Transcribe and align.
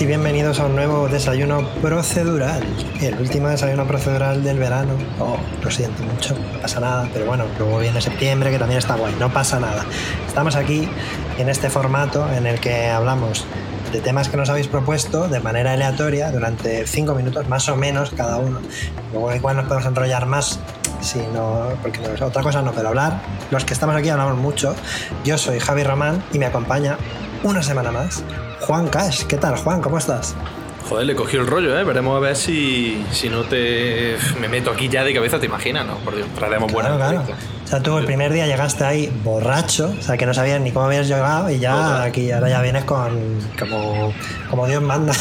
y 0.00 0.06
bienvenidos 0.06 0.58
a 0.58 0.66
un 0.66 0.74
nuevo 0.74 1.08
desayuno 1.08 1.68
procedural. 1.80 2.64
El 3.00 3.14
último 3.20 3.48
desayuno 3.48 3.86
procedural 3.86 4.42
del 4.42 4.58
verano. 4.58 4.94
Oh, 5.20 5.36
lo 5.62 5.70
siento 5.70 6.02
mucho, 6.02 6.34
no 6.34 6.60
pasa 6.60 6.80
nada, 6.80 7.08
pero 7.12 7.26
bueno, 7.26 7.44
luego 7.58 7.78
viene 7.78 8.00
septiembre 8.00 8.50
que 8.50 8.58
también 8.58 8.78
está 8.78 8.96
guay, 8.96 9.14
no 9.20 9.32
pasa 9.32 9.60
nada. 9.60 9.84
Estamos 10.26 10.56
aquí 10.56 10.88
en 11.38 11.48
este 11.48 11.70
formato 11.70 12.26
en 12.32 12.46
el 12.46 12.58
que 12.58 12.88
hablamos 12.88 13.44
de 13.92 14.00
temas 14.00 14.28
que 14.28 14.36
nos 14.36 14.48
habéis 14.48 14.66
propuesto 14.66 15.28
de 15.28 15.38
manera 15.38 15.74
aleatoria 15.74 16.32
durante 16.32 16.86
cinco 16.86 17.14
minutos 17.14 17.48
más 17.48 17.68
o 17.68 17.76
menos 17.76 18.10
cada 18.10 18.38
uno. 18.38 18.60
Luego 19.12 19.32
igual 19.34 19.56
nos 19.56 19.66
podemos 19.66 19.86
enrollar 19.86 20.26
más 20.26 20.58
si 21.02 21.20
no, 21.32 21.68
porque 21.82 22.00
no, 22.00 22.26
otra 22.26 22.42
cosa 22.42 22.62
no, 22.62 22.72
pero 22.72 22.88
hablar, 22.88 23.20
los 23.50 23.64
que 23.64 23.74
estamos 23.74 23.94
aquí 23.94 24.08
hablamos 24.08 24.38
mucho. 24.38 24.74
Yo 25.24 25.38
soy 25.38 25.60
Javi 25.60 25.84
Román 25.84 26.24
y 26.32 26.38
me 26.38 26.46
acompaña 26.46 26.96
una 27.44 27.62
semana 27.62 27.92
más 27.92 28.24
Juan 28.66 28.88
Cash. 28.88 29.24
¿Qué 29.24 29.36
tal, 29.36 29.56
Juan? 29.56 29.80
¿Cómo 29.80 29.98
estás? 29.98 30.34
Joder, 30.88 31.06
le 31.06 31.14
cogió 31.14 31.40
el 31.40 31.46
rollo, 31.46 31.78
¿eh? 31.78 31.84
Veremos 31.84 32.16
a 32.16 32.20
ver 32.20 32.36
si, 32.36 33.04
si 33.10 33.28
no 33.28 33.42
te... 33.42 34.16
Me 34.40 34.48
meto 34.48 34.70
aquí 34.70 34.88
ya 34.88 35.02
de 35.02 35.14
cabeza, 35.14 35.38
¿te 35.38 35.46
imaginas? 35.46 35.86
No, 35.86 35.96
por 35.98 36.14
Dios, 36.14 36.28
traeremos 36.34 36.70
Claro, 36.70 36.96
buena 36.96 37.10
claro. 37.24 37.38
O 37.64 37.66
sea, 37.66 37.80
tú 37.80 37.96
el 37.96 38.04
primer 38.04 38.30
día 38.32 38.46
llegaste 38.46 38.84
ahí 38.84 39.10
borracho, 39.24 39.94
o 39.98 40.02
sea, 40.02 40.18
que 40.18 40.26
no 40.26 40.34
sabías 40.34 40.60
ni 40.60 40.70
cómo 40.70 40.84
habías 40.86 41.08
llegado 41.08 41.48
y 41.50 41.58
ya 41.58 42.02
aquí 42.02 42.30
ahora 42.30 42.50
ya 42.50 42.60
vienes 42.60 42.84
con 42.84 43.18
como, 43.58 44.12
como 44.50 44.66
Dios 44.66 44.82
manda. 44.82 45.14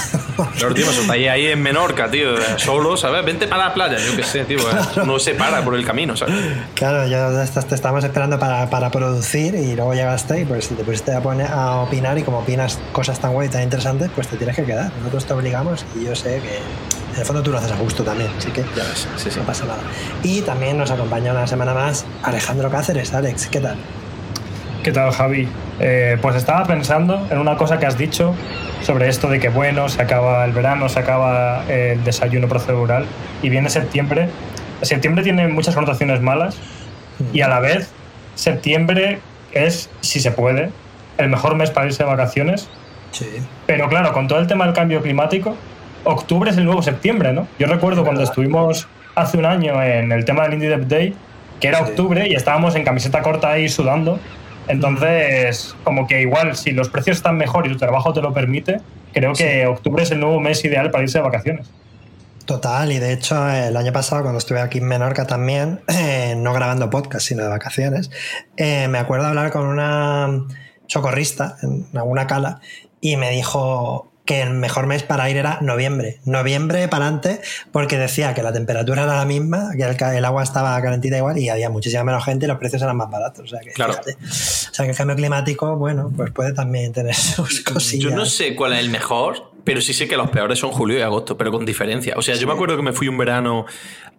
Claro, 0.58 0.74
tío, 0.74 0.86
me 0.88 0.94
soltáis 0.94 1.30
ahí 1.30 1.48
en 1.48 1.62
Menorca, 1.62 2.10
tío, 2.12 2.30
solo, 2.58 2.98
¿sabes? 2.98 3.24
Vente 3.24 3.48
para 3.48 3.66
la 3.68 3.74
playa, 3.74 3.98
yo 3.98 4.16
qué 4.16 4.24
sé, 4.24 4.44
tío. 4.46 4.58
eh. 4.60 5.04
No 5.06 5.20
se 5.20 5.36
para 5.36 5.64
por 5.64 5.76
el 5.76 5.86
camino, 5.86 6.18
¿sabes? 6.18 6.36
claro, 6.76 7.04
estas 7.42 7.66
te 7.68 7.76
estábamos 7.76 8.04
esperando 8.04 8.38
para, 8.40 8.70
para 8.70 8.90
producir 8.92 9.56
y 9.56 9.76
luego 9.76 9.94
llegaste 9.94 10.42
y 10.42 10.46
pues 10.46 10.68
te 10.68 10.84
pusiste 10.84 11.14
a, 11.14 11.22
poner, 11.22 11.48
a 11.52 11.78
opinar 11.78 12.18
y 12.18 12.24
como 12.24 12.40
opinas 12.40 12.80
cosas 12.92 13.20
tan 13.20 13.34
guay 13.34 13.48
y 13.48 13.52
tan 13.52 13.64
interesantes, 13.64 14.10
pues 14.14 14.28
te 14.28 14.38
tienes 14.38 14.56
que 14.56 14.64
quedar. 14.66 14.92
Nosotros 14.98 15.26
te 15.26 15.34
obligamos 15.34 15.86
y 16.00 16.06
yo 16.06 16.16
sé 16.16 16.42
que 16.42 16.60
en 17.14 17.20
el 17.20 17.26
fondo 17.26 17.44
tú 17.44 17.52
lo 17.52 17.60
haces 17.60 17.72
a 17.72 17.76
gusto 17.76 18.04
también, 18.04 18.30
así 18.38 18.50
que 18.52 18.62
Ya 18.76 18.84
ves, 18.84 19.08
sí, 19.18 19.30
sí. 19.30 19.40
no 19.40 19.46
pasa 19.46 19.66
nada. 19.66 19.80
Y 20.24 20.42
también 20.42 20.78
nos 20.78 20.92
acompaña 20.92 21.32
una 21.32 21.48
semana 21.48 21.74
más 21.74 22.06
Alejandro 22.24 22.70
Cáceres. 22.70 23.14
Alex, 23.14 23.48
¿qué 23.48 23.60
tal? 23.60 23.78
¿Qué 24.84 24.92
tal, 24.92 25.12
Javi? 25.12 25.48
Eh, 25.80 26.18
pues 26.22 26.36
estaba 26.36 26.66
pensando 26.66 27.26
en 27.30 27.38
una 27.38 27.56
cosa 27.56 27.80
que 27.80 27.86
has 27.86 27.98
dicho 27.98 28.36
sobre 28.82 29.08
esto 29.08 29.30
de 29.30 29.40
que, 29.40 29.50
bueno, 29.50 29.88
se 29.88 30.02
acaba 30.02 30.44
el 30.44 30.52
verano, 30.52 30.90
se 30.90 31.00
acaba 31.00 31.64
el 31.70 32.04
desayuno 32.04 32.48
procedural 32.50 33.06
y 33.42 33.50
viene 33.50 33.70
septiembre. 33.70 34.30
Septiembre 34.82 35.24
tiene 35.24 35.48
muchas 35.48 35.74
connotaciones 35.76 36.20
malas 36.22 36.58
y 37.32 37.42
a 37.42 37.48
la 37.48 37.60
vez 37.60 37.90
septiembre 38.36 39.20
es, 39.54 39.90
si 40.02 40.20
se 40.20 40.32
puede, 40.32 40.72
el 41.18 41.30
mejor 41.30 41.56
mes 41.56 41.72
para 41.72 41.86
irse 41.86 42.04
de 42.04 42.10
vacaciones. 42.10 42.68
Sí. 43.12 43.28
Pero 43.68 43.88
claro, 43.88 44.12
con 44.12 44.28
todo 44.28 44.40
el 44.40 44.48
tema 44.48 44.66
del 44.66 44.74
cambio 44.74 45.02
climático, 45.02 45.56
octubre 46.04 46.50
es 46.52 46.58
el 46.58 46.66
nuevo 46.66 46.82
septiembre, 46.82 47.34
¿no? 47.34 47.48
Yo 47.60 47.68
recuerdo 47.68 48.04
cuando 48.04 48.24
estuvimos 48.24 48.88
hace 49.16 49.38
un 49.38 49.46
año 49.46 49.82
en 49.82 50.12
el 50.12 50.26
tema 50.26 50.44
del 50.44 50.54
Indie 50.54 50.70
Dev 50.70 50.88
Day, 50.88 51.16
que 51.60 51.68
era 51.68 51.80
Sí. 51.80 51.84
octubre 51.92 52.28
y 52.28 52.34
estábamos 52.36 52.76
en 52.76 52.84
camiseta 52.84 53.22
corta 53.22 53.52
ahí 53.52 53.70
sudando. 53.70 54.20
Entonces, 54.68 55.76
como 55.84 56.08
que 56.08 56.22
igual, 56.22 56.56
si 56.56 56.72
los 56.72 56.90
precios 56.90 57.18
están 57.18 57.38
mejor 57.38 57.68
y 57.68 57.70
tu 57.72 57.78
trabajo 57.78 58.14
te 58.14 58.22
lo 58.22 58.34
permite, 58.34 58.80
creo 59.14 59.34
que 59.34 59.66
octubre 59.66 60.04
es 60.04 60.12
el 60.12 60.20
nuevo 60.20 60.40
mes 60.40 60.64
ideal 60.66 60.90
para 60.90 61.04
irse 61.04 61.18
de 61.20 61.24
vacaciones. 61.24 61.70
Total, 62.46 62.92
y 62.92 63.00
de 63.00 63.14
hecho 63.14 63.50
el 63.50 63.76
año 63.78 63.94
pasado 63.94 64.22
cuando 64.22 64.38
estuve 64.40 64.60
aquí 64.60 64.80
en 64.80 64.86
Menorca 64.88 65.26
también, 65.26 65.82
eh, 65.88 66.36
no 66.38 66.54
grabando 66.54 66.90
podcast, 66.90 67.26
sino 67.28 67.44
de 67.44 67.50
vacaciones, 67.50 68.10
eh, 68.58 68.88
me 68.90 68.98
acuerdo 68.98 69.28
hablar 69.28 69.52
con 69.52 69.66
una 69.66 70.44
socorrista 70.88 71.56
en 71.62 71.86
alguna 71.98 72.28
cala 72.28 72.60
y 73.00 73.16
me 73.18 73.32
dijo 73.32 74.12
que 74.26 74.42
el 74.42 74.52
mejor 74.52 74.88
mes 74.88 75.04
para 75.04 75.30
ir 75.30 75.38
era 75.38 75.60
noviembre. 75.62 76.20
Noviembre 76.26 76.88
para 76.88 77.06
adelante, 77.06 77.42
porque 77.72 77.98
decía 77.98 78.34
que 78.34 78.42
la 78.42 78.54
temperatura 78.54 79.04
era 79.04 79.18
la 79.18 79.26
misma, 79.26 79.72
que 79.76 79.84
el, 80.18 80.26
agua 80.26 80.44
estaba 80.44 80.82
calentita 80.82 81.18
igual 81.18 81.38
y 81.38 81.50
había 81.50 81.70
muchísima 81.70 82.04
menos 82.04 82.24
gente 82.24 82.46
y 82.46 82.48
los 82.48 82.58
precios 82.58 82.82
eran 82.82 82.96
más 82.96 83.10
baratos. 83.10 83.46
O 83.46 83.48
sea 83.48 83.60
que, 83.60 83.72
Claro. 83.72 83.94
fíjate. 83.94 84.18
O 84.24 84.74
sea 84.74 84.86
que 84.86 84.92
el 84.92 84.98
cambio 84.98 85.16
climático, 85.16 85.76
bueno, 85.76 86.12
pues 86.16 86.32
puede 86.32 86.54
también 86.54 86.94
tener 86.94 87.16
sus 87.16 87.62
cosillas. 87.62 88.12
Yo 88.12 88.16
no 88.16 88.26
sé 88.26 88.56
cuál 88.56 88.74
es 88.74 88.80
el 88.80 88.90
mejor, 88.90 89.52
pero 89.64 89.82
sí 89.82 89.94
sé 89.94 90.08
que 90.08 90.16
los 90.16 90.30
peores 90.30 90.60
son 90.60 90.72
julio 90.72 90.98
y 90.98 91.02
agosto, 91.02 91.38
pero 91.38 91.52
con 91.52 91.66
diferencia. 91.66 92.14
O 92.18 92.22
sea, 92.22 92.36
yo 92.36 92.48
me 92.48 92.54
acuerdo 92.54 92.78
que 92.78 92.84
me 92.84 92.94
fui 92.94 93.08
un 93.10 93.18
verano 93.18 93.66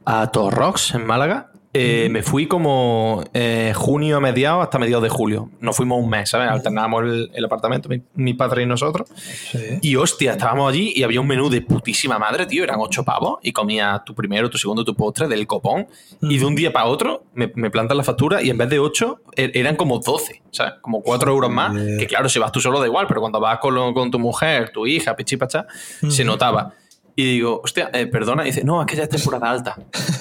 a 0.04 0.30
Torrox, 0.30 0.94
en 0.94 1.06
Málaga. 1.06 1.50
Eh, 1.76 2.08
Me 2.08 2.22
fui 2.22 2.46
como 2.46 3.24
eh, 3.34 3.72
junio 3.74 4.16
a 4.18 4.20
mediados 4.20 4.62
hasta 4.62 4.78
mediados 4.78 5.02
de 5.02 5.08
julio. 5.08 5.50
Nos 5.60 5.76
fuimos 5.76 6.00
un 6.02 6.08
mes, 6.08 6.30
¿sabes? 6.30 6.48
Alternábamos 6.48 7.02
el, 7.02 7.30
el 7.34 7.44
apartamento, 7.44 7.88
mi, 7.88 8.00
mi 8.14 8.32
padre 8.34 8.62
y 8.62 8.66
nosotros. 8.66 9.08
Sí. 9.14 9.58
Y 9.82 9.96
hostia, 9.96 10.32
estábamos 10.32 10.72
allí 10.72 10.92
y 10.94 11.02
había 11.02 11.20
un 11.20 11.26
menú 11.26 11.50
de 11.50 11.60
putísima 11.62 12.18
madre, 12.18 12.46
tío. 12.46 12.62
Eran 12.62 12.76
ocho 12.78 13.04
pavos 13.04 13.38
y 13.42 13.52
comía 13.52 14.02
tu 14.06 14.14
primero, 14.14 14.48
tu 14.48 14.56
segundo, 14.56 14.84
tu 14.84 14.94
postre 14.94 15.26
del 15.26 15.46
copón. 15.48 15.88
Y 16.22 16.38
de 16.38 16.44
un 16.46 16.54
día 16.54 16.72
para 16.72 16.86
otro 16.86 17.24
me, 17.34 17.50
me 17.56 17.70
plantan 17.70 17.96
la 17.96 18.04
factura 18.04 18.40
y 18.40 18.50
en 18.50 18.56
vez 18.58 18.68
de 18.70 18.78
ocho 18.78 19.20
er- 19.36 19.50
eran 19.54 19.74
como 19.74 19.98
doce, 19.98 20.42
¿sabes? 20.52 20.74
Como 20.80 21.02
cuatro 21.02 21.32
euros 21.32 21.50
más. 21.50 21.74
Que 21.98 22.06
claro, 22.06 22.28
si 22.28 22.38
vas 22.38 22.52
tú 22.52 22.60
solo 22.60 22.78
da 22.78 22.86
igual, 22.86 23.06
pero 23.08 23.20
cuando 23.20 23.40
vas 23.40 23.58
con, 23.58 23.74
lo- 23.74 23.92
con 23.92 24.10
tu 24.12 24.20
mujer, 24.20 24.70
tu 24.70 24.86
hija, 24.86 25.16
pichipacha, 25.16 25.66
se 26.08 26.24
notaba. 26.24 26.74
Y 27.16 27.24
digo, 27.24 27.60
hostia, 27.62 27.90
eh, 27.92 28.06
perdona. 28.06 28.42
Y 28.42 28.46
dice, 28.46 28.64
no, 28.64 28.80
es 28.80 28.86
que 28.88 28.96
ya 28.96 29.04
es 29.04 29.08
temporada 29.08 29.48
alta. 29.50 29.76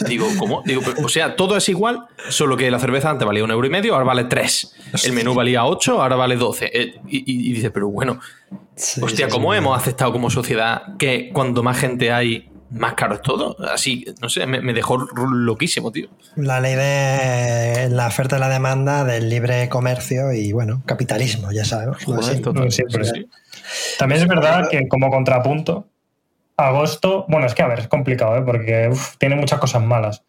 Digo, 0.07 0.27
¿cómo? 0.37 0.61
Digo, 0.63 0.81
pero, 0.85 1.05
o 1.05 1.09
sea, 1.09 1.35
todo 1.35 1.57
es 1.57 1.67
igual, 1.69 2.05
solo 2.29 2.55
que 2.55 2.69
la 2.69 2.77
cerveza 2.79 3.09
antes 3.09 3.25
valía 3.25 3.43
un 3.43 3.49
euro 3.51 3.65
y 3.65 3.69
medio, 3.71 3.93
ahora 3.93 4.05
vale 4.05 4.25
tres. 4.25 4.75
El 5.03 5.13
menú 5.13 5.33
valía 5.33 5.65
ocho, 5.65 6.01
ahora 6.01 6.15
vale 6.15 6.35
doce. 6.35 6.69
Eh, 6.71 6.95
y, 7.07 7.17
y- 7.19 7.49
y 7.49 7.53
dice, 7.53 7.71
pero 7.71 7.87
bueno, 7.89 8.19
Sí, 8.75 9.01
Hostia, 9.03 9.27
sí, 9.27 9.31
¿cómo 9.31 9.51
sí. 9.53 9.57
hemos 9.59 9.77
aceptado 9.77 10.11
como 10.11 10.29
sociedad 10.31 10.97
que 10.97 11.29
cuando 11.31 11.61
más 11.63 11.77
gente 11.77 12.11
hay, 12.11 12.49
más 12.71 12.93
caro 12.95 13.15
es 13.15 13.21
todo? 13.21 13.55
Así, 13.71 14.05
no 14.19 14.29
sé, 14.29 14.45
me, 14.47 14.61
me 14.61 14.73
dejó 14.73 14.97
loquísimo, 14.97 15.91
tío. 15.91 16.09
La 16.35 16.59
ley 16.59 16.75
de 16.75 17.89
la 17.91 18.07
oferta 18.07 18.37
y 18.37 18.39
la 18.39 18.49
demanda 18.49 19.03
del 19.03 19.29
libre 19.29 19.69
comercio 19.69 20.33
y, 20.33 20.51
bueno, 20.53 20.81
capitalismo, 20.87 21.51
ya 21.51 21.65
sabemos. 21.65 22.03
Joder, 22.03 22.23
Así. 22.33 22.41
total, 22.41 22.71
siempre. 22.71 23.05
sí, 23.05 23.11
sí. 23.15 23.95
También 23.99 24.21
es 24.21 24.27
verdad 24.27 24.67
que 24.69 24.87
como 24.87 25.09
contrapunto, 25.11 25.87
agosto, 26.57 27.25
bueno, 27.27 27.45
es 27.45 27.53
que 27.55 27.63
a 27.63 27.67
ver, 27.67 27.79
es 27.79 27.87
complicado, 27.87 28.37
¿eh? 28.37 28.41
porque 28.41 28.89
uf, 28.91 29.17
tiene 29.17 29.35
muchas 29.35 29.59
cosas 29.59 29.81
malas. 29.83 30.23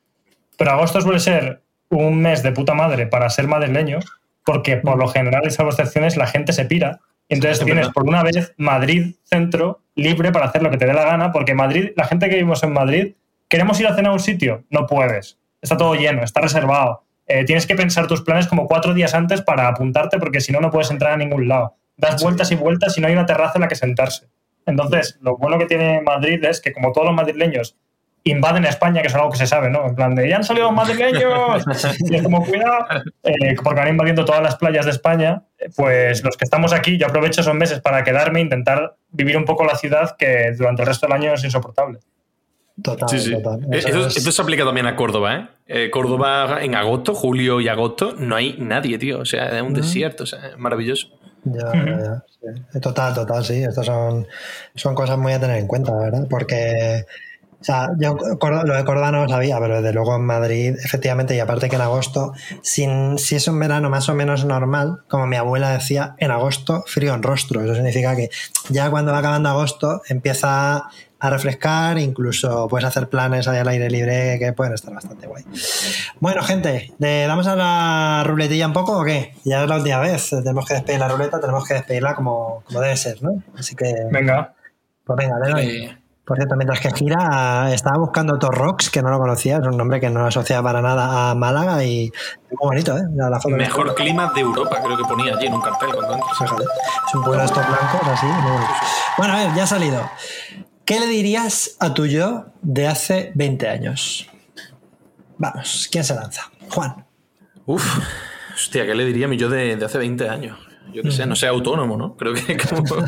Pero 0.57 0.71
agosto 0.73 1.01
suele 1.01 1.21
ser 1.21 1.63
un 1.91 2.21
mes 2.21 2.43
de 2.43 2.53
puta 2.53 2.75
madre 2.75 3.07
para 3.07 3.29
ser 3.31 3.47
madrileño, 3.47 4.01
porque 4.45 4.77
por 4.77 4.99
lo 4.99 5.09
general, 5.09 5.43
y 5.47 5.51
salvo 5.51 5.71
excepciones, 5.71 6.17
la 6.17 6.27
gente 6.27 6.53
se 6.53 6.65
pira. 6.65 7.01
Y 7.29 7.35
entonces 7.35 7.59
Es 7.59 7.65
tienes 7.65 7.83
verdad. 7.85 7.93
por 7.95 8.05
una 8.05 8.23
vez 8.23 8.53
Madrid 8.57 9.15
centro 9.25 9.81
libre 9.95 10.33
para 10.33 10.47
hacer 10.47 10.63
lo 10.63 10.71
que 10.71 10.77
te 10.77 10.87
dé 10.87 10.93
la 10.93 11.05
gana, 11.05 11.33
porque 11.33 11.55
Madrid, 11.55 11.93
la 11.97 12.05
gente 12.05 12.29
que 12.29 12.37
vivimos 12.37 12.63
en 12.63 12.73
Madrid, 12.73 13.15
queremos 13.49 13.81
ir 13.81 13.87
a 13.87 13.95
cenar 13.95 14.11
a 14.11 14.15
un 14.15 14.21
sitio, 14.21 14.65
no 14.71 14.87
puedes. 14.87 15.39
Está 15.63 15.77
todo 15.77 15.95
lleno, 15.95 16.23
está 16.23 16.41
reservado. 16.41 17.05
Eh, 17.27 17.45
tienes 17.45 17.67
que 17.67 17.75
pensar 17.75 18.07
tus 18.07 18.21
planes 18.21 18.47
como 18.47 18.67
cuatro 18.67 18.93
días 18.93 19.15
antes 19.15 19.41
para 19.41 19.69
apuntarte, 19.69 20.19
porque 20.19 20.41
si 20.43 20.53
no, 20.53 20.61
no 20.61 20.71
puedes 20.71 20.91
entrar 20.91 21.13
a 21.13 21.17
ningún 21.17 21.49
lado. 21.49 21.77
Das 21.97 22.23
vueltas 22.23 22.51
y 22.51 22.57
vueltas 22.57 22.99
y 22.99 23.01
no 23.01 23.07
hay 23.07 23.15
una 23.15 23.25
terraza 23.25 23.53
en 23.55 23.63
la 23.63 23.69
que 23.69 23.77
sentarse. 23.77 24.27
Entonces, 24.67 25.19
lo 25.21 25.37
bueno 25.37 25.59
que 25.59 25.67
tiene 25.67 26.01
Madrid 26.03 26.43
es 26.45 26.61
que, 26.61 26.73
como 26.73 26.93
todos 26.93 27.07
los 27.07 27.15
madrileños 27.17 27.77
invaden 28.27 28.65
España, 28.65 29.03
que 29.03 29.09
es 29.09 29.15
algo 29.15 29.29
que 29.31 29.37
se 29.37 29.47
sabe, 29.47 29.69
¿no? 29.69 29.87
En 29.87 29.95
plan 29.95 30.15
de, 30.15 30.27
ya 30.27 30.37
han 30.37 30.45
salido 30.45 30.67
los 30.69 30.75
madrileños. 30.75 31.63
y 32.11 32.15
es 32.17 32.23
como, 32.23 32.43
cuidado, 32.45 32.87
eh, 33.23 33.55
porque 33.63 33.81
van 33.81 33.89
invadiendo 33.91 34.25
todas 34.25 34.43
las 34.43 34.57
playas 34.57 34.87
de 34.87 34.93
España. 34.93 35.43
eh, 35.59 35.69
Pues 35.77 36.25
los 36.25 36.37
que 36.39 36.45
estamos 36.47 36.73
aquí, 36.73 36.97
yo 36.97 37.07
aprovecho 37.07 37.43
esos 37.43 37.55
meses 37.55 37.81
para 37.81 38.03
quedarme 38.03 38.39
e 38.39 38.43
intentar 38.43 38.97
vivir 39.11 39.37
un 39.37 39.45
poco 39.45 39.65
la 39.67 39.77
ciudad 39.77 40.17
que 40.17 40.53
durante 40.57 40.83
el 40.83 40.89
resto 40.89 41.07
del 41.07 41.17
año 41.17 41.35
es 41.35 41.45
insoportable. 41.45 41.99
Total, 42.83 43.09
Sí, 43.11 43.21
sí. 43.21 43.33
total. 43.33 43.61
Eh, 43.71 43.79
Eso 43.79 43.89
Esto, 43.89 44.07
es- 44.09 44.17
esto 44.17 44.33
se 44.33 44.43
aplica 44.43 44.65
también 44.65 44.87
a 44.87 44.97
Córdoba, 44.97 45.37
¿eh? 45.37 45.47
Eh, 45.67 45.91
Córdoba 45.91 46.59
en 46.63 46.75
agosto, 46.75 47.15
julio 47.15 47.61
y 47.61 47.69
agosto, 47.69 48.15
no 48.19 48.35
hay 48.37 48.57
nadie, 48.59 48.97
tío. 48.99 49.21
O 49.21 49.25
sea, 49.27 49.49
es 49.55 49.63
un 49.63 49.75
desierto, 49.75 50.25
o 50.25 50.27
sea, 50.27 50.47
es 50.49 50.59
maravilloso. 50.59 51.09
Ya, 51.45 51.73
ya, 51.73 51.99
ya. 51.99 52.25
Sí, 52.73 52.81
Total, 52.81 53.15
total, 53.15 53.45
sí. 53.45 53.63
Estas 53.63 53.87
son, 53.87 54.27
son 54.75 54.95
cosas 54.95 55.19
muy 55.19 55.33
a 55.33 55.41
tener 55.41 55.59
en 55.59 55.67
cuenta, 55.67 55.93
¿verdad? 55.95 56.27
Porque, 56.29 57.05
o 57.61 57.65
sea, 57.65 57.89
yo 57.99 58.17
lo 58.17 58.75
de 58.75 58.85
Córdoba 58.85 59.11
no 59.11 59.23
lo 59.25 59.29
sabía, 59.29 59.59
pero 59.61 59.77
desde 59.81 59.93
luego 59.93 60.17
en 60.17 60.25
Madrid, 60.25 60.75
efectivamente, 60.83 61.35
y 61.37 61.41
aparte 61.41 61.69
que 61.69 61.77
en 61.77 61.83
agosto, 61.83 62.33
sin, 62.63 63.19
si 63.19 63.37
es 63.37 63.47
un 63.49 63.59
verano 63.59 63.91
más 63.91 64.09
o 64.09 64.15
menos 64.15 64.45
normal, 64.45 65.03
como 65.09 65.27
mi 65.27 65.37
abuela 65.37 65.71
decía, 65.71 66.15
en 66.19 66.31
agosto 66.31 66.85
frío 66.87 67.15
en 67.15 67.23
rostro. 67.23 67.63
Eso 67.63 67.75
significa 67.75 68.17
que 68.17 68.31
ya 68.71 68.91
cuando 68.91 69.13
va 69.13 69.19
acabando 69.19 69.49
agosto 69.51 70.03
empieza 70.09 70.85
a 71.25 71.31
refrescar, 71.31 71.99
incluso 71.99 72.69
puedes 72.69 72.87
hacer 72.87 73.09
planes 73.09 73.49
ahí 73.49 73.59
al 73.59 73.69
aire 73.69 73.89
libre 73.89 74.39
que 74.39 74.53
pueden 74.53 74.75
estar 74.75 74.93
bastante 74.93 75.27
guay. 75.27 75.45
Bueno, 76.21 76.43
gente, 76.43 76.93
¿le 76.99 77.27
damos 77.27 77.47
a 77.47 77.57
la 77.57 78.25
ruletilla 78.27 78.67
un 78.67 78.73
poco 78.73 78.99
o 79.01 79.05
qué? 79.05 79.35
Ya 79.45 79.63
es 79.63 79.69
la 79.69 79.77
última 79.77 80.01
vez, 80.01 80.31
tenemos 80.31 80.67
que 80.67 80.75
despedir 80.75 81.01
la 81.01 81.09
ruleta, 81.09 81.41
tenemos 81.41 81.67
que 81.67 81.75
despedirla 81.75 82.15
como, 82.15 82.63
como 82.67 82.81
debe 82.81 82.97
ser, 82.97 83.23
¿no? 83.23 83.43
Así 83.59 83.75
que... 83.75 83.93
Venga. 84.11 84.55
Pues 85.05 85.17
venga, 85.17 85.39
le 85.39 85.51
doy. 85.51 85.99
Por 86.25 86.39
cierto, 86.39 86.57
mientras 86.57 86.81
que 86.81 86.91
gira, 86.91 87.71
estaba 87.75 87.99
buscando 87.99 88.39
Torrox, 88.39 88.89
que 88.89 89.03
no 89.03 89.11
lo 89.11 89.19
conocía, 89.19 89.59
es 89.59 89.67
un 89.67 89.77
nombre 89.77 90.01
que 90.01 90.09
no 90.09 90.21
lo 90.21 90.27
asocia 90.27 90.63
para 90.63 90.81
nada 90.81 91.31
a 91.31 91.35
Málaga 91.35 91.85
y 91.85 92.11
muy 92.51 92.71
bonito, 92.71 92.97
¿eh? 92.97 93.03
La 93.15 93.39
foto 93.39 93.57
Mejor 93.57 93.95
clima 93.95 94.33
de 94.35 94.41
Europa, 94.41 94.81
creo 94.83 94.97
que 94.97 95.05
ponía 95.05 95.35
allí 95.35 95.47
en 95.47 95.55
un 95.55 95.61
cartel 95.61 95.91
cuando 95.93 96.15
entras. 96.15 96.39
Fíjate, 96.39 96.63
es 96.63 97.15
un 97.15 97.25
pueblo 97.25 97.41
de 97.41 97.47
estos 97.47 97.67
blancos 97.67 98.09
así, 98.09 98.27
muy. 98.27 98.63
Bueno, 99.19 99.35
a 99.35 99.37
ver, 99.37 99.55
ya 99.55 99.65
ha 99.65 99.67
salido. 99.67 100.01
¿Qué 100.85 101.01
le 101.01 101.07
dirías 101.07 101.77
a 101.81 101.95
tu 101.95 102.05
yo 102.05 102.47
de 102.61 102.87
hace 102.87 103.33
20 103.35 103.69
años? 103.69 104.29
Vamos, 105.39 105.89
¿quién 105.91 106.05
se 106.05 106.15
lanza? 106.15 106.51
Juan. 106.69 107.07
Uf, 107.65 107.99
hostia, 108.55 108.85
¿qué 108.85 108.95
le 108.95 109.07
diría 109.07 109.25
a 109.25 109.29
mi 109.29 109.39
yo 109.39 109.49
de, 109.49 109.77
de 109.77 109.85
hace 109.85 109.97
20 109.97 110.29
años? 110.29 110.59
Yo 110.93 111.03
qué 111.03 111.11
sé, 111.11 111.25
no 111.25 111.37
sea 111.37 111.51
autónomo, 111.51 111.97
¿no? 111.97 112.17
Creo 112.17 112.35
que 112.35 112.59
como... 112.59 112.85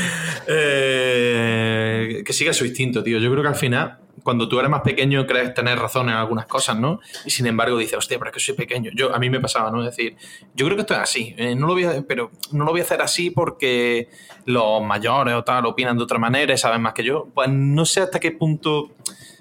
eh, 0.46 2.22
que 2.24 2.32
siga 2.34 2.52
su 2.52 2.66
instinto, 2.66 3.02
tío. 3.02 3.18
Yo 3.18 3.30
creo 3.30 3.42
que 3.42 3.48
al 3.48 3.56
final, 3.56 3.98
cuando 4.22 4.48
tú 4.48 4.58
eres 4.58 4.70
más 4.70 4.82
pequeño, 4.82 5.26
crees 5.26 5.54
tener 5.54 5.78
razón 5.78 6.08
en 6.08 6.14
algunas 6.14 6.46
cosas, 6.46 6.78
¿no? 6.78 7.00
Y 7.24 7.30
sin 7.30 7.46
embargo 7.46 7.78
dices, 7.78 7.98
hostia, 7.98 8.18
pero 8.18 8.30
es 8.30 8.34
que 8.34 8.40
soy 8.40 8.54
pequeño. 8.54 8.90
Yo, 8.94 9.14
a 9.14 9.18
mí 9.18 9.30
me 9.30 9.40
pasaba, 9.40 9.70
¿no? 9.70 9.80
Es 9.84 9.96
decir, 9.96 10.16
yo 10.54 10.66
creo 10.66 10.76
que 10.76 10.82
esto 10.82 10.94
es 10.94 11.00
así. 11.00 11.34
Eh, 11.36 11.54
no 11.54 11.66
lo 11.66 11.74
voy 11.74 11.84
a, 11.84 12.02
pero 12.06 12.30
no 12.52 12.64
lo 12.64 12.70
voy 12.70 12.80
a 12.80 12.84
hacer 12.84 13.02
así 13.02 13.30
porque 13.30 14.08
los 14.46 14.82
mayores 14.82 15.34
o 15.34 15.44
tal 15.44 15.66
opinan 15.66 15.96
de 15.96 16.04
otra 16.04 16.18
manera 16.18 16.52
y 16.52 16.58
saben 16.58 16.82
más 16.82 16.94
que 16.94 17.04
yo. 17.04 17.28
Pues 17.34 17.48
no 17.50 17.84
sé 17.84 18.00
hasta 18.00 18.20
qué 18.20 18.32
punto 18.32 18.90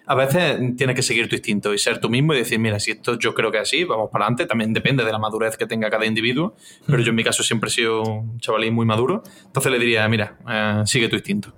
a 0.09 0.15
veces 0.15 0.59
tienes 0.75 0.95
que 0.95 1.03
seguir 1.03 1.29
tu 1.29 1.35
instinto 1.35 1.71
y 1.71 1.77
ser 1.77 1.99
tú 1.99 2.09
mismo 2.09 2.33
y 2.33 2.37
decir, 2.39 2.57
mira, 2.57 2.79
si 2.79 2.91
esto 2.91 3.19
yo 3.19 3.35
creo 3.35 3.51
que 3.51 3.57
es 3.57 3.63
así, 3.63 3.83
vamos 3.83 4.09
para 4.11 4.25
adelante. 4.25 4.47
También 4.47 4.73
depende 4.73 5.05
de 5.05 5.11
la 5.11 5.19
madurez 5.19 5.55
que 5.55 5.67
tenga 5.67 5.87
cada 5.91 6.07
individuo, 6.07 6.55
pero 6.87 7.03
yo 7.03 7.11
en 7.11 7.15
mi 7.15 7.23
caso 7.23 7.43
siempre 7.43 7.67
he 7.67 7.71
sido 7.71 8.01
un 8.01 8.39
chavalín 8.39 8.73
muy 8.73 8.87
maduro. 8.87 9.21
Entonces 9.45 9.71
le 9.71 9.77
diría, 9.77 10.09
mira, 10.09 10.39
eh, 10.49 10.81
sigue 10.87 11.09
tu 11.09 11.15
instinto. 11.15 11.53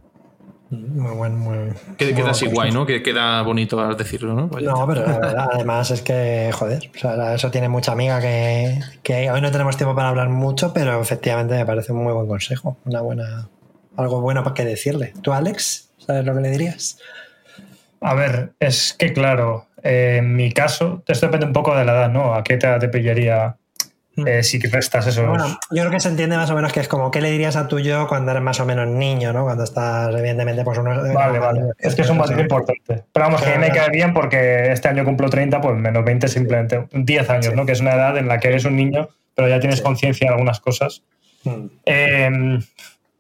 Muy 0.71 1.15
bueno, 1.15 1.35
muy 1.35 1.57
Queda, 1.97 2.31
así 2.31 2.45
buen 2.45 2.55
guay. 2.55 2.71
¿no? 2.71 2.85
Que 2.85 3.03
queda 3.03 3.41
bonito 3.41 3.81
al 3.81 3.97
decirlo, 3.97 4.33
¿no? 4.33 4.47
No, 4.47 4.87
pero 4.87 5.05
la 5.05 5.19
verdad, 5.19 5.49
además 5.53 5.91
es 5.91 6.01
que, 6.01 6.49
joder, 6.53 6.89
o 6.95 6.97
sea, 6.97 7.35
eso 7.35 7.51
tiene 7.51 7.67
mucha 7.67 7.91
amiga 7.91 8.21
que, 8.21 8.79
que 9.03 9.29
hoy 9.29 9.41
no 9.41 9.51
tenemos 9.51 9.75
tiempo 9.75 9.93
para 9.95 10.07
hablar 10.07 10.29
mucho, 10.29 10.73
pero 10.73 11.01
efectivamente 11.01 11.55
me 11.55 11.65
parece 11.65 11.91
un 11.91 12.03
muy 12.03 12.13
buen 12.13 12.27
consejo, 12.27 12.77
una 12.85 13.01
buena, 13.01 13.49
algo 13.97 14.21
bueno 14.21 14.45
para 14.45 14.53
que 14.53 14.63
decirle. 14.63 15.13
¿Tú, 15.21 15.33
Alex, 15.33 15.89
sabes 15.97 16.23
lo 16.23 16.33
que 16.33 16.41
le 16.41 16.49
dirías? 16.49 16.97
A 17.99 18.15
ver, 18.15 18.53
es 18.61 18.93
que 18.93 19.11
claro, 19.11 19.67
eh, 19.83 20.17
en 20.19 20.37
mi 20.37 20.53
caso, 20.53 21.03
esto 21.05 21.25
depende 21.25 21.47
un 21.47 21.53
poco 21.53 21.75
de 21.75 21.83
la 21.83 21.91
edad, 21.91 22.09
¿no? 22.09 22.33
¿A 22.33 22.45
qué 22.45 22.55
te, 22.55 22.79
te 22.79 22.87
pillaría 22.87 23.57
eh, 24.17 24.43
si 24.43 24.59
restas 24.59 25.07
esos... 25.07 25.27
Bueno, 25.27 25.47
yo 25.47 25.81
creo 25.81 25.91
que 25.91 25.99
se 25.99 26.09
entiende 26.09 26.35
más 26.35 26.49
o 26.49 26.55
menos 26.55 26.73
que 26.73 26.81
es 26.81 26.87
como, 26.87 27.11
¿qué 27.11 27.21
le 27.21 27.31
dirías 27.31 27.55
a 27.55 27.67
tu 27.67 27.79
yo 27.79 28.07
cuando 28.07 28.31
eres 28.31 28.43
más 28.43 28.59
o 28.59 28.65
menos 28.65 28.87
niño, 28.87 29.31
¿no? 29.33 29.43
Cuando 29.43 29.63
estás, 29.63 30.13
evidentemente, 30.13 30.63
pues 30.63 30.77
unos... 30.77 31.13
Vale, 31.13 31.39
vale. 31.39 31.61
Es 31.77 31.95
que 31.95 32.01
es 32.01 32.09
un 32.09 32.17
matiz 32.17 32.37
importante. 32.37 33.03
Pero 33.11 33.25
vamos, 33.25 33.41
que 33.41 33.51
a 33.51 33.57
mí 33.57 33.59
me 33.59 33.71
cae 33.71 33.89
bien 33.89 34.13
porque 34.13 34.71
este 34.71 34.89
año 34.89 35.05
cumplo 35.05 35.29
30, 35.29 35.61
pues 35.61 35.77
menos 35.77 36.03
20 36.03 36.27
simplemente. 36.27 36.87
10 36.91 37.29
años, 37.29 37.55
¿no? 37.55 37.65
Que 37.65 37.71
es 37.71 37.79
una 37.79 37.93
edad 37.93 38.17
en 38.17 38.27
la 38.27 38.39
que 38.39 38.49
eres 38.49 38.65
un 38.65 38.75
niño, 38.75 39.09
pero 39.35 39.47
ya 39.47 39.59
tienes 39.59 39.81
conciencia 39.81 40.27
de 40.27 40.33
algunas 40.33 40.59
cosas. 40.59 41.03
Mm. 41.43 41.65
Eh, 41.85 42.59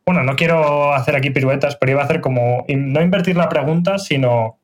bueno, 0.05 0.23
no 0.23 0.35
quiero 0.35 0.93
hacer 0.93 1.15
aquí 1.15 1.29
piruetas, 1.29 1.75
pero 1.75 1.93
iba 1.93 2.01
a 2.01 2.05
hacer 2.05 2.21
como, 2.21 2.65
no 2.67 3.01
invertir 3.01 3.37
la 3.37 3.49
pregunta, 3.49 3.97
sino 3.97 4.60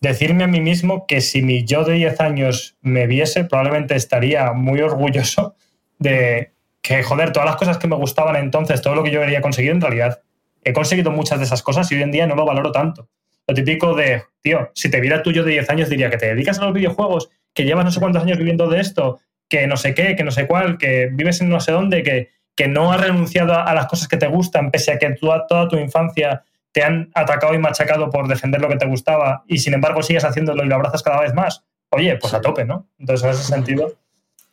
decirme 0.00 0.44
a 0.44 0.46
mí 0.46 0.60
mismo 0.60 1.06
que 1.06 1.20
si 1.20 1.42
mi 1.42 1.64
yo 1.64 1.84
de 1.84 1.94
10 1.94 2.20
años 2.20 2.76
me 2.80 3.06
viese, 3.06 3.44
probablemente 3.44 3.94
estaría 3.94 4.52
muy 4.52 4.80
orgulloso 4.80 5.54
de 5.98 6.52
que, 6.82 7.02
joder, 7.02 7.32
todas 7.32 7.46
las 7.46 7.56
cosas 7.56 7.78
que 7.78 7.88
me 7.88 7.96
gustaban 7.96 8.36
entonces, 8.36 8.80
todo 8.80 8.94
lo 8.94 9.02
que 9.02 9.10
yo 9.10 9.20
quería 9.20 9.42
conseguir, 9.42 9.72
en 9.72 9.80
realidad 9.80 10.22
he 10.64 10.72
conseguido 10.72 11.10
muchas 11.10 11.38
de 11.38 11.44
esas 11.44 11.62
cosas 11.62 11.90
y 11.92 11.96
hoy 11.96 12.02
en 12.02 12.10
día 12.10 12.26
no 12.26 12.34
lo 12.34 12.44
valoro 12.44 12.72
tanto. 12.72 13.08
Lo 13.46 13.54
típico 13.54 13.94
de, 13.94 14.22
tío, 14.42 14.70
si 14.74 14.90
te 14.90 15.00
viera 15.00 15.22
tú 15.22 15.32
yo 15.32 15.44
de 15.44 15.52
10 15.52 15.70
años, 15.70 15.88
diría 15.88 16.10
que 16.10 16.16
te 16.16 16.26
dedicas 16.26 16.58
a 16.58 16.64
los 16.64 16.74
videojuegos, 16.74 17.30
que 17.52 17.64
llevas 17.64 17.84
no 17.84 17.90
sé 17.90 18.00
cuántos 18.00 18.22
años 18.22 18.38
viviendo 18.38 18.68
de 18.68 18.80
esto, 18.80 19.20
que 19.48 19.66
no 19.66 19.76
sé 19.76 19.94
qué, 19.94 20.14
que 20.16 20.24
no 20.24 20.30
sé 20.30 20.46
cuál, 20.46 20.78
que 20.78 21.08
vives 21.12 21.40
en 21.40 21.48
no 21.48 21.60
sé 21.60 21.72
dónde, 21.72 22.02
que, 22.02 22.30
que 22.54 22.68
no 22.68 22.92
has 22.92 23.00
renunciado 23.00 23.54
a, 23.54 23.74
las 23.74 23.86
cosas 23.86 24.06
que 24.06 24.16
te 24.16 24.28
gustan, 24.28 24.70
pese 24.70 24.92
a 24.92 24.98
que 24.98 25.10
tú, 25.10 25.32
a 25.32 25.46
toda 25.46 25.68
tu 25.68 25.76
infancia 25.76 26.44
te 26.72 26.82
han 26.82 27.10
atacado 27.14 27.54
y 27.54 27.58
machacado 27.58 28.10
por 28.10 28.28
defender 28.28 28.60
lo 28.60 28.68
que 28.68 28.76
te 28.76 28.86
gustaba 28.86 29.44
y 29.46 29.58
sin 29.58 29.74
embargo 29.74 30.02
sigues 30.02 30.24
haciéndolo 30.24 30.64
y 30.64 30.68
lo 30.68 30.76
abrazas 30.76 31.02
cada 31.02 31.20
vez 31.20 31.34
más. 31.34 31.64
Oye, 31.90 32.16
pues 32.16 32.32
a 32.34 32.40
tope, 32.40 32.64
¿no? 32.64 32.86
Entonces, 32.98 33.24
en 33.24 33.30
ese 33.32 33.42
sentido, 33.42 33.92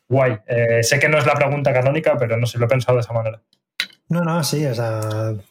guay. 0.09 0.39
Eh, 0.47 0.81
sé 0.81 0.99
que 0.99 1.09
no 1.09 1.17
es 1.17 1.25
la 1.25 1.33
pregunta 1.33 1.71
canónica, 1.71 2.17
pero 2.17 2.37
no 2.37 2.47
sé, 2.47 2.57
lo 2.57 2.65
he 2.65 2.69
pensado 2.69 2.97
de 2.97 3.01
esa 3.01 3.13
manera. 3.13 3.41
No, 4.09 4.21
no, 4.21 4.41
sí, 4.41 4.65
o 4.65 4.73
sea, 4.73 5.01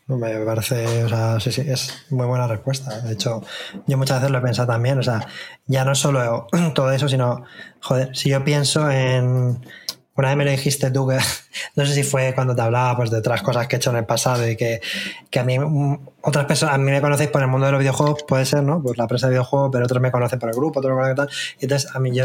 me 0.06 0.44
parece, 0.46 1.04
o 1.04 1.08
sea, 1.10 1.38
sí, 1.40 1.52
sí, 1.52 1.60
es 1.60 2.06
muy 2.08 2.26
buena 2.26 2.46
respuesta. 2.46 3.02
De 3.02 3.12
hecho, 3.12 3.42
yo 3.86 3.98
muchas 3.98 4.18
veces 4.18 4.30
lo 4.30 4.38
he 4.38 4.40
pensado 4.40 4.68
también, 4.68 4.98
o 4.98 5.02
sea, 5.02 5.26
ya 5.66 5.84
no 5.84 5.94
solo 5.94 6.46
todo 6.74 6.90
eso, 6.90 7.06
sino, 7.06 7.44
joder, 7.82 8.16
si 8.16 8.30
yo 8.30 8.42
pienso 8.44 8.90
en, 8.90 9.60
una 10.16 10.28
vez 10.28 10.36
me 10.36 10.44
lo 10.44 10.50
dijiste 10.50 10.90
tú, 10.90 11.08
que 11.08 11.18
no 11.76 11.86
sé 11.86 11.94
si 11.94 12.02
fue 12.02 12.34
cuando 12.34 12.54
te 12.54 12.62
hablaba 12.62 12.96
pues, 12.96 13.10
de 13.10 13.18
otras 13.18 13.42
cosas 13.42 13.66
que 13.66 13.76
he 13.76 13.78
hecho 13.78 13.90
en 13.90 13.96
el 13.96 14.06
pasado 14.06 14.48
y 14.48 14.56
que, 14.56 14.80
que 15.30 15.38
a 15.38 15.44
mí, 15.44 15.58
mm, 15.58 16.08
otras 16.22 16.46
personas, 16.46 16.74
a 16.74 16.78
mí 16.78 16.90
me 16.90 17.00
conocéis 17.00 17.30
por 17.30 17.42
el 17.42 17.48
mundo 17.48 17.66
de 17.66 17.72
los 17.72 17.80
videojuegos, 17.80 18.24
puede 18.26 18.44
ser, 18.44 18.62
¿no? 18.62 18.82
Pues 18.82 18.96
la 18.96 19.04
empresa 19.04 19.26
de 19.26 19.32
videojuegos, 19.32 19.70
pero 19.72 19.84
otros 19.84 20.00
me 20.00 20.10
conocen 20.10 20.38
por 20.38 20.48
el 20.48 20.56
grupo, 20.56 20.80
otros 20.80 20.92
me 20.92 21.02
conocen 21.02 21.16
tal. 21.16 21.30
Y 21.60 21.64
entonces, 21.64 21.94
a 21.94 21.98
mí 21.98 22.14
yo, 22.14 22.24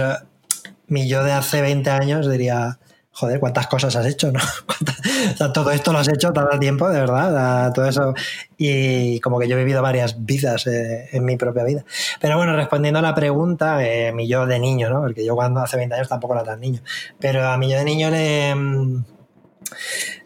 mi 0.87 1.07
yo 1.07 1.23
de 1.23 1.33
hace 1.33 1.61
20 1.61 1.89
años 1.89 2.29
diría, 2.29 2.79
joder, 3.13 3.39
cuántas 3.39 3.67
cosas 3.67 3.95
has 3.95 4.05
hecho, 4.05 4.31
¿no? 4.31 4.39
¿Cuántas- 4.65 4.99
o 5.33 5.37
sea, 5.37 5.53
todo 5.53 5.71
esto 5.71 5.91
lo 5.93 5.99
has 5.99 6.07
hecho 6.07 6.31
tanto 6.33 6.57
tiempo, 6.59 6.89
de 6.89 6.99
verdad, 6.99 7.71
todo 7.73 7.85
eso. 7.85 8.13
Y 8.57 9.19
como 9.19 9.39
que 9.39 9.47
yo 9.47 9.55
he 9.55 9.59
vivido 9.59 9.81
varias 9.81 10.25
vidas 10.25 10.65
eh, 10.67 11.09
en 11.11 11.25
mi 11.25 11.37
propia 11.37 11.63
vida. 11.63 11.83
Pero 12.19 12.37
bueno, 12.37 12.55
respondiendo 12.55 12.99
a 12.99 13.01
la 13.01 13.13
pregunta, 13.15 13.85
eh, 13.85 14.11
mi 14.13 14.27
yo 14.27 14.45
de 14.45 14.59
niño, 14.59 14.89
¿no? 14.89 15.01
Porque 15.01 15.25
yo 15.25 15.35
cuando 15.35 15.59
hace 15.61 15.77
20 15.77 15.95
años 15.95 16.07
tampoco 16.09 16.33
era 16.35 16.43
tan 16.43 16.59
niño. 16.59 16.81
Pero 17.19 17.47
a 17.47 17.57
mi 17.57 17.69
yo 17.69 17.77
de 17.77 17.83
niño 17.85 18.09
le, 18.09 18.55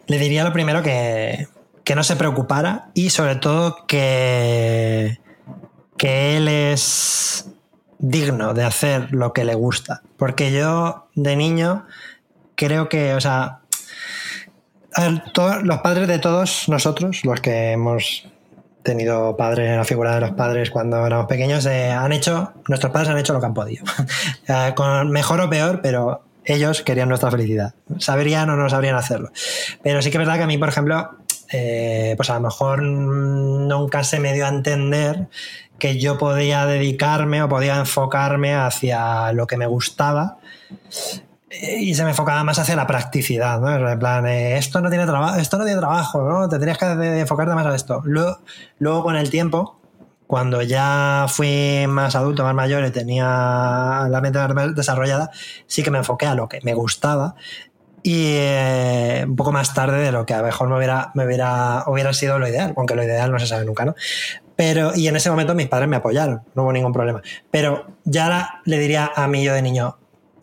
le 0.06 0.18
diría 0.18 0.44
lo 0.44 0.52
primero 0.52 0.82
que, 0.82 1.48
que 1.84 1.94
no 1.94 2.02
se 2.04 2.16
preocupara 2.16 2.90
y 2.94 3.10
sobre 3.10 3.36
todo 3.36 3.86
que, 3.86 5.18
que 5.96 6.36
él 6.36 6.48
es 6.48 7.50
digno 7.98 8.54
de 8.54 8.64
hacer 8.64 9.12
lo 9.12 9.32
que 9.32 9.44
le 9.44 9.54
gusta. 9.54 10.02
Porque 10.16 10.52
yo 10.52 11.08
de 11.14 11.36
niño 11.36 11.86
creo 12.56 12.88
que, 12.88 13.14
o 13.14 13.20
sea, 13.20 13.60
todos- 15.32 15.62
los 15.62 15.78
padres 15.78 16.08
de 16.08 16.18
todos 16.18 16.68
nosotros, 16.68 17.24
los 17.24 17.40
que 17.40 17.72
hemos 17.72 18.26
tenido 18.82 19.36
padres 19.36 19.70
en 19.70 19.76
la 19.76 19.84
figura 19.84 20.14
de 20.14 20.20
los 20.20 20.30
padres 20.32 20.70
cuando 20.70 21.04
éramos 21.04 21.26
pequeños, 21.26 21.66
eh, 21.66 21.90
han 21.90 22.12
hecho, 22.12 22.52
nuestros 22.68 22.92
padres 22.92 23.10
han 23.10 23.18
hecho 23.18 23.32
lo 23.32 23.40
que 23.40 23.46
han 23.46 23.54
podido. 23.54 23.84
Eh, 24.48 24.72
con 24.76 25.10
mejor 25.10 25.40
o 25.40 25.50
peor, 25.50 25.80
pero 25.82 26.22
ellos 26.44 26.82
querían 26.82 27.08
nuestra 27.08 27.32
felicidad. 27.32 27.74
Sabrían 27.98 28.48
o 28.50 28.56
no 28.56 28.70
sabrían 28.70 28.94
hacerlo. 28.94 29.30
Pero 29.82 30.00
sí 30.02 30.10
que 30.10 30.16
es 30.16 30.20
verdad 30.20 30.36
que 30.36 30.44
a 30.44 30.46
mí, 30.46 30.56
por 30.56 30.68
ejemplo, 30.68 31.10
eh, 31.52 32.14
pues 32.16 32.30
a 32.30 32.34
lo 32.34 32.42
mejor 32.42 32.82
nunca 32.82 34.04
se 34.04 34.20
me 34.20 34.32
dio 34.34 34.46
a 34.46 34.50
entender 34.50 35.26
que 35.80 35.98
yo 35.98 36.16
podía 36.16 36.64
dedicarme 36.66 37.42
o 37.42 37.48
podía 37.48 37.76
enfocarme 37.76 38.54
hacia 38.54 39.32
lo 39.32 39.48
que 39.48 39.56
me 39.56 39.66
gustaba 39.66 40.38
y 41.50 41.94
se 41.94 42.02
me 42.02 42.10
enfocaba 42.10 42.42
más 42.42 42.58
hacia 42.58 42.74
la 42.74 42.86
practicidad, 42.86 43.60
¿no? 43.60 43.90
En 43.90 43.98
plan, 43.98 44.26
eh, 44.26 44.56
esto 44.58 44.80
no 44.80 44.90
tiene 44.90 45.06
trabajo, 45.06 45.38
esto 45.38 45.58
no 45.58 45.64
tiene 45.64 45.78
trabajo, 45.78 46.22
¿no? 46.22 46.48
Te 46.48 46.56
tendrías 46.56 46.78
que 46.78 47.20
enfocarte 47.20 47.54
más 47.54 47.66
a 47.66 47.74
esto. 47.74 48.02
Luego, 48.04 48.38
luego 48.78 49.04
con 49.04 49.16
el 49.16 49.30
tiempo, 49.30 49.78
cuando 50.26 50.62
ya 50.62 51.26
fui 51.28 51.86
más 51.88 52.16
adulto, 52.16 52.42
más 52.42 52.54
mayor 52.54 52.84
y 52.84 52.90
tenía 52.90 54.06
la 54.08 54.20
mente 54.20 54.40
desarrollada, 54.74 55.30
sí 55.66 55.82
que 55.82 55.90
me 55.90 55.98
enfoqué 55.98 56.26
a 56.26 56.34
lo 56.34 56.48
que 56.48 56.60
me 56.62 56.74
gustaba 56.74 57.36
y 58.02 58.34
eh, 58.36 59.24
un 59.26 59.34
poco 59.34 59.50
más 59.50 59.74
tarde 59.74 59.98
de 59.98 60.12
lo 60.12 60.26
que 60.26 60.34
a 60.34 60.38
lo 60.38 60.44
mejor 60.44 60.68
me 60.68 60.76
hubiera, 60.76 61.10
me 61.14 61.26
hubiera, 61.26 61.84
hubiera 61.88 62.12
sido 62.12 62.38
lo 62.38 62.46
ideal, 62.46 62.72
aunque 62.76 62.94
lo 62.94 63.02
ideal 63.02 63.32
no 63.32 63.38
se 63.38 63.48
sabe 63.48 63.64
nunca, 63.64 63.84
¿no? 63.84 63.94
Pero, 64.54 64.92
y 64.94 65.08
en 65.08 65.16
ese 65.16 65.28
momento 65.28 65.54
mis 65.54 65.68
padres 65.68 65.88
me 65.88 65.96
apoyaron, 65.96 66.42
no 66.54 66.62
hubo 66.62 66.72
ningún 66.72 66.92
problema. 66.92 67.20
Pero 67.50 67.86
ya 68.04 68.24
ahora 68.24 68.60
le 68.64 68.78
diría 68.78 69.10
a 69.14 69.26
mí 69.26 69.42
yo 69.42 69.54
de 69.54 69.62
niño, 69.62 69.98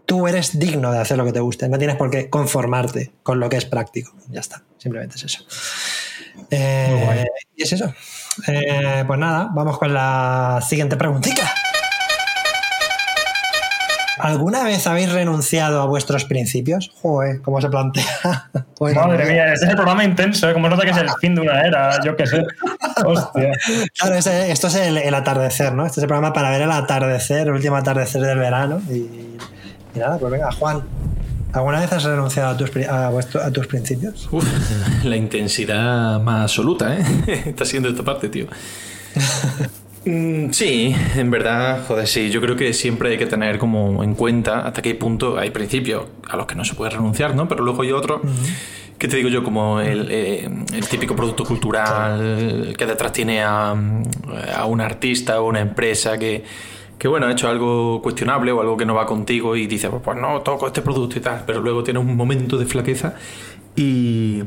tú 0.06 0.28
eres 0.28 0.60
digno 0.60 0.92
de 0.92 1.00
hacer 1.00 1.18
lo 1.18 1.26
que 1.26 1.34
te 1.34 1.40
guste, 1.40 1.70
no 1.70 1.78
tienes 1.78 1.96
por 1.96 2.10
qué 2.10 2.30
conformarte 2.30 3.12
con 3.24 3.40
lo 3.40 3.50
que 3.50 3.58
es 3.58 3.66
práctico. 3.66 4.14
Ya 4.30 4.40
está, 4.40 4.64
simplemente 4.78 5.16
es 5.16 5.24
eso. 5.24 5.46
Eh, 6.50 7.26
y 7.56 7.64
es 7.64 7.74
eso. 7.74 7.94
Eh, 8.48 9.04
pues 9.06 9.20
nada, 9.20 9.50
vamos 9.54 9.78
con 9.78 9.94
la 9.94 10.60
siguiente 10.68 10.98
preguntita. 10.98 11.54
¿Alguna 14.20 14.64
vez 14.64 14.88
habéis 14.88 15.12
renunciado 15.12 15.82
a 15.82 15.86
vuestros 15.86 16.24
principios? 16.26 16.92
Joder, 17.02 17.42
¿cómo 17.42 17.60
se 17.62 17.70
plantea? 17.70 18.50
Pues 18.78 18.96
Madre 18.96 19.26
mía, 19.26 19.54
este 19.54 19.66
es 19.66 19.72
el 19.72 19.78
programa 19.78 20.04
intenso, 20.04 20.50
¿eh? 20.50 20.54
como 20.54 20.68
nota 20.68 20.84
que 20.84 20.90
es 20.90 20.98
el 20.98 21.10
fin 21.22 21.36
de 21.36 21.42
una 21.42 21.66
era, 21.66 22.04
yo 22.04 22.18
qué 22.18 22.28
sé. 22.28 22.44
Hostia. 23.06 23.52
Claro, 23.98 24.16
esto 24.16 24.68
es 24.68 24.76
el, 24.76 25.14
atardecer, 25.14 25.74
¿no? 25.74 25.86
Este 25.86 26.02
es 26.02 26.04
el 26.04 26.08
programa 26.10 26.34
para 26.34 26.50
ver 26.50 26.64
el 26.64 26.72
atardecer, 26.72 27.48
el 27.48 27.54
último 27.54 27.78
atardecer 27.78 28.22
del 28.22 28.40
verano. 28.40 28.82
Y, 28.90 29.38
nada, 30.00 30.18
pues 30.18 30.32
venga, 30.32 30.52
Juan. 30.52 30.84
¿Alguna 31.54 31.82
vez 31.82 31.94
has 31.94 32.04
renunciado 32.04 32.50
a 32.50 32.58
tus, 32.58 33.36
a, 33.36 33.52
tus 33.52 33.68
principios? 33.68 34.28
la 35.04 35.16
intensidad 35.16 36.20
más 36.20 36.44
absoluta, 36.44 36.98
¿eh? 36.98 37.04
Está 37.46 37.64
siendo 37.66 37.90
esta 37.90 38.04
parte, 38.04 38.30
tío. 38.30 38.48
Mm, 40.06 40.52
sí, 40.52 40.94
en 41.16 41.32
verdad, 41.32 41.86
joder, 41.88 42.08
sí. 42.08 42.30
Yo 42.30 42.42
creo 42.42 42.58
que 42.58 42.74
siempre 42.74 43.12
hay 43.12 43.18
que 43.18 43.26
tener 43.26 43.58
como 43.58 44.04
en 44.04 44.16
cuenta 44.16 44.60
hasta 44.68 44.82
qué 44.82 44.96
punto 44.96 45.38
hay 45.38 45.50
principios 45.52 46.08
a 46.28 46.36
los 46.36 46.46
que 46.46 46.56
no 46.56 46.66
se 46.66 46.74
puede 46.74 46.92
renunciar, 46.92 47.34
¿no? 47.36 47.48
Pero 47.48 47.64
luego 47.64 47.84
hay 47.84 47.94
otros 47.94 48.20
que 48.98 49.08
te 49.08 49.18
digo 49.18 49.30
yo, 49.30 49.44
como 49.44 49.82
el, 49.82 50.08
eh, 50.10 50.50
típico 50.90 51.16
producto 51.16 51.44
cultural 51.44 52.74
que 52.78 52.86
detrás 52.86 53.12
tiene 53.12 53.44
a, 53.44 53.74
un 53.74 54.82
artista 54.82 55.42
o 55.42 55.48
una 55.48 55.60
empresa 55.60 56.18
que, 56.18 56.44
que, 56.98 57.08
bueno, 57.08 57.28
ha 57.28 57.32
hecho 57.32 57.50
algo 57.50 58.02
cuestionable 58.02 58.52
o 58.52 58.62
algo 58.62 58.78
que 58.78 58.86
no 58.86 58.96
va 58.96 59.06
contigo 59.06 59.56
y 59.56 59.68
dice, 59.68 59.90
pues, 59.90 60.02
pues 60.04 60.18
no, 60.18 60.42
toco 60.42 60.68
este 60.68 60.82
producto 60.82 61.18
y 61.18 61.22
tal, 61.22 61.44
pero 61.46 61.62
luego 61.62 61.84
tiene 61.84 62.00
un 62.00 62.16
momento 62.16 62.58
de 62.58 62.66
flaqueza 62.66 63.16
y 63.76 64.44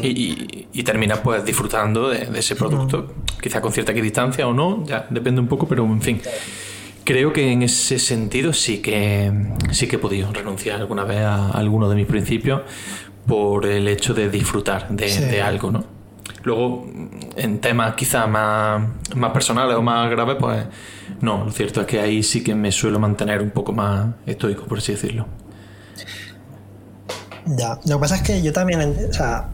y, 0.00 0.82
terminas 0.84 1.18
pues 1.18 1.44
disfrutando 1.44 2.08
de, 2.08 2.28
ese 2.38 2.56
producto, 2.56 3.12
quizá 3.40 3.60
con 3.60 3.72
cierta 3.72 3.92
equidistancia 3.92 4.46
o 4.46 4.54
no, 4.54 4.84
ya 4.86 5.06
depende 5.10 5.40
un 5.40 5.48
poco, 5.48 5.66
pero 5.68 5.84
en 5.84 6.00
fin. 6.00 6.20
Creo 7.04 7.32
que 7.32 7.50
en 7.50 7.62
ese 7.62 7.98
sentido 7.98 8.52
sí 8.52 8.80
que 8.80 9.32
sí 9.72 9.88
que 9.88 9.96
he 9.96 9.98
podido 9.98 10.32
renunciar 10.32 10.80
alguna 10.80 11.04
vez 11.04 11.18
a 11.18 11.50
alguno 11.50 11.88
de 11.88 11.96
mis 11.96 12.06
principios 12.06 12.62
por 13.26 13.66
el 13.66 13.88
hecho 13.88 14.14
de 14.14 14.30
disfrutar 14.30 14.88
de, 14.88 15.42
algo, 15.42 15.72
¿no? 15.72 15.84
Luego, 16.44 16.86
en 17.36 17.60
temas 17.60 17.94
quizá 17.94 18.26
más, 18.26 18.82
más 19.16 19.32
personales 19.32 19.76
o 19.76 19.82
más 19.82 20.10
graves, 20.10 20.36
pues 20.38 20.64
no, 21.22 21.44
lo 21.44 21.52
cierto 21.52 21.80
es 21.80 21.86
que 21.86 22.00
ahí 22.00 22.22
sí 22.22 22.42
que 22.42 22.54
me 22.54 22.72
suelo 22.72 22.98
mantener 22.98 23.40
un 23.40 23.50
poco 23.50 23.72
más 23.72 24.08
estoico, 24.26 24.64
por 24.64 24.78
así 24.78 24.92
decirlo. 24.92 25.26
Ya, 27.46 27.78
lo 27.86 27.96
que 27.96 28.00
pasa 28.00 28.16
es 28.16 28.22
que 28.22 28.42
yo 28.42 28.52
también, 28.52 28.96
o 29.08 29.12
sea, 29.12 29.48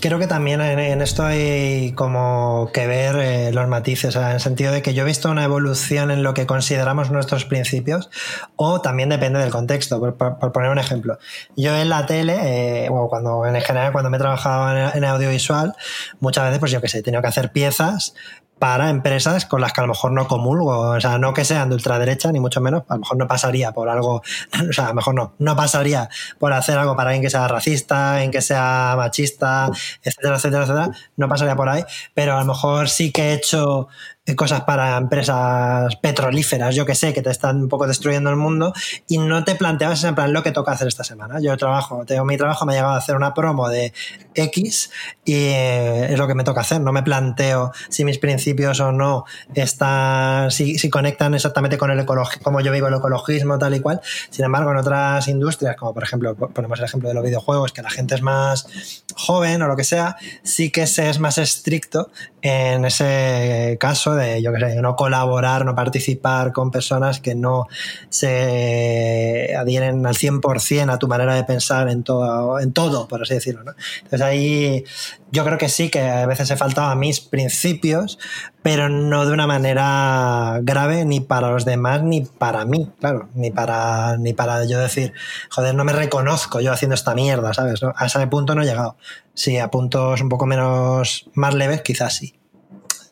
creo 0.00 0.18
que 0.18 0.26
también 0.26 0.60
en, 0.60 1.00
esto 1.00 1.24
hay 1.24 1.92
como 1.92 2.70
que 2.74 2.86
ver 2.86 3.16
eh, 3.16 3.52
los 3.52 3.66
matices, 3.66 4.14
en 4.14 4.24
el 4.24 4.40
sentido 4.40 4.72
de 4.72 4.82
que 4.82 4.92
yo 4.92 5.04
he 5.04 5.06
visto 5.06 5.30
una 5.30 5.44
evolución 5.44 6.10
en 6.10 6.22
lo 6.22 6.34
que 6.34 6.46
consideramos 6.46 7.10
nuestros 7.10 7.46
principios, 7.46 8.10
o 8.56 8.82
también 8.82 9.08
depende 9.08 9.38
del 9.38 9.50
contexto. 9.50 10.00
Por, 10.00 10.52
poner 10.52 10.70
un 10.70 10.78
ejemplo, 10.78 11.18
yo 11.56 11.74
en 11.76 11.88
la 11.88 12.04
tele, 12.04 12.84
eh, 12.84 12.88
o 12.90 13.08
cuando 13.08 13.46
en 13.46 13.58
general 13.62 13.92
cuando 13.92 14.10
me 14.10 14.18
he 14.18 14.20
trabajado 14.20 14.70
en, 14.76 14.98
en, 14.98 15.04
audiovisual, 15.04 15.74
muchas 16.20 16.44
veces, 16.44 16.58
pues 16.58 16.72
yo 16.72 16.82
que 16.82 16.88
sé, 16.88 16.98
he 16.98 17.02
tenido 17.02 17.22
que 17.22 17.28
hacer 17.28 17.52
piezas 17.52 18.14
para 18.60 18.90
empresas 18.90 19.46
con 19.46 19.62
las 19.62 19.72
que 19.72 19.80
a 19.80 19.84
lo 19.84 19.88
mejor 19.88 20.12
no 20.12 20.28
comulgo, 20.28 20.90
o 20.90 21.00
sea, 21.00 21.18
no 21.18 21.32
que 21.32 21.46
sean 21.46 21.70
de 21.70 21.76
ultraderecha, 21.76 22.30
ni 22.30 22.40
mucho 22.40 22.60
menos, 22.60 22.84
a 22.88 22.94
lo 22.94 23.00
mejor 23.00 23.16
no 23.16 23.26
pasaría 23.26 23.72
por 23.72 23.88
algo, 23.88 24.16
o 24.68 24.72
sea, 24.72 24.84
a 24.84 24.88
lo 24.90 24.94
mejor 24.96 25.14
no, 25.14 25.32
no 25.38 25.56
pasaría 25.56 26.10
por 26.38 26.52
hacer 26.52 26.76
algo 26.76 26.94
para 26.94 27.08
alguien 27.08 27.22
que 27.22 27.30
sea 27.30 27.48
racista, 27.48 28.12
alguien 28.12 28.30
que 28.30 28.42
sea 28.42 28.94
machista, 28.98 29.70
etcétera, 30.02 30.36
etcétera, 30.36 30.62
etcétera, 30.64 30.90
no 31.16 31.28
pasaría 31.28 31.56
por 31.56 31.70
ahí, 31.70 31.84
pero 32.12 32.36
a 32.36 32.40
lo 32.40 32.44
mejor 32.44 32.90
sí 32.90 33.12
que 33.12 33.30
he 33.30 33.32
hecho 33.32 33.88
cosas 34.36 34.62
para 34.62 34.96
empresas 34.96 35.96
petrolíferas, 35.96 36.74
yo 36.74 36.86
que 36.86 36.94
sé, 36.94 37.12
que 37.12 37.22
te 37.22 37.30
están 37.30 37.62
un 37.62 37.68
poco 37.68 37.86
destruyendo 37.86 38.30
el 38.30 38.36
mundo 38.36 38.72
y 39.08 39.18
no 39.18 39.44
te 39.44 39.54
planteabas 39.54 40.04
en 40.04 40.14
plan 40.14 40.32
lo 40.32 40.42
que 40.42 40.52
toca 40.52 40.72
hacer 40.72 40.88
esta 40.88 41.04
semana. 41.04 41.40
Yo 41.40 41.56
trabajo, 41.56 42.04
tengo 42.06 42.24
mi 42.24 42.36
trabajo, 42.36 42.64
me 42.66 42.72
ha 42.72 42.76
llegado 42.76 42.94
a 42.94 42.98
hacer 42.98 43.16
una 43.16 43.34
promo 43.34 43.68
de 43.68 43.92
X 44.34 44.90
y 45.24 45.34
eh, 45.34 46.12
es 46.12 46.18
lo 46.18 46.26
que 46.28 46.34
me 46.34 46.44
toca 46.44 46.60
hacer. 46.60 46.80
No 46.80 46.92
me 46.92 47.02
planteo 47.02 47.72
si 47.88 48.04
mis 48.04 48.18
principios 48.18 48.78
o 48.80 48.92
no 48.92 49.24
están, 49.54 50.50
si, 50.50 50.78
si 50.78 50.90
conectan 50.90 51.34
exactamente 51.34 51.78
con 51.78 51.90
el 51.90 51.98
ecologismo, 51.98 52.42
como 52.42 52.60
yo 52.60 52.72
vivo 52.72 52.88
el 52.88 52.94
ecologismo, 52.94 53.58
tal 53.58 53.74
y 53.74 53.80
cual. 53.80 54.00
Sin 54.30 54.44
embargo, 54.44 54.70
en 54.70 54.76
otras 54.76 55.26
industrias, 55.28 55.76
como 55.76 55.94
por 55.94 56.02
ejemplo, 56.02 56.36
ponemos 56.36 56.78
el 56.78 56.84
ejemplo 56.84 57.08
de 57.08 57.14
los 57.14 57.24
videojuegos, 57.24 57.72
que 57.72 57.82
la 57.82 57.90
gente 57.90 58.14
es 58.14 58.22
más 58.22 58.66
joven 59.16 59.62
o 59.62 59.68
lo 59.68 59.76
que 59.76 59.84
sea, 59.84 60.16
sí 60.42 60.70
que 60.70 60.86
se 60.86 61.10
es 61.10 61.18
más 61.18 61.38
estricto 61.38 62.10
en 62.42 62.84
ese 62.84 63.76
caso 63.78 64.09
de, 64.14 64.42
yo 64.42 64.52
que 64.52 64.60
sé, 64.60 64.82
no 64.82 64.96
colaborar, 64.96 65.64
no 65.64 65.74
participar 65.74 66.52
con 66.52 66.70
personas 66.70 67.20
que 67.20 67.34
no 67.34 67.66
se 68.08 69.54
adhieren 69.56 70.06
al 70.06 70.14
100% 70.14 70.92
a 70.92 70.98
tu 70.98 71.08
manera 71.08 71.34
de 71.34 71.44
pensar 71.44 71.88
en 71.88 72.02
todo, 72.02 72.60
en 72.60 72.72
todo 72.72 73.08
por 73.08 73.22
así 73.22 73.34
decirlo. 73.34 73.64
¿no? 73.64 73.74
Entonces 74.02 74.22
ahí 74.22 74.84
yo 75.30 75.44
creo 75.44 75.58
que 75.58 75.68
sí, 75.68 75.90
que 75.90 76.00
a 76.00 76.26
veces 76.26 76.50
he 76.50 76.56
faltado 76.56 76.88
a 76.88 76.94
mis 76.94 77.20
principios, 77.20 78.18
pero 78.62 78.88
no 78.88 79.26
de 79.26 79.32
una 79.32 79.46
manera 79.46 80.58
grave 80.62 81.04
ni 81.04 81.20
para 81.20 81.50
los 81.50 81.64
demás 81.64 82.02
ni 82.02 82.22
para 82.22 82.64
mí, 82.64 82.90
claro, 82.98 83.28
ni 83.34 83.50
para, 83.50 84.16
ni 84.16 84.32
para 84.32 84.64
yo 84.64 84.78
decir, 84.78 85.12
joder, 85.50 85.74
no 85.74 85.84
me 85.84 85.92
reconozco 85.92 86.60
yo 86.60 86.72
haciendo 86.72 86.94
esta 86.94 87.14
mierda, 87.14 87.54
¿sabes? 87.54 87.80
A 87.82 88.06
ese 88.06 88.26
punto 88.26 88.54
no 88.54 88.62
he 88.62 88.66
llegado. 88.66 88.96
Sí, 89.34 89.58
a 89.58 89.70
puntos 89.70 90.20
un 90.20 90.28
poco 90.28 90.46
menos, 90.46 91.30
más 91.34 91.54
leves, 91.54 91.82
quizás 91.82 92.14
sí. 92.14 92.34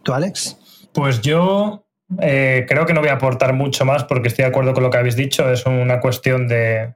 ¿Tú, 0.03 0.13
Alex? 0.13 0.57
Pues 0.99 1.21
yo 1.21 1.87
eh, 2.21 2.67
creo 2.67 2.85
que 2.85 2.93
no 2.93 2.99
voy 2.99 3.11
a 3.11 3.13
aportar 3.13 3.53
mucho 3.53 3.85
más 3.85 4.03
porque 4.03 4.27
estoy 4.27 4.43
de 4.43 4.49
acuerdo 4.49 4.75
con 4.75 4.83
lo 4.83 4.91
que 4.91 4.99
habéis 4.99 5.15
dicho. 5.15 5.49
Es 5.49 5.65
una 5.65 6.01
cuestión 6.01 6.49
de, 6.49 6.95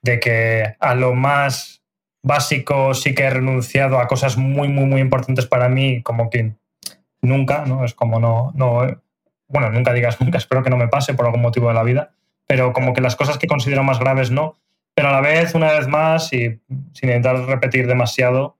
de 0.00 0.20
que 0.20 0.74
a 0.80 0.94
lo 0.94 1.12
más 1.14 1.82
básico 2.22 2.94
sí 2.94 3.14
que 3.14 3.24
he 3.24 3.28
renunciado 3.30 3.98
a 3.98 4.06
cosas 4.06 4.38
muy, 4.38 4.68
muy, 4.68 4.86
muy 4.86 5.02
importantes 5.02 5.44
para 5.44 5.68
mí, 5.68 6.02
como 6.02 6.30
que 6.30 6.54
nunca, 7.20 7.66
¿no? 7.66 7.84
Es 7.84 7.92
como 7.92 8.18
no, 8.18 8.52
no, 8.54 8.86
bueno, 9.48 9.68
nunca 9.68 9.92
digas 9.92 10.18
nunca, 10.22 10.38
espero 10.38 10.62
que 10.62 10.70
no 10.70 10.78
me 10.78 10.88
pase 10.88 11.12
por 11.12 11.26
algún 11.26 11.42
motivo 11.42 11.68
de 11.68 11.74
la 11.74 11.82
vida, 11.82 12.14
pero 12.46 12.72
como 12.72 12.94
que 12.94 13.02
las 13.02 13.16
cosas 13.16 13.36
que 13.36 13.48
considero 13.48 13.84
más 13.84 13.98
graves 13.98 14.30
no, 14.30 14.56
pero 14.94 15.08
a 15.08 15.12
la 15.12 15.20
vez, 15.20 15.54
una 15.54 15.72
vez 15.72 15.88
más, 15.88 16.32
y 16.32 16.58
sin 16.94 17.10
intentar 17.10 17.36
repetir 17.44 17.86
demasiado, 17.86 18.56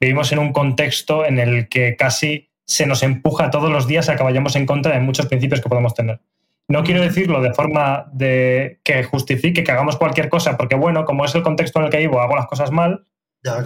vivimos 0.00 0.32
en 0.32 0.40
un 0.40 0.52
contexto 0.52 1.24
en 1.24 1.38
el 1.38 1.68
que 1.68 1.94
casi 1.94 2.47
se 2.68 2.86
nos 2.86 3.02
empuja 3.02 3.50
todos 3.50 3.72
los 3.72 3.86
días 3.86 4.08
a 4.08 4.16
que 4.16 4.22
vayamos 4.22 4.54
en 4.54 4.66
contra 4.66 4.92
de 4.92 5.00
muchos 5.00 5.26
principios 5.26 5.60
que 5.60 5.70
podemos 5.70 5.94
tener. 5.94 6.20
No 6.68 6.84
quiero 6.84 7.00
decirlo 7.00 7.40
de 7.40 7.54
forma 7.54 8.10
de 8.12 8.78
que 8.84 9.02
justifique 9.02 9.64
que 9.64 9.72
hagamos 9.72 9.96
cualquier 9.96 10.28
cosa, 10.28 10.58
porque 10.58 10.76
bueno, 10.76 11.06
como 11.06 11.24
es 11.24 11.34
el 11.34 11.42
contexto 11.42 11.78
en 11.78 11.86
el 11.86 11.90
que 11.90 11.96
vivo, 11.96 12.20
hago 12.20 12.36
las 12.36 12.46
cosas 12.46 12.70
mal, 12.70 13.06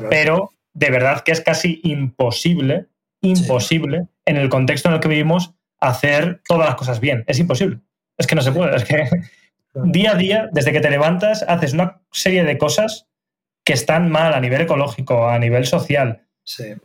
pero 0.08 0.50
de 0.72 0.90
verdad 0.90 1.22
que 1.22 1.32
es 1.32 1.40
casi 1.40 1.80
imposible, 1.82 2.86
imposible, 3.20 4.06
en 4.24 4.36
el 4.36 4.48
contexto 4.48 4.88
en 4.88 4.94
el 4.94 5.00
que 5.00 5.08
vivimos, 5.08 5.52
hacer 5.80 6.40
todas 6.46 6.68
las 6.68 6.76
cosas 6.76 7.00
bien. 7.00 7.24
Es 7.26 7.40
imposible. 7.40 7.80
Es 8.16 8.28
que 8.28 8.36
no 8.36 8.42
se 8.42 8.52
puede. 8.52 8.76
Es 8.76 8.84
que 8.84 9.10
día 9.74 10.12
a 10.12 10.14
día, 10.14 10.48
desde 10.52 10.70
que 10.70 10.80
te 10.80 10.90
levantas, 10.90 11.44
haces 11.48 11.72
una 11.72 12.02
serie 12.12 12.44
de 12.44 12.56
cosas 12.56 13.08
que 13.64 13.72
están 13.72 14.12
mal 14.12 14.32
a 14.32 14.40
nivel 14.40 14.60
ecológico, 14.60 15.28
a 15.28 15.40
nivel 15.40 15.66
social, 15.66 16.22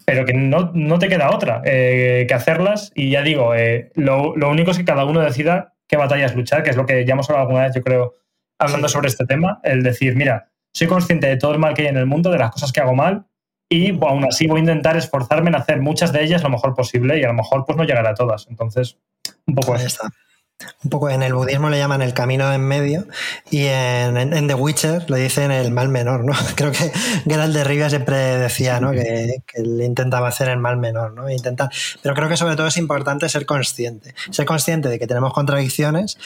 pero 0.06 0.26
que 0.26 0.34
no, 0.34 1.00
te 1.00 1.08
queda 1.08 1.34
otra 1.34 1.62
eh, 1.66 2.26
que 2.28 2.34
hacerlas. 2.34 2.92
Y 2.96 3.10
ya 3.10 3.22
digo, 3.22 3.56
eh, 3.56 3.92
lo, 3.96 4.36
lo, 4.36 4.50
único 4.50 4.72
es 4.72 4.78
que 4.78 4.86
cada 4.86 5.06
uno 5.06 5.22
decida 5.22 5.74
qué 5.88 5.98
batallas 5.98 6.36
luchar, 6.36 6.64
que 6.64 6.70
es 6.70 6.76
lo 6.76 6.86
que 6.86 7.06
ya 7.06 7.14
hemos 7.14 7.30
hablado 7.30 7.48
alguna 7.48 7.66
vez, 7.66 7.76
yo 7.76 7.82
creo, 7.82 8.14
hablando 8.60 8.90
sobre 8.90 9.08
este 9.08 9.26
tema, 9.26 9.60
el 9.64 9.84
decir, 9.84 10.16
mira, 10.16 10.50
soy 10.74 10.88
consciente 10.88 11.28
de 11.28 11.38
todo 11.38 11.54
el 11.54 11.60
mal 11.60 11.74
que 11.74 11.84
hay 11.84 11.88
en 11.88 11.98
el 11.98 12.06
mundo, 12.06 12.30
de 12.30 12.38
las 12.38 12.52
cosas 12.52 12.72
que 12.72 12.82
hago 12.82 12.94
mal, 12.94 13.26
y 13.70 13.92
aún 14.04 14.26
así 14.26 14.48
voy 14.48 14.60
a 14.60 14.62
intentar 14.62 14.96
esforzarme 14.96 15.50
en 15.50 15.56
hacer 15.56 15.82
muchas 15.82 16.14
de 16.14 16.24
ellas 16.24 16.44
lo 16.44 16.50
mejor 16.50 16.74
posible 16.74 17.20
y 17.20 17.24
a 17.24 17.28
lo 17.28 17.34
mejor 17.34 17.66
pues 17.66 17.78
no 17.78 17.84
llegar 17.84 18.08
a 18.08 18.14
todas. 18.14 18.48
Entonces, 18.50 18.98
un 19.46 19.56
poco 19.56 19.76
eso 19.76 20.04
un 20.84 20.90
poco 20.90 21.10
en 21.10 21.22
el 21.22 21.34
budismo 21.34 21.70
le 21.70 21.78
llaman 21.78 22.02
el 22.02 22.14
camino 22.14 22.52
en 22.52 22.62
medio 22.62 23.08
y 23.52 23.66
en, 23.66 24.48
The 24.48 24.54
Witcher 24.56 25.10
le 25.10 25.18
dicen 25.18 25.52
el 25.52 25.72
mal 25.72 25.90
menor, 25.90 26.24
¿no? 26.26 26.34
Creo 26.56 26.72
que 26.72 26.92
Geralt 27.26 27.54
de 27.54 27.64
Rivia 27.64 27.90
siempre 27.90 28.18
decía, 28.38 28.80
¿no? 28.80 28.92
Que, 28.92 29.44
que 29.46 29.62
él 29.62 29.82
intentaba 29.82 30.28
hacer 30.28 30.50
el 30.50 30.58
mal 30.58 30.78
menor, 30.78 31.14
¿no? 31.14 31.30
Intentar, 31.30 31.70
pero 32.02 32.16
creo 32.16 32.30
que 32.30 32.38
sobre 32.38 32.56
todo 32.56 32.68
es 32.68 32.78
importante 32.78 33.30
ser 33.30 33.46
consciente, 33.46 34.16
ser 34.32 34.46
consciente 34.46 34.90
de 34.90 34.98
que 34.98 35.08
tenemos 35.08 35.34
contradicciones, 35.34 36.18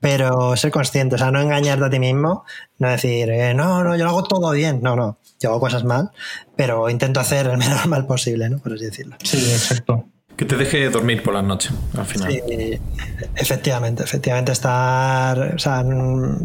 pero 0.00 0.56
ser 0.56 0.70
consciente, 0.70 1.16
o 1.16 1.18
sea, 1.18 1.30
no 1.30 1.40
engañarte 1.40 1.84
a 1.84 1.90
ti 1.90 1.98
mismo, 1.98 2.44
no 2.78 2.88
decir, 2.88 3.30
eh, 3.30 3.54
no, 3.54 3.84
no, 3.84 3.96
yo 3.96 4.04
lo 4.04 4.10
hago 4.10 4.24
todo 4.24 4.50
bien, 4.52 4.80
no, 4.82 4.96
no, 4.96 5.18
yo 5.40 5.50
hago 5.50 5.60
cosas 5.60 5.84
mal, 5.84 6.10
pero 6.56 6.88
intento 6.88 7.20
hacer 7.20 7.46
el 7.46 7.58
menor 7.58 7.86
mal 7.86 8.06
posible, 8.06 8.48
¿no? 8.48 8.58
Por 8.58 8.72
así 8.74 8.86
decirlo. 8.86 9.16
Sí, 9.22 9.38
exacto. 9.52 10.06
Que 10.36 10.44
te 10.44 10.56
deje 10.56 10.90
dormir 10.90 11.22
por 11.22 11.34
las 11.34 11.44
noches, 11.44 11.72
al 11.96 12.04
final. 12.06 12.32
Sí, 12.32 12.80
efectivamente, 13.36 14.02
efectivamente 14.02 14.50
estar. 14.52 15.54
O 15.54 15.58
sea, 15.58 15.84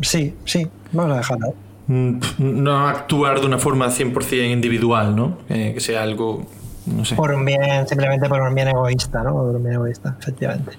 sí, 0.04 0.36
sí. 0.46 0.68
Vamos 0.92 1.14
a 1.14 1.18
dejarlo. 1.18 1.54
Mm, 1.88 2.20
No 2.38 2.88
actuar 2.88 3.40
de 3.40 3.48
una 3.48 3.58
forma 3.58 3.88
100% 3.90 4.52
individual, 4.52 5.16
¿no? 5.16 5.40
Eh, 5.50 5.72
que 5.74 5.80
sea 5.80 6.04
algo, 6.04 6.46
no 6.86 7.04
sé. 7.04 7.16
Por 7.16 7.32
un 7.34 7.44
bien, 7.46 7.88
simplemente 7.88 8.30
por 8.30 8.42
un 8.42 8.54
bien 8.54 8.68
egoísta, 8.68 9.24
¿no? 9.24 9.34
Por 9.34 9.56
un 9.56 9.64
bien 9.64 9.74
egoísta, 9.76 10.16
efectivamente. 10.20 10.74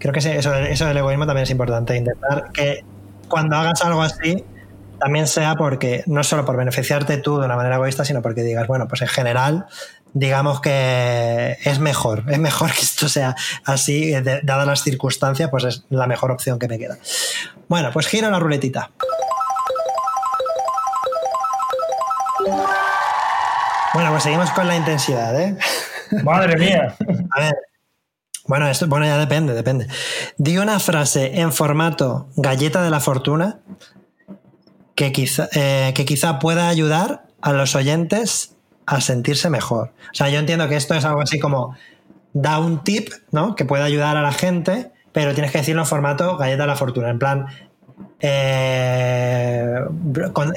Creo 0.00 0.12
que 0.12 0.20
sí, 0.20 0.30
eso, 0.30 0.52
eso 0.54 0.86
del 0.86 0.96
egoísmo 0.96 1.26
también 1.26 1.44
es 1.44 1.50
importante. 1.50 1.96
Intentar 1.96 2.50
que 2.52 2.84
cuando 3.28 3.54
hagas 3.54 3.80
algo 3.84 4.02
así, 4.02 4.44
también 4.98 5.28
sea 5.28 5.54
porque, 5.54 6.02
no 6.06 6.24
solo 6.24 6.44
por 6.44 6.56
beneficiarte 6.56 7.16
tú 7.18 7.38
de 7.38 7.46
una 7.46 7.54
manera 7.56 7.76
egoísta, 7.76 8.04
sino 8.04 8.20
porque 8.20 8.42
digas, 8.42 8.66
bueno, 8.66 8.88
pues 8.88 9.02
en 9.02 9.08
general, 9.08 9.66
digamos 10.12 10.60
que 10.60 11.56
es 11.64 11.78
mejor, 11.78 12.24
es 12.28 12.38
mejor 12.38 12.70
que 12.74 12.80
esto 12.80 13.08
sea 13.08 13.34
así, 13.64 14.10
de- 14.10 14.40
dadas 14.42 14.66
las 14.66 14.82
circunstancias, 14.82 15.50
pues 15.50 15.64
es 15.64 15.84
la 15.90 16.06
mejor 16.06 16.30
opción 16.30 16.58
que 16.58 16.68
me 16.68 16.78
queda. 16.78 16.98
Bueno, 17.68 17.90
pues 17.92 18.06
giro 18.06 18.30
la 18.30 18.38
ruletita. 18.38 18.90
Bueno, 23.94 24.10
pues 24.10 24.22
seguimos 24.22 24.50
con 24.52 24.66
la 24.68 24.76
intensidad, 24.76 25.38
¿eh? 25.40 25.56
Madre 26.24 26.56
mía. 26.56 26.94
A 27.36 27.40
ver. 27.40 27.54
Bueno, 28.46 28.68
esto 28.68 28.86
bueno, 28.88 29.06
ya 29.06 29.18
depende, 29.18 29.52
depende. 29.54 29.86
Di 30.36 30.58
una 30.58 30.80
frase 30.80 31.40
en 31.40 31.52
formato 31.52 32.28
galleta 32.36 32.82
de 32.82 32.90
la 32.90 33.00
fortuna 33.00 33.60
que 34.94 35.12
quizá, 35.12 35.48
eh, 35.52 35.92
que 35.94 36.04
quizá 36.04 36.38
pueda 36.38 36.68
ayudar 36.68 37.24
a 37.42 37.52
los 37.52 37.74
oyentes 37.74 38.54
a 38.90 39.00
sentirse 39.00 39.48
mejor. 39.50 39.88
O 40.10 40.14
sea, 40.14 40.28
yo 40.28 40.38
entiendo 40.38 40.68
que 40.68 40.76
esto 40.76 40.94
es 40.94 41.04
algo 41.04 41.20
así 41.22 41.38
como 41.38 41.76
da 42.32 42.58
un 42.58 42.82
tip, 42.84 43.08
¿no? 43.32 43.54
Que 43.54 43.64
puede 43.64 43.82
ayudar 43.84 44.16
a 44.16 44.22
la 44.22 44.32
gente, 44.32 44.90
pero 45.12 45.32
tienes 45.34 45.52
que 45.52 45.58
decirlo 45.58 45.82
en 45.82 45.86
formato 45.86 46.36
galleta 46.36 46.62
de 46.62 46.66
la 46.66 46.76
fortuna. 46.76 47.10
En 47.10 47.18
plan. 47.18 47.46
eh, 48.20 49.74
con- 50.32 50.52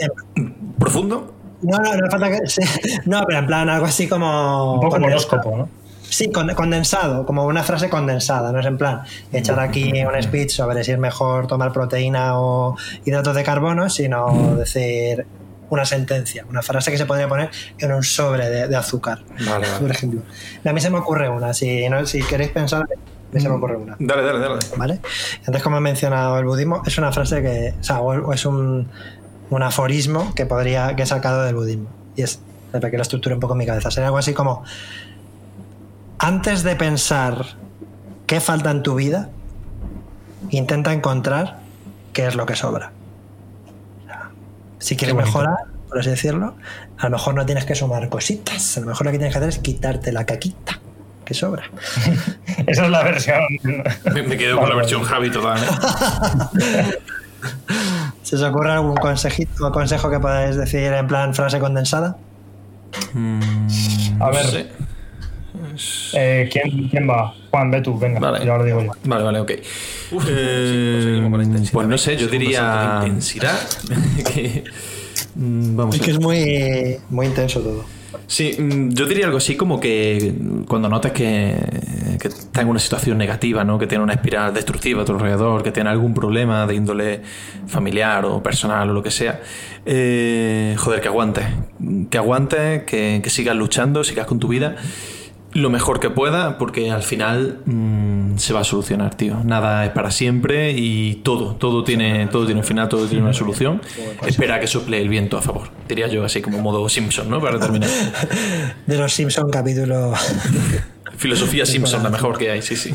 ¿Profundo? 0.79 1.33
no, 1.61 1.77
no, 1.77 1.95
no 1.95 2.11
falta 2.11 2.29
que. 2.29 2.39
sí. 2.47 2.61
no, 3.05 3.23
pero 3.25 3.39
en 3.39 3.47
plan 3.47 3.69
algo 3.69 3.85
así 3.85 4.07
como. 4.07 4.73
Un 4.73 4.79
poco. 4.81 5.69
Sí, 6.01 6.31
con- 6.31 6.53
condensado, 6.53 7.25
como 7.25 7.45
una 7.45 7.63
frase 7.63 7.89
condensada, 7.89 8.51
no 8.51 8.59
es 8.59 8.65
en 8.67 8.77
plan 8.77 9.01
echar 9.31 9.59
aquí 9.59 9.91
un 10.03 10.21
speech 10.21 10.51
sobre 10.51 10.83
si 10.83 10.91
es 10.91 10.99
mejor 10.99 11.47
tomar 11.47 11.71
proteína 11.71 12.39
o 12.39 12.75
hidratos 13.05 13.35
de 13.35 13.43
carbono, 13.43 13.89
sino 13.89 14.55
decir 14.55 15.25
una 15.73 15.85
sentencia, 15.85 16.45
una 16.47 16.61
frase 16.61 16.91
que 16.91 16.99
se 16.99 17.07
podría 17.07 17.27
poner 17.27 17.49
en 17.79 17.91
un 17.91 18.03
sobre 18.03 18.47
de, 18.47 18.67
de 18.67 18.75
azúcar, 18.75 19.23
Vale, 19.39 19.67
vale. 19.67 19.67
por 19.81 19.89
ejemplo. 19.89 20.21
A 20.63 20.71
mí 20.71 20.79
se 20.79 20.91
me 20.91 20.99
ocurre 20.99 21.27
una, 21.29 21.51
si, 21.53 21.89
no, 21.89 22.05
si 22.05 22.21
queréis 22.21 22.51
pensar, 22.51 22.83
a 22.83 23.33
mí 23.33 23.41
se 23.41 23.49
me 23.49 23.55
ocurre 23.55 23.77
una. 23.77 23.95
Dale, 23.97 24.21
dale, 24.21 24.39
dale. 24.39 24.59
¿Vale? 24.77 24.99
Antes, 25.47 25.63
como 25.63 25.77
he 25.77 25.81
mencionado, 25.81 26.37
el 26.37 26.45
budismo 26.45 26.83
es 26.85 26.95
una 26.99 27.11
frase 27.11 27.41
que, 27.41 27.73
o 27.79 27.83
sea, 27.83 28.01
o 28.01 28.31
es 28.31 28.45
un, 28.45 28.87
un 29.49 29.63
aforismo 29.63 30.31
que 30.35 30.45
podría, 30.45 30.95
que 30.95 31.01
he 31.01 31.05
sacado 31.07 31.41
del 31.41 31.55
budismo. 31.55 31.89
Y 32.15 32.21
es, 32.21 32.39
para 32.71 32.91
que 32.91 32.97
lo 32.97 33.01
estructure 33.01 33.33
un 33.33 33.39
poco 33.39 33.55
en 33.55 33.57
mi 33.57 33.65
cabeza, 33.65 33.89
sería 33.89 34.07
algo 34.07 34.19
así 34.19 34.33
como, 34.33 34.63
antes 36.19 36.61
de 36.61 36.75
pensar 36.75 37.57
qué 38.27 38.39
falta 38.39 38.69
en 38.69 38.83
tu 38.83 38.93
vida, 38.93 39.31
intenta 40.51 40.93
encontrar 40.93 41.57
qué 42.13 42.27
es 42.27 42.35
lo 42.35 42.45
que 42.45 42.55
sobra. 42.55 42.92
Si 44.83 44.97
quieres 44.97 45.15
mejorar, 45.15 45.59
por 45.87 45.97
así 45.97 46.09
decirlo, 46.09 46.55
a 46.97 47.05
lo 47.05 47.11
mejor 47.11 47.35
no 47.35 47.45
tienes 47.45 47.63
que 47.63 47.73
sumar 47.73 48.09
cositas, 48.09 48.75
a 48.75 48.81
lo 48.81 48.87
mejor 48.87 49.05
lo 49.05 49.13
que 49.13 49.17
tienes 49.17 49.33
que 49.33 49.37
hacer 49.37 49.49
es 49.49 49.59
quitarte 49.59 50.11
la 50.11 50.25
caquita 50.25 50.77
que 51.23 51.33
sobra. 51.33 51.63
Esa 52.67 52.83
es 52.83 52.91
la 52.91 53.01
versión. 53.01 53.39
Me, 54.13 54.23
me 54.23 54.37
quedo 54.37 54.57
con 54.57 54.67
la 54.67 54.75
versión 54.75 55.03
Javi 55.03 55.31
total. 55.31 55.57
¿eh? 56.59 56.99
¿Se 58.23 58.35
os 58.35 58.41
ocurre 58.41 58.73
algún 58.73 58.97
consejito 58.97 59.67
o 59.67 59.71
consejo 59.71 60.09
que 60.09 60.19
podáis 60.19 60.57
decir 60.57 60.91
en 60.91 61.07
plan 61.07 61.33
frase 61.33 61.61
condensada? 61.61 62.17
A 64.19 64.29
ver, 64.31 64.45
No 64.45 64.51
sé. 64.51 64.67
Eh, 66.13 66.49
¿quién, 66.51 66.89
¿quién 66.89 67.09
va? 67.09 67.33
Juan, 67.51 67.71
ve 67.71 67.81
tú, 67.81 67.97
venga. 67.97 68.19
Vale. 68.19 68.45
Ya 68.45 68.57
lo 68.57 68.63
digo 68.63 68.83
yo. 68.83 68.91
Vale, 69.03 69.23
vale, 69.23 69.39
ok. 69.39 69.51
Eh, 70.27 71.19
la 71.21 71.43
intensidad. 71.43 71.73
pues 71.73 71.87
no 71.87 71.97
sé, 71.97 72.17
yo 72.17 72.27
diría. 72.27 73.01
intensidad. 73.03 73.59
que, 74.33 74.63
mm, 75.35 75.75
vamos 75.75 75.95
Es 75.95 76.01
que 76.01 76.11
es 76.11 76.19
muy, 76.19 76.97
muy 77.09 77.27
intenso 77.27 77.61
todo. 77.61 77.85
Sí, 78.27 78.55
mm, 78.57 78.89
yo 78.89 79.05
diría 79.05 79.25
algo 79.25 79.37
así 79.37 79.55
como 79.55 79.79
que 79.79 80.33
cuando 80.67 80.89
notes 80.89 81.11
que, 81.11 81.55
que 82.19 82.27
está 82.27 82.61
en 82.61 82.69
una 82.69 82.79
situación 82.79 83.17
negativa, 83.17 83.63
¿no? 83.63 83.77
que 83.77 83.85
tiene 83.85 84.03
una 84.03 84.13
espiral 84.13 84.53
destructiva 84.53 85.03
a 85.03 85.05
tu 85.05 85.13
alrededor, 85.13 85.61
que 85.61 85.71
tiene 85.71 85.89
algún 85.89 86.13
problema 86.13 86.65
de 86.65 86.75
índole 86.75 87.21
familiar 87.67 88.25
o 88.25 88.41
personal 88.41 88.89
o 88.89 88.93
lo 88.93 89.03
que 89.03 89.11
sea, 89.11 89.41
eh, 89.85 90.75
joder, 90.77 91.01
que 91.01 91.07
aguantes. 91.07 91.45
Que 92.09 92.17
aguantes, 92.17 92.83
que, 92.83 93.19
que 93.23 93.29
sigas 93.29 93.55
luchando, 93.55 94.03
sigas 94.03 94.25
con 94.25 94.39
tu 94.39 94.47
vida 94.47 94.75
lo 95.53 95.69
mejor 95.69 95.99
que 95.99 96.09
pueda, 96.09 96.57
porque 96.57 96.89
al 96.91 97.03
final 97.03 97.59
mm, 97.65 98.37
se 98.37 98.53
va 98.53 98.61
a 98.61 98.63
solucionar, 98.63 99.15
tío. 99.15 99.37
Nada 99.43 99.85
es 99.85 99.91
para 99.91 100.09
siempre 100.11 100.71
y 100.71 101.15
todo, 101.23 101.55
todo 101.55 101.83
tiene, 101.83 102.25
todo 102.27 102.45
tiene 102.45 102.61
un 102.61 102.65
final, 102.65 102.89
todo 102.89 103.05
tiene 103.07 103.23
una 103.23 103.33
solución. 103.33 103.81
Espera 104.25 104.59
que 104.59 104.67
sople 104.67 105.01
el 105.01 105.09
viento 105.09 105.37
a 105.37 105.41
favor. 105.41 105.69
Diría 105.87 106.07
yo 106.07 106.25
así 106.25 106.41
como 106.41 106.59
modo 106.59 106.87
Simpson, 106.89 107.29
¿no? 107.29 107.39
Para 107.39 107.59
terminar. 107.59 107.89
De 108.87 108.97
los 108.97 109.13
Simpson 109.13 109.49
capítulo. 109.51 110.13
Filosofía 111.17 111.65
Simpson, 111.65 112.01
la 112.03 112.09
mejor 112.09 112.37
que 112.37 112.49
hay, 112.51 112.61
sí, 112.61 112.75
sí. 112.75 112.91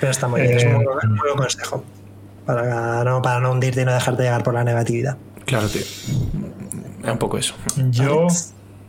Pero 0.00 0.10
está 0.10 0.26
muy 0.26 0.40
bien, 0.40 0.56
es 0.56 0.64
Eh, 0.64 0.68
un 0.68 0.74
muy, 0.76 0.84
buen- 0.84 1.36
consejo. 1.36 1.84
Para 2.46 3.04
no, 3.04 3.22
para 3.22 3.38
no 3.40 3.52
hundirte 3.52 3.82
y 3.82 3.84
no 3.84 3.92
dejarte 3.92 4.22
llevar 4.24 4.42
por 4.42 4.54
la 4.54 4.64
negatividad. 4.64 5.16
Claro, 5.44 5.68
tío. 5.68 5.82
Es 5.82 6.08
un 7.10 7.18
poco 7.18 7.36
eso. 7.38 7.54
Yo 7.90 8.26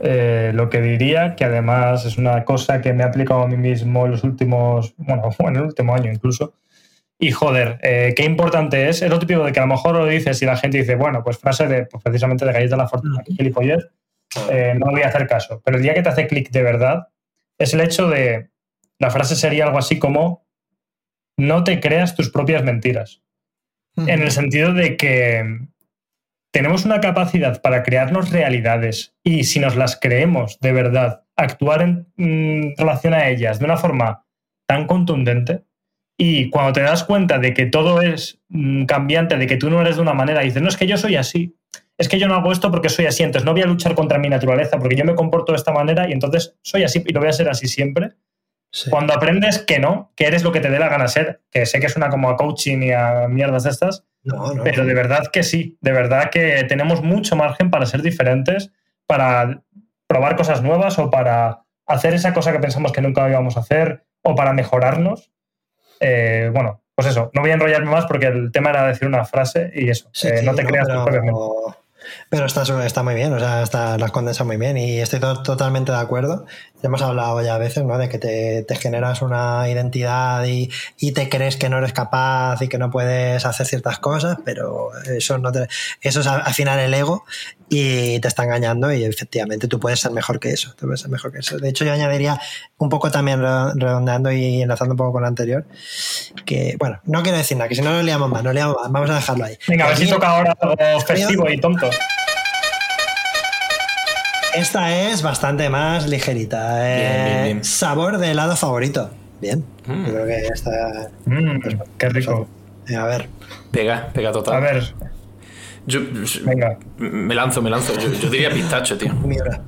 eh, 0.05 0.51
lo 0.53 0.69
que 0.69 0.81
diría, 0.81 1.33
que 1.35 1.45
además 1.45 2.05
es 2.05 2.17
una 2.17 2.43
cosa 2.43 2.81
que 2.81 2.91
me 2.91 3.03
he 3.03 3.05
aplicado 3.05 3.43
a 3.43 3.47
mí 3.47 3.55
mismo 3.55 4.05
en 4.05 4.11
los 4.11 4.23
últimos, 4.25 4.93
bueno, 4.97 5.29
en 5.39 5.55
el 5.55 5.61
último 5.61 5.95
año 5.95 6.11
incluso. 6.11 6.55
Y 7.17 7.31
joder, 7.31 7.79
eh, 7.81 8.13
qué 8.17 8.25
importante 8.25 8.89
es. 8.89 9.01
Es 9.01 9.09
lo 9.09 9.17
típico 9.17 9.45
de 9.45 9.53
que 9.53 9.59
a 9.59 9.65
lo 9.65 9.73
mejor 9.73 9.95
lo 9.95 10.05
dices 10.05 10.41
y 10.41 10.45
la 10.45 10.57
gente 10.57 10.79
dice, 10.79 10.95
bueno, 10.95 11.23
pues 11.23 11.37
frase 11.37 11.67
de, 11.67 11.85
pues 11.85 12.03
precisamente 12.03 12.45
de 12.45 12.51
Galleta 12.51 12.75
de 12.75 12.81
la 12.81 12.89
Fortuna, 12.89 13.23
que 13.23 13.33
gilipollez, 13.33 13.87
eh, 14.51 14.75
no 14.77 14.91
voy 14.91 15.03
a 15.03 15.07
hacer 15.07 15.25
caso. 15.25 15.61
Pero 15.63 15.77
el 15.77 15.83
día 15.83 15.93
que 15.93 16.01
te 16.01 16.09
hace 16.09 16.27
clic 16.27 16.51
de 16.51 16.63
verdad 16.63 17.07
es 17.57 17.73
el 17.73 17.79
hecho 17.79 18.09
de, 18.09 18.49
la 18.99 19.09
frase 19.09 19.37
sería 19.37 19.65
algo 19.65 19.77
así 19.77 19.99
como, 19.99 20.45
no 21.37 21.63
te 21.63 21.79
creas 21.79 22.13
tus 22.13 22.29
propias 22.29 22.63
mentiras. 22.63 23.21
En 23.95 24.21
el 24.21 24.31
sentido 24.31 24.73
de 24.73 24.97
que 24.97 25.67
tenemos 26.53 26.85
una 26.85 27.01
capacidad 27.01 27.61
para 27.61 27.81
crearnos 27.81 28.29
realidades 28.29 29.15
y 29.23 29.43
si 29.45 29.59
nos 29.59 29.75
las 29.75 29.99
creemos 29.99 30.59
de 30.59 30.71
verdad, 30.71 31.23
actuar 31.35 31.81
en 31.81 32.07
mm, 32.15 32.75
relación 32.77 33.15
a 33.15 33.27
ellas 33.27 33.57
de 33.57 33.65
una 33.65 33.75
forma 33.75 34.25
tan 34.67 34.85
contundente. 34.85 35.63
Y 36.15 36.51
cuando 36.51 36.73
te 36.73 36.81
das 36.81 37.03
cuenta 37.05 37.39
de 37.39 37.55
que 37.55 37.65
todo 37.65 38.03
es 38.03 38.39
mm, 38.49 38.85
cambiante, 38.85 39.35
de 39.35 39.47
que 39.47 39.57
tú 39.57 39.71
no 39.71 39.81
eres 39.81 39.95
de 39.95 40.03
una 40.03 40.13
manera 40.13 40.41
dices, 40.41 40.61
no, 40.61 40.69
es 40.69 40.77
que 40.77 40.85
yo 40.85 40.95
soy 40.95 41.15
así, 41.15 41.57
es 41.97 42.07
que 42.07 42.19
yo 42.19 42.27
no 42.27 42.35
hago 42.35 42.51
esto 42.51 42.69
porque 42.69 42.89
soy 42.89 43.07
así, 43.07 43.23
entonces 43.23 43.45
no 43.45 43.53
voy 43.53 43.63
a 43.63 43.67
luchar 43.67 43.95
contra 43.95 44.19
mi 44.19 44.29
naturaleza 44.29 44.77
porque 44.77 44.95
yo 44.95 45.05
me 45.05 45.15
comporto 45.15 45.53
de 45.53 45.57
esta 45.57 45.73
manera 45.73 46.07
y 46.07 46.11
entonces 46.11 46.55
soy 46.61 46.83
así 46.83 47.03
y 47.03 47.13
lo 47.13 47.19
voy 47.19 47.29
a 47.29 47.33
ser 47.33 47.49
así 47.49 47.67
siempre. 47.67 48.11
Sí. 48.75 48.89
Cuando 48.89 49.13
aprendes 49.13 49.59
que 49.59 49.77
no, 49.77 50.12
que 50.15 50.25
eres 50.25 50.43
lo 50.43 50.51
que 50.51 50.59
te 50.59 50.69
dé 50.71 50.79
la 50.79 50.89
gana 50.89 51.07
ser, 51.07 51.41
que 51.51 51.67
sé 51.67 51.79
que 51.79 51.89
suena 51.89 52.09
como 52.09 52.29
a 52.31 52.36
coaching 52.38 52.79
y 52.81 52.91
a 52.91 53.27
mierdas 53.29 53.63
de 53.65 53.69
estas, 53.69 54.03
No, 54.23 54.51
no. 54.51 54.63
pero 54.63 54.83
de 54.83 54.95
verdad 54.95 55.27
que 55.31 55.43
sí, 55.43 55.77
de 55.81 55.91
verdad 55.91 56.31
que 56.31 56.63
tenemos 56.67 57.03
mucho 57.03 57.36
margen 57.36 57.69
para 57.69 57.86
ser 57.86 58.01
diferentes, 58.01 58.71
para 59.05 59.62
probar 60.07 60.36
cosas 60.36 60.63
nuevas 60.63 60.97
o 60.97 61.12
para 61.12 61.65
hacer 61.86 62.15
esa 62.15 62.33
cosa 62.33 62.51
que 62.51 62.57
pensamos 62.59 62.91
que 62.91 63.01
nunca 63.01 63.29
íbamos 63.29 63.57
a 63.57 63.59
hacer 63.59 64.05
o 64.23 64.33
para 64.33 64.53
mejorarnos. 64.53 65.29
Eh, 65.99 66.49
bueno, 66.51 66.81
pues 66.95 67.07
eso, 67.09 67.29
no 67.36 67.41
voy 67.41 67.51
a 67.51 67.53
enrollarme 67.53 67.91
más 67.91 68.05
porque 68.05 68.25
el 68.27 68.51
tema 68.51 68.71
era 68.71 68.88
decir 68.88 69.07
una 69.07 69.23
frase 69.25 69.69
y 69.75 69.89
eso, 69.89 70.09
Sí, 70.13 70.29
eh, 70.29 70.38
sí, 70.39 70.45
no 70.47 70.55
te 70.55 70.65
creas 70.65 70.88
propias 70.88 71.21
mentiras. 71.23 71.39
pero, 72.29 72.45
pero 72.45 72.45
está, 72.86 73.03
muy 73.03 73.13
bien, 73.15 73.33
o 73.33 73.39
sea, 73.39 73.62
está, 73.63 73.97
las 73.97 74.12
condensas 74.12 74.45
muy 74.45 74.57
bien 74.57 74.77
y 74.77 74.99
estoy 74.99 75.19
to- 75.19 75.41
totalmente 75.43 75.91
de 75.91 75.97
acuerdo. 75.99 76.45
Ya 76.84 76.88
hemos 76.88 77.02
hablado 77.02 77.41
ya 77.41 77.56
a 77.56 77.58
veces, 77.58 77.86
¿no? 77.86 77.98
De 77.98 78.10
que 78.10 78.19
te, 78.19 78.63
te 78.67 78.76
generas 78.76 79.22
una 79.22 79.69
identidad 79.69 80.43
y, 80.43 80.69
y 81.00 81.13
te 81.13 81.30
crees 81.30 81.56
que 81.56 81.69
no 81.69 81.78
eres 81.78 81.93
capaz 81.93 82.62
y 82.62 82.67
que 82.67 82.78
no 82.78 82.91
puedes 82.91 83.46
hacer 83.46 83.65
ciertas 83.65 84.00
cosas, 84.00 84.38
pero 84.43 84.89
eso 85.06 85.38
no 85.38 85.52
te, 85.54 85.69
eso 86.02 86.19
es 86.19 86.28
al, 86.28 86.41
al 86.46 86.54
final 86.54 86.80
el 86.80 86.93
ego 86.93 87.24
y 87.69 88.19
te 88.19 88.28
está 88.28 88.43
engañando 88.43 88.91
y 88.91 89.06
efectivamente 89.06 89.69
tú 89.69 89.80
puedes 89.80 90.02
ser 90.02 90.12
mejor 90.12 90.41
que 90.41 90.52
eso, 90.52 90.74
tú 90.78 90.86
puedes 90.86 91.00
ser 91.00 91.10
mejor 91.10 91.32
que 91.32 91.39
eso. 91.39 91.58
De 91.58 91.69
hecho, 91.69 91.86
yo 91.86 91.93
añadiría 91.93 92.38
un 92.78 92.89
poco 92.89 93.10
también 93.10 93.41
re- 93.41 93.72
redondeando 93.76 94.30
y 94.34 94.62
enlazando 94.62 94.93
un 94.93 94.98
poco 94.98 95.13
con 95.13 95.22
lo 95.22 95.28
anterior, 95.30 95.65
que, 96.46 96.76
bueno, 96.80 97.00
no 97.06 97.24
quiero 97.24 97.38
decir 97.38 97.56
nada, 97.58 97.69
que 97.69 97.76
si 97.76 97.82
no 97.82 97.93
lo 97.93 98.04
liamos 98.04 98.30
más, 98.30 98.43
no 98.43 98.52
liamos 98.52 98.76
más, 98.76 98.91
vamos 98.91 99.10
a 99.10 99.15
dejarlo 99.15 99.46
ahí. 99.46 99.58
Venga, 99.69 99.86
a 99.86 99.88
ver 99.88 99.98
si 99.98 100.10
toca 100.10 100.28
ahora 100.30 100.54
algo 100.60 100.76
festivo 101.00 101.50
y 101.50 101.60
tonto. 101.62 101.89
Esta 104.55 105.09
es 105.09 105.21
bastante 105.21 105.69
más 105.69 106.07
ligerita. 106.07 106.87
eh, 106.87 106.99
Bien, 106.99 107.25
bien, 107.25 107.43
bien. 107.45 107.63
Sabor 107.63 108.17
de 108.17 108.31
helado 108.31 108.55
favorito. 108.55 109.09
Bien. 109.41 109.63
Mm. 109.85 110.05
Yo 110.05 110.13
creo 110.13 110.25
que 110.27 110.37
esta. 110.53 110.71
Mm, 111.25 111.59
qué 111.97 112.09
rico. 112.09 112.47
a 112.97 113.05
ver. 113.05 113.27
Pega, 113.71 114.09
pega 114.13 114.31
total. 114.31 114.55
A 114.55 114.59
ver, 114.59 114.93
Yo 115.85 116.01
Venga. 116.43 116.77
me 116.97 117.33
lanzo, 117.35 117.61
me 117.61 117.69
lanzo. 117.69 117.93
Yo, 117.99 118.11
yo 118.13 118.29
diría 118.29 118.49
pistacho, 118.51 118.97
tío. 118.97 119.13
Mira. 119.25 119.61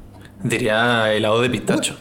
Diría 0.44 1.12
helado 1.14 1.42
de 1.42 1.50
pistacho. 1.50 1.98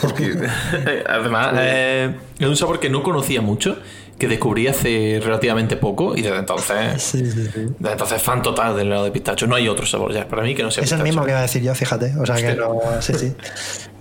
Porque, 0.00 0.32
además, 1.08 1.52
eh, 1.58 2.14
es 2.38 2.46
un 2.46 2.56
sabor 2.56 2.78
que 2.80 2.88
no 2.88 3.02
conocía 3.02 3.40
mucho, 3.42 3.78
que 4.22 4.28
descubrí 4.28 4.68
hace 4.68 5.20
relativamente 5.22 5.76
poco 5.76 6.16
y 6.16 6.22
desde 6.22 6.38
entonces, 6.38 7.02
Sí, 7.02 7.28
sí, 7.28 7.44
sí. 7.52 7.66
desde 7.78 7.92
entonces 7.92 8.22
fan 8.22 8.40
total 8.40 8.76
del 8.76 8.86
helado 8.86 9.04
de 9.04 9.10
pistacho. 9.10 9.48
No 9.48 9.56
hay 9.56 9.66
otro 9.68 9.84
sabor 9.84 10.12
ya 10.12 10.28
para 10.28 10.42
mí 10.44 10.54
que 10.54 10.62
no 10.62 10.70
sea 10.70 10.84
Es 10.84 10.92
el 10.92 11.02
mismo 11.02 11.24
que 11.24 11.30
iba 11.32 11.40
a 11.40 11.42
decir 11.42 11.60
yo, 11.62 11.74
fíjate. 11.74 12.14
O 12.20 12.24
sea 12.24 12.36
que 12.36 12.54
no. 12.54 12.78
Sí, 13.00 13.14
sí. 13.14 13.34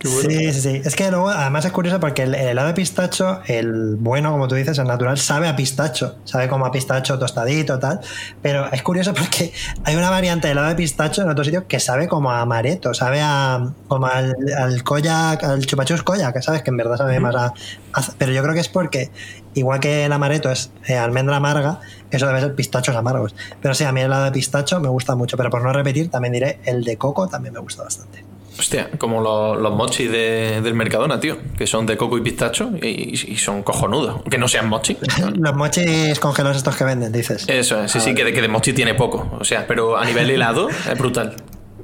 Sí, 0.04 0.52
sí, 0.52 0.62
sí. 0.62 0.82
Es 0.84 0.96
que 0.96 1.12
luego, 1.12 1.30
además 1.30 1.64
es 1.64 1.72
curioso 1.72 2.00
porque 2.00 2.24
el, 2.24 2.34
el 2.34 2.48
helado 2.48 2.70
de 2.70 2.74
pistacho, 2.74 3.40
el 3.46 3.98
bueno, 3.98 4.32
como 4.32 4.48
tú 4.48 4.56
dices, 4.56 4.80
el 4.80 4.88
natural, 4.88 5.20
sabe 5.20 5.48
a 5.48 5.56
pistacho. 5.56 6.16
Sabe 6.24 6.48
como 6.48 6.66
a 6.66 6.72
pistacho 6.72 7.20
tostadito, 7.20 7.78
tal. 7.78 8.00
Pero 8.42 8.66
es 8.72 8.82
curioso 8.82 9.14
porque 9.14 9.54
hay 9.84 9.96
una 9.96 10.10
variante 10.10 10.48
de 10.48 10.54
helado 10.54 10.70
de 10.70 10.76
pistacho 10.76 11.22
en 11.22 11.30
otro 11.30 11.44
sitio 11.44 11.68
que 11.68 11.80
sabe 11.80 12.08
como 12.08 12.32
a 12.32 12.42
amareto, 12.42 12.96
sabe 12.96 13.22
a 13.22 13.74
como 13.88 14.08
al, 14.08 14.34
al 14.58 14.84
koyak, 14.84 15.44
al 15.44 15.64
chupachus 15.68 16.02
koyak, 16.02 16.34
que 16.34 16.42
sabes 16.42 16.64
que 16.64 16.72
en 16.72 16.78
verdad 16.78 16.98
sabe 16.98 17.20
más 17.20 17.36
a, 17.36 17.54
a- 17.94 18.14
Pero 18.18 18.32
yo 18.32 18.42
creo 18.42 18.56
que 18.56 18.62
es 18.62 18.70
porque, 18.70 19.12
igual 19.54 19.80
que 19.80 20.06
el 20.06 20.12
amareto 20.14 20.52
es 20.52 20.72
eh, 20.88 20.96
almendra 20.98 21.38
amarga, 21.38 21.80
eso 22.10 22.28
debe 22.28 22.42
ser 22.42 22.56
pistachos 22.56 22.96
amargos. 22.96 23.36
Pero 23.62 23.74
sí, 23.74 23.84
a 23.84 23.92
mí 23.92 24.00
el 24.02 24.08
helado 24.08 24.26
de 24.26 24.32
pistacho 24.32 24.80
me 24.80 24.90
gusta 24.90 25.16
mucho. 25.16 25.38
Pero 25.38 25.50
por 25.50 25.62
no 25.64 25.72
repetir, 25.74 26.10
también 26.10 26.34
diré 26.34 26.60
el 26.66 26.84
de 26.84 26.98
coco 26.98 27.28
también 27.28 27.54
me 27.54 27.60
gusta 27.60 27.84
bastante. 27.84 28.24
Hostia, 28.60 28.90
como 28.98 29.22
los, 29.22 29.58
los 29.60 29.74
mochis 29.74 30.12
de- 30.12 30.60
del 30.62 30.74
Mercadona, 30.74 31.20
tío, 31.22 31.38
que 31.58 31.66
son 31.66 31.86
de 31.86 31.96
coco 31.96 32.18
y 32.18 32.22
pistacho 32.22 32.70
y, 32.82 33.14
y 33.32 33.38
son 33.38 33.64
cojonudos. 33.64 34.22
Que 34.30 34.38
no 34.38 34.48
sean 34.50 34.68
mochi. 34.68 34.98
Los 35.36 35.56
mochis 35.56 36.20
congelados 36.20 36.58
estos 36.58 36.76
que 36.76 36.84
venden, 36.84 37.12
dices. 37.14 37.46
Eso 37.48 37.82
es, 37.82 37.92
sí, 37.92 38.02
sí, 38.02 38.14
que 38.14 38.26
de, 38.26 38.34
que 38.34 38.42
de 38.42 38.50
mochi 38.50 38.74
tiene 38.74 38.94
poco. 38.94 39.30
O 39.40 39.46
sea, 39.46 39.66
pero 39.66 39.98
a 39.98 40.04
nivel 40.06 40.30
helado 40.32 40.68
es 40.70 40.98
brutal. 41.00 41.34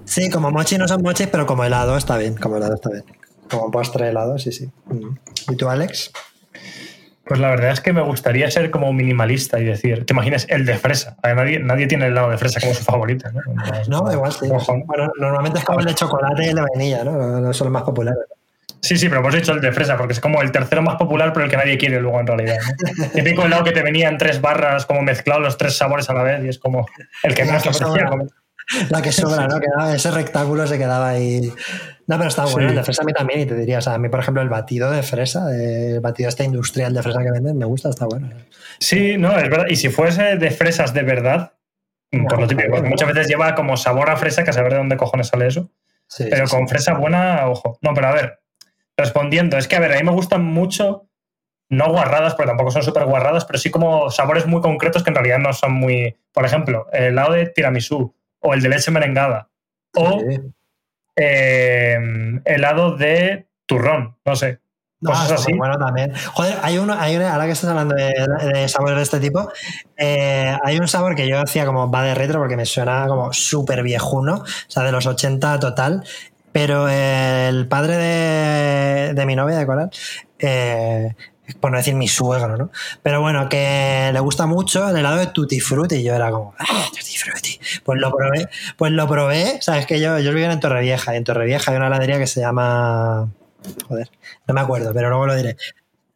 Sí, 0.04 0.30
como 0.30 0.52
mochi 0.52 0.78
no 0.78 0.88
son 0.90 1.02
mochis, 1.02 1.28
pero 1.28 1.46
como 1.46 1.64
helado 1.64 1.96
está 1.98 2.18
bien. 2.18 2.36
Como 2.36 2.58
helado 2.58 2.76
está 2.76 2.90
bien. 2.90 3.06
Como 3.50 3.72
postre 3.72 4.10
helado, 4.10 4.38
sí, 4.38 4.52
sí. 4.52 4.70
Mm. 4.88 5.16
¿Y 5.52 5.56
tú, 5.56 5.70
Alex? 5.70 6.12
Pues 7.28 7.40
la 7.40 7.50
verdad 7.50 7.72
es 7.72 7.82
que 7.82 7.94
me 7.94 8.02
gustaría 8.02 8.50
ser 8.50 8.72
como 8.72 8.94
minimalista 8.94 9.60
y 9.60 9.66
decir, 9.66 10.06
te 10.06 10.14
imaginas 10.14 10.46
el 10.50 10.66
de 10.66 10.78
fresa. 10.78 11.18
Nadie, 11.24 11.60
nadie 11.60 11.88
tiene 11.88 12.06
el 12.06 12.12
helado 12.12 12.30
de 12.30 12.38
fresa 12.38 12.60
como 12.60 12.74
su 12.74 12.84
favorito, 12.84 13.30
¿no? 13.32 13.42
No, 13.88 14.12
igual 14.12 14.32
sí. 14.32 14.48
Bueno, 14.86 15.12
normalmente 15.20 15.60
es 15.60 15.66
como 15.66 15.80
el 15.80 15.86
de 15.86 15.96
chocolate 15.96 16.46
y 16.46 16.50
el 16.50 16.56
de 16.56 16.62
vainilla, 16.62 17.04
¿no? 17.04 17.40
No 17.40 17.54
son 17.54 17.66
los 17.66 17.74
más 17.74 17.84
populares. 17.84 18.20
Sí, 18.82 18.98
sí, 18.98 19.10
pero 19.10 19.22
hemos 19.22 19.34
dicho 19.34 19.52
el 19.54 19.62
de 19.62 19.72
fresa, 19.72 19.98
porque 19.98 20.14
es 20.14 20.20
como 20.20 20.42
el 20.42 20.52
tercero 20.52 20.82
más 20.82 20.96
popular, 20.96 21.34
pero 21.34 21.46
el 21.46 21.52
que 21.52 21.58
nadie 21.58 21.78
quiere 21.78 22.00
luego 22.00 22.20
en 22.20 22.28
realidad. 22.28 22.58
¿no? 22.98 23.06
Típico 23.14 23.44
helado 23.44 23.64
que 23.64 23.72
te 23.72 23.82
venía 23.82 24.08
en 24.08 24.18
tres 24.18 24.40
barras, 24.40 24.86
como 24.86 25.02
mezclado 25.02 25.42
los 25.42 25.58
tres 25.58 25.76
sabores 25.76 26.10
a 26.10 26.14
la 26.14 26.24
vez, 26.24 26.46
y 26.46 26.50
es 26.50 26.60
como 26.60 26.88
el 27.24 27.34
que 27.34 27.42
que 27.44 27.50
te 27.50 27.56
apetecía 27.56 27.88
sobra. 27.88 28.10
comer. 28.10 28.28
La 28.90 29.02
que 29.02 29.12
sobra, 29.12 29.48
¿no? 29.48 29.60
Quedaba, 29.60 29.96
ese 29.96 30.12
rectángulo 30.12 30.68
se 30.68 30.78
quedaba 30.78 31.10
ahí. 31.10 31.52
No, 32.08 32.18
pero 32.18 32.30
está 32.30 32.46
bueno. 32.46 32.70
Sí. 32.70 32.72
El 32.72 32.76
de 32.76 32.84
fresa 32.84 33.02
a 33.02 33.06
mí 33.06 33.12
también, 33.12 33.42
y 33.42 33.46
te 33.46 33.56
diría, 33.56 33.80
o 33.80 33.82
sea, 33.82 33.96
a 33.96 33.98
mí, 33.98 34.08
por 34.08 34.22
ejemplo, 34.22 34.42
el 34.42 34.48
batido 34.48 34.90
de 34.90 35.04
fresa, 35.04 35.54
el 35.54 36.00
batido 36.00 36.30
este 36.30 36.46
industrial 36.46 36.94
de 36.94 37.04
fresa 37.04 37.22
que 37.22 37.32
venden, 37.32 37.58
me 37.58 37.66
gusta, 37.66 37.90
está 37.90 38.06
bueno. 38.06 38.30
Sí, 38.80 39.18
no, 39.18 39.38
es 39.38 39.50
verdad. 39.50 39.68
Y 39.70 39.76
si 39.76 39.90
fuese 39.90 40.38
de 40.38 40.52
fresas 40.52 40.94
de 40.94 41.04
verdad, 41.04 41.54
mm, 42.12 42.26
por 42.28 42.40
lo 42.40 42.48
típico, 42.48 42.70
porque 42.72 42.90
muchas 42.90 43.10
veces 43.10 43.28
lleva 43.28 43.54
como 43.56 43.76
sabor 43.76 44.10
a 44.10 44.16
fresa, 44.16 44.46
que 44.46 44.52
a 44.52 44.54
saber 44.54 44.72
de 44.72 44.78
dónde 44.78 44.96
cojones 44.96 45.28
sale 45.28 45.48
eso. 45.48 45.70
Sí, 46.08 46.26
Pero 46.30 46.48
sí, 46.48 46.56
con 46.56 46.70
fresa 46.70 46.94
buena, 46.94 47.46
ojo. 47.50 47.78
No, 47.82 47.94
pero 47.94 48.08
a 48.08 48.14
ver, 48.14 48.40
respondiendo, 48.96 49.58
es 49.58 49.68
que 49.68 49.76
a 49.76 49.82
ver, 49.82 49.92
a 49.92 49.98
mí 49.98 50.04
me 50.04 50.12
gustan 50.12 50.46
mucho, 50.46 51.10
no 51.70 51.92
guarradas, 51.92 52.36
porque 52.36 52.48
tampoco 52.48 52.72
son 52.72 52.84
súper 52.84 53.04
guarradas, 53.04 53.44
pero 53.44 53.60
sí 53.60 53.70
como 53.70 54.10
sabores 54.12 54.46
muy 54.46 54.62
concretos 54.62 55.04
que 55.04 55.10
en 55.10 55.16
realidad 55.16 55.40
no 55.40 55.52
son 55.52 55.74
muy. 55.74 56.16
Por 56.32 56.46
ejemplo, 56.46 56.88
el 56.94 57.04
helado 57.04 57.34
de 57.34 57.48
tiramisú 57.48 58.16
o 58.40 58.54
el 58.54 58.62
de 58.62 58.70
leche 58.70 58.92
merengada 58.92 59.50
o. 59.94 60.24
eh, 61.18 61.98
helado 62.46 62.96
de 62.96 63.48
turrón, 63.66 64.16
no 64.24 64.36
sé. 64.36 64.60
No, 65.00 65.12
Cosas 65.12 65.26
está 65.26 65.36
así. 65.36 65.54
bueno 65.54 65.78
también. 65.78 66.12
Joder, 66.34 66.58
hay 66.64 66.80
uno, 66.80 66.96
hay 66.98 67.16
una, 67.18 67.32
ahora 67.32 67.46
que 67.46 67.52
estás 67.52 67.70
hablando 67.70 67.94
de, 67.94 68.14
de 68.54 68.68
sabores 68.68 68.98
de 68.98 69.04
este 69.04 69.20
tipo, 69.20 69.52
eh, 69.96 70.58
hay 70.64 70.80
un 70.80 70.88
sabor 70.88 71.16
que 71.16 71.28
yo 71.28 71.40
hacía 71.40 71.68
como 71.68 71.92
va 71.92 72.04
de 72.04 72.16
retro 72.16 72.40
porque 72.40 72.58
me 72.58 72.66
suena 72.66 73.06
como 73.08 73.32
súper 73.32 73.84
viejuno, 73.84 74.38
o 74.38 74.46
sea, 74.68 74.84
de 74.84 74.92
los 74.92 75.06
80 75.06 75.60
total. 75.60 76.04
Pero 76.52 76.90
el 76.90 77.68
padre 77.68 77.98
de, 77.98 79.14
de 79.14 79.26
mi 79.28 79.36
novia, 79.36 79.60
de 79.60 79.66
Coral, 79.68 79.92
eh, 80.40 81.16
por 81.60 81.72
no 81.72 81.78
decir 81.78 81.96
mi 81.96 82.08
suegro, 82.08 82.58
¿no? 82.58 82.72
Pero 83.04 83.22
bueno, 83.22 83.48
que 83.50 84.10
le 84.12 84.20
gusta 84.20 84.46
mucho 84.46 84.90
el 84.90 84.98
helado 84.98 85.18
de 85.18 85.28
Tutti 85.28 85.60
Frutti. 85.60 85.96
Y 85.96 86.04
yo 86.04 86.14
era 86.14 86.32
como, 86.32 86.54
¡ah, 86.60 86.86
Tutti 86.90 87.18
Frutti! 87.18 87.60
Pues 87.84 88.00
lo 88.00 88.12
probé, 88.12 88.50
pues 88.78 88.92
lo 88.92 89.08
probé. 89.08 89.60
Sabes 89.62 89.86
que 89.86 90.00
yo, 90.00 90.20
yo 90.20 90.32
vivía 90.32 90.52
en 90.52 90.60
Torrevieja 90.60 91.14
y 91.14 91.18
en 91.18 91.24
Torrevieja 91.24 91.72
hay 91.72 91.78
una 91.78 91.88
heladería 91.88 92.18
que 92.18 92.28
se 92.28 92.42
llama. 92.42 93.30
Joder, 93.88 94.10
no 94.48 94.54
me 94.54 94.62
acuerdo, 94.62 94.94
pero 94.94 95.10
luego 95.10 95.26
lo 95.26 95.36
diré. 95.36 95.58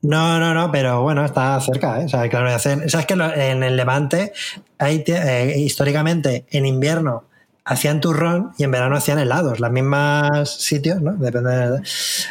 No, 0.03 0.39
no, 0.39 0.53
no, 0.53 0.71
pero 0.71 1.03
bueno, 1.03 1.23
está 1.23 1.59
cerca, 1.61 2.01
¿eh? 2.01 2.05
O 2.05 2.09
sea, 2.09 2.27
claro. 2.27 2.57
¿Sabes 2.57 3.05
que 3.05 3.13
en 3.13 3.63
el 3.63 3.77
Levante, 3.77 4.33
hay, 4.79 5.03
eh, 5.07 5.53
históricamente, 5.57 6.45
en 6.49 6.65
invierno 6.65 7.25
hacían 7.63 8.01
turrón 8.01 8.51
y 8.57 8.63
en 8.63 8.71
verano 8.71 8.95
hacían 8.95 9.19
helados, 9.19 9.59
las 9.59 9.71
mismas 9.71 10.49
sitios, 10.61 11.01
¿no? 11.01 11.13
Depende 11.13 11.51
de- 11.51 11.81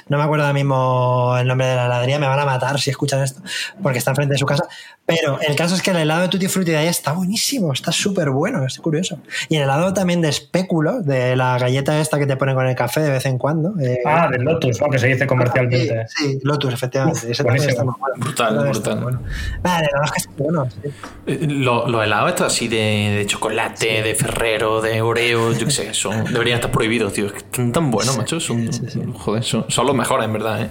No 0.09 0.19
me 0.19 0.25
acuerdo 0.25 0.45
ahora 0.45 0.55
mismo 0.55 1.37
el 1.38 1.47
nombre 1.47 1.66
de 1.69 1.77
la 1.77 1.87
heladería, 1.87 2.19
me 2.19 2.27
van 2.27 2.38
a 2.40 2.45
matar 2.45 2.81
si 2.81 2.90
escuchan 2.90 3.23
esto, 3.23 3.40
porque 3.83 3.99
está 3.99 4.11
enfrente 4.11 4.33
de 4.35 4.38
su 4.38 4.47
casa. 4.47 4.64
Pero 5.07 5.40
el 5.40 5.57
caso 5.57 5.75
es 5.75 5.83
que 5.83 5.90
el 5.90 5.97
helado 5.97 6.23
de 6.23 6.29
Tutti 6.29 6.47
Frutti 6.47 6.71
de 6.71 6.77
ahí 6.77 6.87
está 6.87 7.12
buenísimo, 7.12 7.73
está 7.73 7.90
súper 7.90 8.31
bueno, 8.31 8.64
es 8.64 8.79
curioso. 8.79 9.19
Y 9.49 9.57
el 9.57 9.62
helado 9.62 9.93
también 9.93 10.21
de 10.21 10.29
espéculo, 10.29 11.01
de 11.03 11.35
la 11.35 11.59
galleta 11.59 11.99
esta 12.01 12.16
que 12.19 12.27
te 12.27 12.37
ponen 12.37 12.55
con 12.55 12.66
el 12.69 12.77
café 12.77 13.01
de 13.01 13.11
vez 13.11 13.27
en 13.27 13.37
cuando. 13.37 13.75
eh, 13.81 13.99
Ah, 14.07 14.29
del 14.31 14.43
Lotus, 14.43 14.81
¿no? 14.81 14.88
Que 14.88 14.99
se 15.01 15.09
dice 15.09 15.27
comercialmente. 15.27 16.07
Sí, 16.09 16.35
sí, 16.35 16.38
Lotus, 16.45 16.73
efectivamente. 16.75 17.19
Uf, 17.25 17.31
Ese 17.31 17.43
también 17.43 17.64
buenísimo. 17.66 17.71
está 17.71 17.85
muy 17.85 17.95
bueno. 17.99 18.14
Brutal, 18.19 18.55
Todo 18.55 18.64
está 18.71 18.90
brutal. 18.95 19.03
bueno. 19.03 19.23
Vale, 19.62 19.88
verdad 19.93 20.05
es 20.05 20.12
que 20.12 20.19
está 20.19 20.33
bueno. 20.43 20.69
sí. 20.71 20.90
Eh, 21.27 21.38
lo- 21.49 21.88
Los 21.88 22.05
helados 22.05 22.29
estos 22.31 22.47
así 22.47 22.69
de, 22.69 23.16
de 23.19 23.27
chocolate, 23.27 24.03
de 24.03 24.14
Ferrero, 24.14 24.81
de 24.81 25.03
Oreo, 25.03 25.19
yo 25.28 25.52
qué 25.59 25.70
sé, 25.70 25.94
son, 25.94 26.24
deberían 26.33 26.56
estar 26.56 26.70
prohibidos, 26.70 27.12
tío. 27.12 27.26
Es 27.26 27.33
que 27.33 27.38
están 27.38 27.72
tan 27.72 27.90
buenos, 27.90 28.16
macho. 28.16 28.40
Son, 28.40 28.70
Joder, 29.14 29.44
son, 29.44 29.66
son 29.68 29.87
los 29.87 29.96
mejores, 29.96 30.26
en 30.26 30.33
verdad, 30.33 30.62
¿eh? 30.62 30.70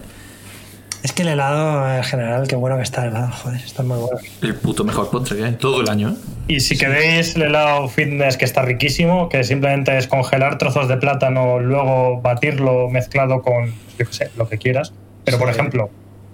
Es 1.02 1.14
que 1.14 1.22
el 1.22 1.30
helado 1.30 1.96
en 1.96 2.04
general, 2.04 2.48
qué 2.48 2.58
bueno 2.58 2.76
que 2.76 2.84
está 2.84 3.04
el 3.04 3.12
helado, 3.12 3.32
joder, 3.32 3.62
está 3.62 3.84
muy 3.84 3.98
bueno. 3.98 4.20
El 4.42 4.56
puto 4.56 4.84
mejor 4.84 5.10
postre 5.10 5.38
que 5.38 5.46
hay 5.46 5.54
todo 5.54 5.82
el 5.82 5.90
año, 5.90 6.10
¿eh? 6.10 6.16
Y 6.50 6.60
si 6.60 6.78
queréis 6.78 7.36
el 7.36 7.44
helado 7.44 7.88
fitness 7.88 8.36
que 8.36 8.44
está 8.44 8.64
riquísimo, 8.64 9.30
que 9.30 9.44
simplemente 9.44 9.98
es 9.98 10.08
congelar 10.08 10.58
trozos 10.58 10.90
de 10.90 10.98
plátano, 10.98 11.60
luego 11.60 12.20
batirlo 12.22 12.90
mezclado 12.90 13.42
con, 13.42 13.68
yo 13.98 14.06
qué 14.06 14.14
sé, 14.14 14.32
lo 14.36 14.50
que 14.50 14.58
quieras. 14.58 14.92
Pero, 15.24 15.38
por 15.38 15.50
ejemplo, 15.50 15.90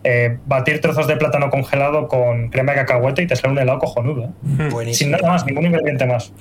eh, 0.07 0.37
batir 0.45 0.79
trozos 0.81 1.07
de 1.07 1.17
plátano 1.17 1.49
congelado 1.49 2.07
con 2.07 2.49
crema 2.49 2.73
de 2.73 2.79
cacahuete 2.79 3.23
y 3.23 3.27
te 3.27 3.35
sale 3.35 3.53
un 3.53 3.59
helado 3.59 3.79
cojonudo. 3.79 4.25
¿eh? 4.25 4.29
Sin 4.57 4.69
Buenísimo. 4.69 5.11
nada 5.17 5.27
más, 5.27 5.45
ningún 5.45 5.65
ingrediente 5.65 6.05
más. 6.05 6.31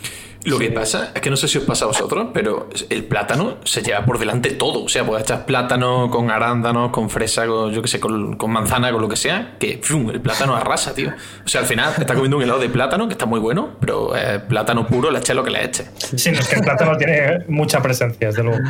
Lo 0.44 0.58
que 0.58 0.70
pasa 0.70 1.12
es 1.14 1.22
que 1.22 1.30
no 1.30 1.36
sé 1.36 1.48
si 1.48 1.56
os 1.56 1.64
pasa 1.64 1.86
a 1.86 1.88
vosotros, 1.88 2.28
pero 2.34 2.68
el 2.90 3.04
plátano 3.04 3.56
se 3.64 3.82
lleva 3.82 4.04
por 4.04 4.18
delante 4.18 4.50
todo. 4.50 4.84
O 4.84 4.88
sea, 4.90 5.02
puedes 5.02 5.24
echar 5.24 5.46
plátano 5.46 6.10
con 6.10 6.30
arándanos, 6.30 6.90
con 6.90 7.08
fresa, 7.08 7.46
con, 7.46 7.72
yo 7.72 7.80
qué 7.80 7.88
sé, 7.88 7.98
con, 7.98 8.36
con 8.36 8.50
manzana, 8.50 8.92
con 8.92 9.00
lo 9.00 9.08
que 9.08 9.16
sea, 9.16 9.54
que 9.58 9.80
¡fum! 9.82 10.10
el 10.10 10.20
plátano 10.20 10.54
arrasa, 10.54 10.94
tío. 10.94 11.12
O 11.44 11.48
sea, 11.48 11.62
al 11.62 11.66
final 11.66 11.94
estás 11.96 12.14
comiendo 12.14 12.36
un 12.36 12.42
helado 12.42 12.58
de 12.58 12.68
plátano 12.68 13.06
que 13.06 13.12
está 13.14 13.24
muy 13.24 13.40
bueno, 13.40 13.70
pero 13.80 14.14
eh, 14.14 14.38
plátano 14.46 14.86
puro, 14.86 15.10
le 15.10 15.20
eches 15.20 15.34
lo 15.34 15.42
que 15.42 15.50
le 15.50 15.64
eches. 15.64 15.90
Sí, 15.96 16.30
no, 16.30 16.40
es 16.40 16.46
que 16.46 16.56
el 16.56 16.62
plátano 16.62 16.94
tiene 16.98 17.44
mucha 17.48 17.80
presencia, 17.80 18.26
desde 18.26 18.42
luego. 18.42 18.62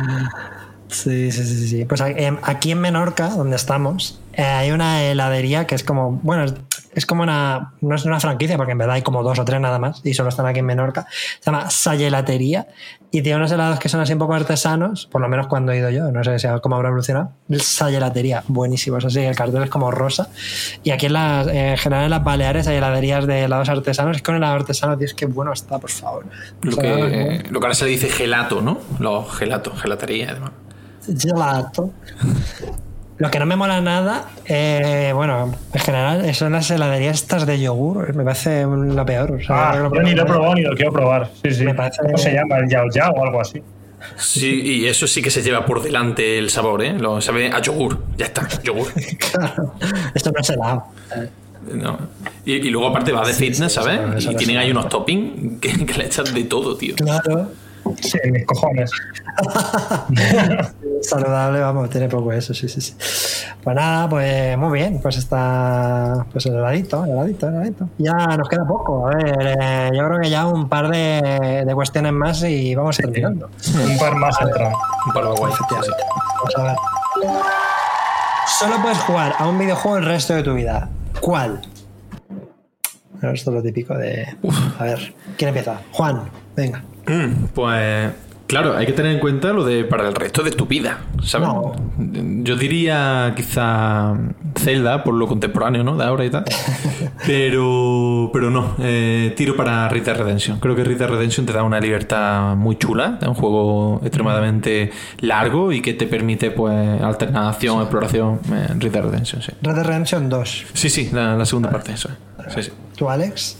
Sí, 0.87 1.31
sí, 1.31 1.43
sí, 1.43 1.67
sí. 1.67 1.85
Pues 1.85 2.01
eh, 2.01 2.37
aquí 2.43 2.71
en 2.71 2.79
Menorca, 2.79 3.29
donde 3.29 3.55
estamos, 3.55 4.21
eh, 4.33 4.43
hay 4.43 4.71
una 4.71 5.03
heladería 5.03 5.65
que 5.65 5.75
es 5.75 5.83
como, 5.83 6.11
bueno, 6.23 6.45
es, 6.93 7.05
como 7.05 7.23
una, 7.23 7.73
no 7.81 7.95
es 7.95 8.05
una 8.05 8.19
franquicia, 8.19 8.55
porque 8.55 8.73
en 8.73 8.77
verdad 8.77 8.95
hay 8.95 9.01
como 9.01 9.23
dos 9.23 9.39
o 9.39 9.45
tres 9.45 9.59
nada 9.59 9.79
más, 9.79 10.01
y 10.03 10.13
solo 10.13 10.29
están 10.29 10.45
aquí 10.45 10.59
en 10.59 10.65
Menorca. 10.65 11.07
Se 11.39 11.51
llama 11.51 11.69
Sayelatería, 11.71 12.67
y 13.11 13.23
tiene 13.23 13.37
unos 13.37 13.51
helados 13.51 13.79
que 13.79 13.89
son 13.89 13.99
así 13.99 14.13
un 14.13 14.19
poco 14.19 14.35
artesanos, 14.35 15.07
por 15.11 15.21
lo 15.21 15.27
menos 15.27 15.47
cuando 15.47 15.71
he 15.71 15.77
ido 15.77 15.89
yo, 15.89 16.11
no 16.11 16.23
sé 16.23 16.37
si 16.37 16.47
cómo 16.61 16.75
habrá 16.75 16.89
evolucionado. 16.89 17.31
Sayelatería, 17.57 18.43
buenísimos, 18.47 19.03
así, 19.05 19.21
el 19.21 19.35
cartel 19.35 19.63
es 19.63 19.69
como 19.69 19.89
rosa. 19.89 20.29
Y 20.83 20.91
aquí 20.91 21.07
en, 21.07 21.13
las, 21.13 21.47
en 21.47 21.77
general 21.77 22.05
en 22.05 22.11
las 22.11 22.23
Baleares 22.23 22.67
hay 22.67 22.77
heladerías 22.77 23.25
de 23.25 23.43
helados 23.43 23.69
artesanos, 23.69 24.17
es 24.17 24.21
que 24.21 24.31
un 24.31 24.37
helado 24.37 24.53
artesano, 24.53 24.97
tío, 24.97 25.07
es 25.07 25.15
que 25.15 25.25
bueno 25.25 25.51
está, 25.51 25.79
por 25.79 25.89
favor. 25.89 26.25
Lo 26.61 26.77
que, 26.77 27.43
lo 27.49 27.59
que 27.59 27.65
ahora 27.65 27.75
se 27.75 27.85
dice 27.85 28.07
gelato, 28.07 28.61
¿no? 28.61 28.79
Los 28.99 29.35
gelatos, 29.35 29.81
gelatería, 29.81 30.29
además. 30.29 30.51
Gelato. 31.17 31.91
Lo 33.17 33.31
que 33.31 33.39
no 33.39 33.45
me 33.45 33.55
mola 33.55 33.79
nada, 33.79 34.25
eh, 34.45 35.11
bueno, 35.15 35.53
en 35.73 35.79
general, 35.79 36.35
son 36.35 36.51
las 36.51 36.69
heladerías 36.69 37.15
estas 37.21 37.45
de 37.45 37.59
yogur. 37.61 38.13
Me 38.13 38.25
parece 38.25 38.63
lo 38.65 39.05
peor. 39.05 39.31
o 39.31 39.39
sea, 39.39 39.71
Ah, 39.71 39.89
yo 39.93 40.01
ni 40.01 40.13
lo 40.13 40.23
he 40.23 40.25
probado 40.25 40.53
ni 40.55 40.61
lo 40.63 40.75
quiero 40.75 40.91
probar. 40.91 41.29
Sí, 41.43 41.51
sí. 41.53 41.63
Me 41.63 41.73
parece- 41.73 42.01
¿Cómo 42.03 42.17
se 42.17 42.33
llama? 42.33 42.57
¿El 42.57 42.69
Yao 42.69 42.85
Yao 42.93 43.13
o 43.13 43.23
algo 43.23 43.39
así? 43.39 43.61
Sí, 44.17 44.61
y 44.61 44.85
eso 44.87 45.07
sí 45.07 45.21
que 45.21 45.31
se 45.31 45.41
lleva 45.41 45.65
por 45.65 45.81
delante 45.81 46.37
el 46.37 46.49
sabor, 46.49 46.83
¿eh? 46.83 46.93
Lo 46.99 47.21
sabe 47.21 47.49
a 47.51 47.61
yogur. 47.61 48.03
Ya 48.17 48.25
está, 48.25 48.47
yogur. 48.63 48.87
Claro, 49.31 49.73
esto 50.13 50.31
no 50.31 50.39
es 50.41 50.49
helado. 50.49 50.83
No. 51.73 51.97
Y, 52.45 52.53
y 52.53 52.69
luego 52.69 52.89
aparte 52.89 53.11
va 53.13 53.25
de 53.25 53.33
fitness, 53.33 53.71
sí, 53.71 53.79
¿sabes? 53.79 53.99
eso- 53.99 54.17
eso 54.17 54.31
y 54.33 54.35
tienen 54.35 54.57
ahí 54.57 54.71
unos 54.71 54.89
toppings 54.89 55.59
que, 55.61 55.85
que 55.85 55.93
le 55.97 56.05
echan 56.07 56.31
de 56.33 56.43
todo, 56.43 56.75
tío. 56.75 56.95
Claro. 56.95 57.49
Sí, 58.01 58.17
mis 58.31 58.45
cojones. 58.45 58.91
Saludable, 61.01 61.59
vamos, 61.59 61.89
tiene 61.89 62.09
poco 62.09 62.31
eso, 62.31 62.53
sí, 62.53 62.67
sí, 62.67 62.81
sí. 62.81 62.93
Pues 63.63 63.75
nada, 63.75 64.09
pues 64.09 64.57
muy 64.57 64.79
bien, 64.79 64.99
pues 65.01 65.17
está 65.17 66.25
pues 66.31 66.45
el 66.47 66.55
heladito, 66.55 67.03
el 67.05 67.11
heladito, 67.11 67.47
el 67.47 67.55
heladito. 67.55 67.89
Ya 67.97 68.13
nos 68.13 68.49
queda 68.49 68.65
poco, 68.67 69.07
a 69.07 69.15
ver, 69.15 69.57
eh, 69.59 69.89
yo 69.93 70.05
creo 70.07 70.19
que 70.19 70.29
ya 70.29 70.47
un 70.47 70.67
par 70.67 70.89
de, 70.89 71.63
de 71.65 71.73
cuestiones 71.75 72.13
más 72.13 72.43
y 72.43 72.73
vamos 72.75 72.97
terminando. 72.97 73.49
Un 73.73 73.97
par 73.97 74.15
más 74.15 74.39
entran. 74.41 74.73
Un 75.07 75.13
palo 75.13 75.35
guay. 75.35 75.53
Efectivamente. 75.53 76.03
Vamos 76.37 76.55
a 76.57 76.63
ver. 76.63 76.75
Solo 78.59 78.81
puedes 78.81 78.99
jugar 78.99 79.35
a 79.37 79.47
un 79.47 79.57
videojuego 79.57 79.97
el 79.97 80.05
resto 80.05 80.33
de 80.33 80.43
tu 80.43 80.53
vida. 80.53 80.89
¿Cuál? 81.19 81.61
Bueno, 83.11 83.33
esto 83.33 83.51
es 83.51 83.55
lo 83.55 83.63
típico 83.63 83.95
de. 83.97 84.27
A 84.79 84.83
ver, 84.83 85.13
¿quién 85.37 85.49
empieza? 85.49 85.81
Juan, 85.91 86.29
venga. 86.55 86.83
Mm, 87.07 87.45
Pues 87.53 88.11
claro, 88.47 88.75
hay 88.77 88.85
que 88.85 88.93
tener 88.93 89.11
en 89.13 89.19
cuenta 89.19 89.53
lo 89.53 89.63
de 89.65 89.83
para 89.85 90.07
el 90.07 90.15
resto 90.15 90.43
de 90.43 90.51
tu 90.51 90.65
vida, 90.65 90.99
¿sabes? 91.23 91.47
No. 91.47 91.73
Yo 92.43 92.55
diría 92.55 93.33
quizá 93.35 94.13
Zelda 94.57 95.03
por 95.03 95.13
lo 95.15 95.27
contemporáneo, 95.27 95.83
¿no? 95.83 95.97
De 95.97 96.03
ahora 96.05 96.25
y 96.25 96.29
tal. 96.29 96.45
Pero, 97.25 98.29
pero 98.31 98.49
no, 98.51 98.75
eh, 98.79 99.33
tiro 99.35 99.55
para 99.55 99.87
Dead 99.89 100.15
Redemption. 100.17 100.59
Creo 100.59 100.75
que 100.75 100.83
Dead 100.83 101.09
Redemption 101.09 101.45
te 101.45 101.53
da 101.53 101.63
una 101.63 101.79
libertad 101.79 102.55
muy 102.55 102.77
chula, 102.77 103.17
es 103.21 103.27
un 103.27 103.33
juego 103.33 103.99
extremadamente 104.03 104.91
largo 105.21 105.71
y 105.71 105.81
que 105.81 105.93
te 105.93 106.05
permite 106.07 106.51
pues 106.51 107.01
alternación, 107.01 107.81
exploración. 107.81 108.39
eh, 108.53 108.67
Dead 108.75 109.03
Redemption, 109.03 109.41
sí. 109.41 109.51
Red 109.61 109.73
Dead 109.75 109.85
Redemption 109.85 110.29
2. 110.29 110.65
Sí, 110.73 110.89
sí, 110.89 111.09
la, 111.11 111.35
la 111.35 111.45
segunda 111.45 111.69
parte, 111.71 111.93
eso. 111.93 112.09
Sí, 112.49 112.63
sí. 112.63 112.71
¿Tú, 112.95 113.09
Alex? 113.09 113.57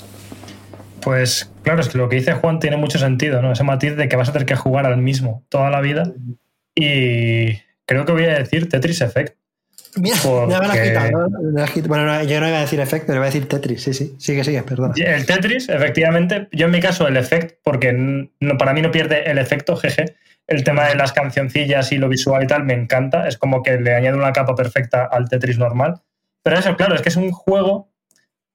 Pues 1.06 1.52
claro, 1.62 1.82
es 1.82 1.90
que 1.90 2.00
lo 2.00 2.10
que 2.10 2.16
dice 2.16 2.34
Juan 2.34 2.60
tiene 2.60 2.78
mucho 2.78 2.98
sentido, 2.98 3.40
¿no? 3.44 3.52
Ese 3.52 3.64
matiz 3.64 3.96
de 3.96 4.10
que 4.10 4.16
vas 4.16 4.28
a 4.30 4.34
tener 4.34 4.48
que 4.48 4.56
jugar 4.56 4.88
al 4.88 4.98
mismo 4.98 5.46
toda 5.50 5.70
la 5.70 5.80
vida. 5.80 6.12
Y 6.74 7.60
creo 7.86 8.06
que 8.06 8.12
voy 8.12 8.24
a 8.26 8.40
decir 8.40 8.68
Tetris 8.68 9.02
Effect. 9.02 9.38
Mira, 9.98 10.18
Porque- 10.24 10.48
me 10.60 10.68
la 10.68 10.74
has 10.74 10.80
quitado. 10.80 11.28
¿no? 11.30 11.88
Bueno, 11.88 12.06
no, 12.08 12.24
yo 12.24 12.42
no 12.42 12.48
iba 12.48 12.58
a 12.58 12.62
decir 12.62 12.80
efecto, 12.80 13.12
le 13.12 13.18
iba 13.18 13.26
a 13.26 13.28
decir 13.28 13.48
Tetris. 13.48 13.84
Sí, 13.84 13.94
sí. 13.94 14.16
Sigue, 14.18 14.44
sigue, 14.44 14.64
perdona. 14.64 14.96
El 14.98 15.28
Tetris, 15.28 15.70
efectivamente, 15.70 16.48
yo 16.52 16.66
en 16.66 16.72
mi 16.72 16.80
caso 16.82 17.08
el 17.08 17.18
efecto, 17.18 17.56
porque 17.64 17.94
no, 17.94 18.58
para 18.58 18.74
mí 18.74 18.82
no 18.82 18.90
pierde 18.90 19.30
el 19.30 19.38
efecto, 19.38 19.76
jeje. 19.78 20.16
El 20.48 20.64
tema 20.64 20.88
de 20.88 20.96
las 20.96 21.14
cancioncillas 21.14 21.92
y 21.92 21.98
lo 21.98 22.10
visual 22.10 22.44
y 22.44 22.48
tal 22.48 22.64
me 22.66 22.74
encanta. 22.74 23.28
Es 23.28 23.38
como 23.38 23.62
que 23.62 23.78
le 23.80 23.94
añade 23.94 24.18
una 24.18 24.34
capa 24.34 24.56
perfecta 24.56 25.06
al 25.06 25.30
Tetris 25.30 25.60
normal. 25.60 26.02
Pero 26.42 26.58
eso, 26.58 26.76
claro, 26.76 26.96
es 26.96 27.02
que 27.04 27.10
es 27.10 27.16
un 27.16 27.32
juego 27.32 27.90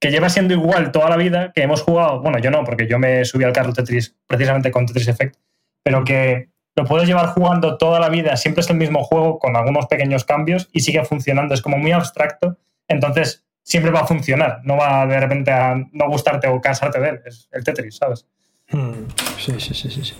que 0.01 0.11
lleva 0.11 0.31
siendo 0.31 0.55
igual 0.55 0.93
toda 0.93 1.11
la 1.11 1.17
vida, 1.17 1.53
que 1.55 1.63
hemos 1.63 1.83
jugado, 1.83 2.21
bueno, 2.23 2.39
yo 2.39 2.51
no, 2.51 2.65
porque 2.65 2.89
yo 2.89 2.99
me 2.99 3.25
subí 3.25 3.45
al 3.45 3.53
carro 3.53 3.73
Tetris 3.73 4.17
precisamente 4.27 4.71
con 4.71 4.87
Tetris 4.87 5.09
Effect, 5.09 5.37
pero 5.83 6.05
que 6.05 6.49
lo 6.75 6.85
puedes 6.85 7.07
llevar 7.07 7.27
jugando 7.27 7.77
toda 7.77 8.01
la 8.01 8.09
vida, 8.09 8.37
siempre 8.37 8.63
es 8.63 8.71
el 8.71 8.77
mismo 8.77 9.05
juego 9.05 9.39
con 9.39 9.57
algunos 9.57 9.87
pequeños 9.87 10.25
cambios 10.25 10.69
y 10.73 10.81
sigue 10.81 11.05
funcionando, 11.05 11.53
es 11.53 11.61
como 11.61 11.77
muy 11.77 11.93
abstracto, 11.93 12.57
entonces 12.89 13.45
siempre 13.63 13.93
va 13.93 14.01
a 14.01 14.07
funcionar, 14.07 14.61
no 14.65 14.79
va 14.79 15.07
de 15.07 15.21
repente 15.21 15.51
a 15.51 15.75
no 15.93 16.09
gustarte 16.09 16.49
o 16.49 16.61
cansarte 16.61 16.99
de 16.99 17.09
él, 17.11 17.21
es 17.27 17.49
el 17.53 17.63
Tetris, 17.63 17.97
¿sabes? 17.97 18.27
Hmm, 18.73 18.93
Sí, 19.39 19.53
sí, 19.59 19.75
sí, 19.75 19.91
sí. 19.91 20.03
sí. 20.05 20.15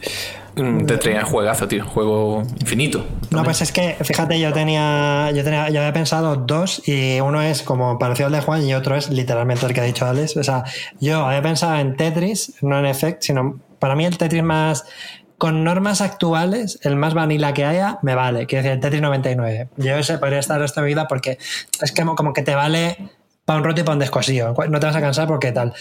Mm, 0.57 0.87
Te 0.87 0.97
traía 0.97 1.23
juegazo, 1.25 1.69
tío. 1.69 1.85
Juego 1.85 2.43
infinito. 2.59 3.05
No, 3.31 3.45
pues 3.45 3.61
es 3.63 3.71
que, 3.71 3.97
fíjate, 4.03 4.41
yo 4.41 4.53
tenía, 4.53 5.31
yo 5.33 5.45
tenía, 5.45 5.69
yo 5.71 5.81
había 5.81 5.93
pensado 5.93 6.37
dos 6.37 6.83
y 6.89 7.21
uno 7.21 7.43
es 7.43 7.63
como 7.63 7.99
parecido 7.99 8.27
al 8.27 8.33
de 8.33 8.41
Juan 8.41 8.65
y 8.65 8.75
otro 8.75 8.97
es 8.97 9.11
literalmente 9.11 9.67
el 9.67 9.75
que 9.75 9.81
ha 9.81 9.85
dicho 9.85 10.07
Alex. 10.07 10.37
O 10.37 10.43
sea, 10.43 10.65
yo 11.01 11.27
había 11.27 11.43
pensado 11.43 11.77
en 11.77 11.97
Tetris, 11.97 12.55
no 12.63 12.79
en 12.79 12.87
Effect, 12.87 13.23
sino 13.23 13.61
para 13.79 13.95
mí 13.95 14.05
el 14.07 14.17
Tetris 14.19 14.43
más 14.43 14.85
con 15.39 15.65
normas 15.65 16.01
actuales, 16.01 16.79
el 16.83 16.97
más 16.97 17.15
vanilla 17.15 17.55
que 17.55 17.65
haya, 17.65 17.99
me 18.03 18.15
vale. 18.15 18.47
Quiero 18.47 18.63
decir, 18.63 18.75
el 18.75 18.81
Tetris 18.81 19.01
99. 19.03 19.69
Yo 19.77 19.97
ese 19.97 20.19
podría 20.19 20.39
estar 20.39 20.57
el 20.57 20.63
resto 20.63 20.81
de 20.81 20.87
mi 20.87 20.93
vida 20.93 21.07
porque 21.09 21.39
es 21.81 21.93
como, 21.93 22.15
como 22.17 22.33
que 22.33 22.43
te 22.43 22.55
vale 22.55 22.97
para 23.51 23.59
un 23.59 23.65
roto 23.65 23.81
y 23.81 23.83
para 23.83 23.95
un 23.95 23.99
descosío. 23.99 24.55
No 24.69 24.79
te 24.79 24.87
vas 24.87 24.95
a 24.95 25.01
cansar 25.01 25.27
porque 25.27 25.51
tal. 25.51 25.75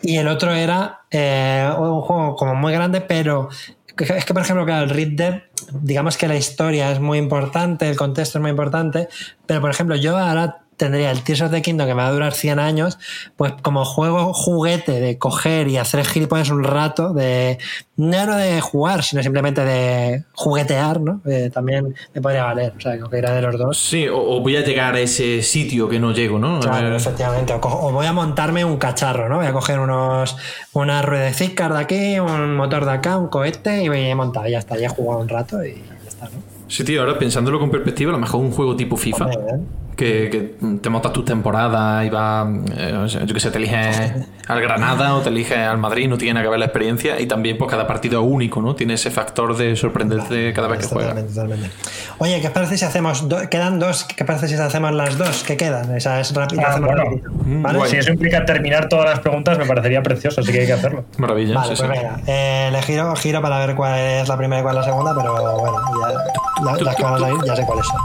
Y 0.00 0.16
el 0.16 0.28
otro 0.28 0.50
era 0.54 1.02
eh, 1.10 1.70
un 1.76 2.00
juego 2.00 2.36
como 2.36 2.54
muy 2.54 2.72
grande, 2.72 3.02
pero 3.02 3.50
es 3.98 4.24
que, 4.24 4.32
por 4.32 4.42
ejemplo, 4.42 4.64
claro, 4.64 4.84
el 4.84 4.88
Red 4.88 5.08
Dead, 5.10 5.42
digamos 5.74 6.16
que 6.16 6.26
la 6.26 6.36
historia 6.36 6.90
es 6.90 7.00
muy 7.00 7.18
importante, 7.18 7.86
el 7.86 7.96
contexto 7.96 8.38
es 8.38 8.40
muy 8.40 8.50
importante, 8.50 9.08
pero 9.44 9.60
por 9.60 9.68
ejemplo, 9.68 9.94
yo 9.96 10.16
ahora 10.16 10.61
tendría 10.82 11.12
el 11.12 11.22
Tears 11.22 11.42
of 11.42 11.52
the 11.52 11.62
Kingdom 11.62 11.86
que 11.86 11.94
me 11.94 12.02
va 12.02 12.08
a 12.08 12.12
durar 12.12 12.32
100 12.32 12.58
años, 12.58 12.98
pues 13.36 13.52
como 13.62 13.84
juego 13.84 14.34
juguete 14.34 14.98
de 14.98 15.16
coger 15.16 15.68
y 15.68 15.76
hacer 15.76 16.04
gilipollas 16.04 16.50
un 16.50 16.64
rato, 16.64 17.12
de 17.12 17.58
no 17.96 18.26
no 18.26 18.36
de 18.36 18.60
jugar, 18.60 19.04
sino 19.04 19.22
simplemente 19.22 19.64
de 19.64 20.24
juguetear, 20.32 21.00
¿no? 21.00 21.20
Eh, 21.24 21.50
también 21.54 21.94
me 22.12 22.20
podría 22.20 22.42
valer, 22.42 22.72
o 22.76 22.80
sea, 22.80 22.98
que 22.98 23.16
era 23.16 23.30
de 23.30 23.42
los 23.42 23.56
dos. 23.56 23.78
Sí, 23.78 24.08
o, 24.08 24.18
o 24.18 24.40
voy 24.40 24.56
a 24.56 24.64
llegar 24.64 24.96
a 24.96 25.00
ese 25.00 25.42
sitio 25.42 25.88
que 25.88 26.00
no 26.00 26.12
llego, 26.12 26.40
¿no? 26.40 26.58
Claro, 26.58 26.96
efectivamente. 26.96 27.54
O, 27.62 27.92
voy 27.92 28.06
a 28.06 28.12
montarme 28.12 28.64
un 28.64 28.76
cacharro, 28.78 29.28
¿no? 29.28 29.36
Voy 29.36 29.46
a 29.46 29.52
coger 29.52 29.78
unos 29.78 30.36
una 30.72 31.00
ruedecita 31.02 31.68
de 31.68 31.78
aquí, 31.78 32.18
un 32.18 32.56
motor 32.56 32.86
de 32.86 32.90
acá, 32.90 33.18
un 33.18 33.28
cohete 33.28 33.84
y 33.84 33.88
voy 33.88 34.10
a 34.10 34.16
montar. 34.16 34.48
Ya 34.48 34.58
está, 34.58 34.76
ya 34.76 34.86
he 34.86 34.88
jugado 34.88 35.20
un 35.20 35.28
rato 35.28 35.64
y 35.64 35.74
ya 35.76 36.08
está, 36.08 36.24
¿no? 36.24 36.42
Sí, 36.66 36.82
tío, 36.82 37.02
ahora 37.02 37.18
pensándolo 37.18 37.60
con 37.60 37.70
perspectiva, 37.70 38.10
a 38.10 38.14
lo 38.14 38.18
mejor 38.18 38.40
un 38.40 38.50
juego 38.50 38.74
tipo 38.74 38.96
FIFA, 38.96 39.26
Hombre, 39.26 39.40
¿eh? 39.54 39.60
Que, 39.96 40.28
que 40.30 40.76
te 40.80 40.90
montas 40.90 41.12
tus 41.12 41.24
temporadas 41.24 42.06
y 42.06 42.10
vas, 42.10 42.48
eh, 42.76 43.24
yo 43.26 43.34
que 43.34 43.40
sé, 43.40 43.50
te 43.50 43.58
eliges 43.58 44.14
al 44.52 44.60
Granada 44.60 45.14
o 45.14 45.20
te 45.20 45.28
eliges 45.30 45.58
al 45.58 45.78
Madrid, 45.78 46.08
no 46.08 46.16
tiene 46.18 46.34
nada 46.34 46.44
que 46.44 46.50
ver 46.50 46.58
la 46.58 46.66
experiencia 46.66 47.20
y 47.20 47.26
también 47.26 47.58
pues 47.58 47.70
cada 47.70 47.86
partido 47.86 48.20
es 48.20 48.26
único, 48.28 48.60
¿no? 48.62 48.74
Tiene 48.74 48.94
ese 48.94 49.10
factor 49.10 49.56
de 49.56 49.74
sorprenderte 49.76 50.52
cada 50.52 50.68
vez 50.68 50.80
que 50.80 50.86
juegas. 50.86 51.10
Totalmente, 51.14 51.34
totalmente. 51.34 51.76
Oye, 52.18 52.40
¿qué 52.40 52.50
parece 52.50 52.78
si 52.78 52.84
hacemos 52.84 53.28
do- 53.28 53.48
quedan 53.50 53.78
dos? 53.78 54.04
¿Qué 54.04 54.24
parece 54.24 54.48
si 54.48 54.54
hacemos 54.54 54.92
las 54.92 55.18
dos? 55.18 55.42
¿Qué 55.44 55.56
quedan? 55.56 55.94
Esa 55.96 56.20
es 56.20 56.34
rápida. 56.34 56.62
Ah, 56.66 56.78
bueno. 56.78 57.78
guay. 57.78 57.90
Si 57.90 57.96
eso 57.96 58.12
implica 58.12 58.44
terminar 58.44 58.88
todas 58.88 59.06
las 59.06 59.20
preguntas, 59.20 59.58
me 59.58 59.66
parecería 59.66 60.02
precioso, 60.02 60.40
así 60.40 60.52
que 60.52 60.60
hay 60.60 60.66
que 60.66 60.72
hacerlo. 60.74 61.04
Maravilla, 61.18 61.54
Vale, 61.56 61.76
sí, 61.76 61.82
pues 61.82 61.90
sí. 61.98 62.02
venga. 62.04 62.20
Eh, 62.26 62.68
le 62.72 62.82
giro, 62.82 63.14
giro 63.16 63.42
para 63.42 63.58
ver 63.66 63.74
cuál 63.76 63.98
es 63.98 64.28
la 64.28 64.36
primera 64.36 64.60
y 64.60 64.62
cuál 64.62 64.76
es 64.76 64.80
la 64.80 64.92
segunda, 64.92 65.14
pero 65.14 65.32
bueno, 65.58 65.78
ya, 66.00 66.62
la- 66.64 66.76
las 66.82 66.96
que 66.96 67.02
van 67.02 67.14
a 67.14 67.18
salir 67.18 67.38
ya 67.44 67.56
sé 67.56 67.62
cuáles 67.64 67.86
son. 67.86 67.96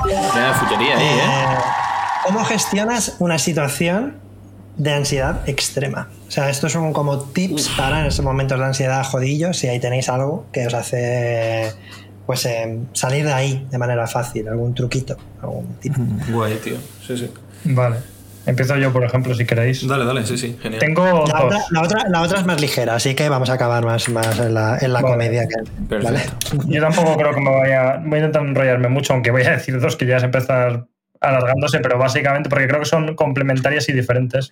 Fullería 0.59 0.95
¿eh? 0.95 1.17
Eh, 1.19 1.57
¿Cómo 2.25 2.43
gestionas 2.43 3.15
una 3.19 3.37
situación 3.39 4.17
de 4.77 4.93
ansiedad 4.93 5.47
extrema? 5.47 6.09
O 6.27 6.31
sea, 6.31 6.49
estos 6.49 6.71
son 6.71 6.93
como 6.93 7.19
tips 7.19 7.69
para 7.77 8.01
en 8.01 8.07
esos 8.07 8.23
momentos 8.23 8.59
de 8.59 8.65
ansiedad 8.65 9.03
jodillos, 9.03 9.57
si 9.57 9.67
ahí 9.67 9.79
tenéis 9.79 10.09
algo 10.09 10.45
que 10.51 10.67
os 10.67 10.73
hace 10.73 11.71
pues 12.25 12.45
eh, 12.45 12.77
salir 12.91 13.25
de 13.25 13.31
ahí 13.33 13.67
de 13.71 13.77
manera 13.77 14.05
fácil, 14.05 14.47
algún 14.49 14.73
truquito, 14.75 15.15
algún 15.41 15.75
tip. 15.79 15.93
Guay, 16.29 16.55
tío. 16.55 16.75
Sí, 17.05 17.17
sí. 17.17 17.31
Vale. 17.63 17.95
Empiezo 18.45 18.77
yo, 18.77 18.93
por 18.93 19.03
ejemplo, 19.03 19.33
si 19.35 19.45
queréis. 19.45 19.85
Dale, 19.87 20.05
dale, 20.05 20.25
sí, 20.25 20.37
sí, 20.37 20.57
genial. 20.61 20.79
Tengo 20.79 21.03
La 21.05 21.19
otra, 21.21 21.39
dos. 21.59 21.71
la, 21.71 21.81
otra, 21.81 22.09
la 22.09 22.21
otra 22.21 22.39
es 22.39 22.45
más 22.45 22.61
ligera, 22.61 22.95
así 22.95 23.13
que 23.13 23.27
vamos 23.27 23.49
a 23.49 23.53
acabar 23.53 23.83
más, 23.83 24.07
más 24.09 24.39
en 24.39 24.53
la, 24.53 24.77
en 24.79 24.93
la 24.93 25.01
Vale. 25.01 25.13
comedia. 25.13 25.47
Que, 25.47 25.97
¿vale? 25.97 26.21
Yo 26.67 26.81
tampoco 26.81 27.17
creo 27.17 27.33
que 27.33 27.41
me 27.41 27.49
vaya. 27.51 27.97
Voy 28.03 28.13
a 28.15 28.17
intentar 28.17 28.43
enrollarme 28.43 28.87
mucho, 28.87 29.13
aunque 29.13 29.31
voy 29.31 29.43
a 29.43 29.51
decir 29.51 29.79
dos 29.81 29.97
que 29.97 30.05
ya 30.05 30.19
se 30.19 30.25
empezar 30.25 30.85
alargándose, 31.19 31.79
pero 31.79 31.97
básicamente 31.97 32.49
porque 32.49 32.67
creo 32.67 32.79
que 32.79 32.85
son 32.85 33.15
complementarias 33.15 33.89
y 33.89 33.93
diferentes. 33.93 34.49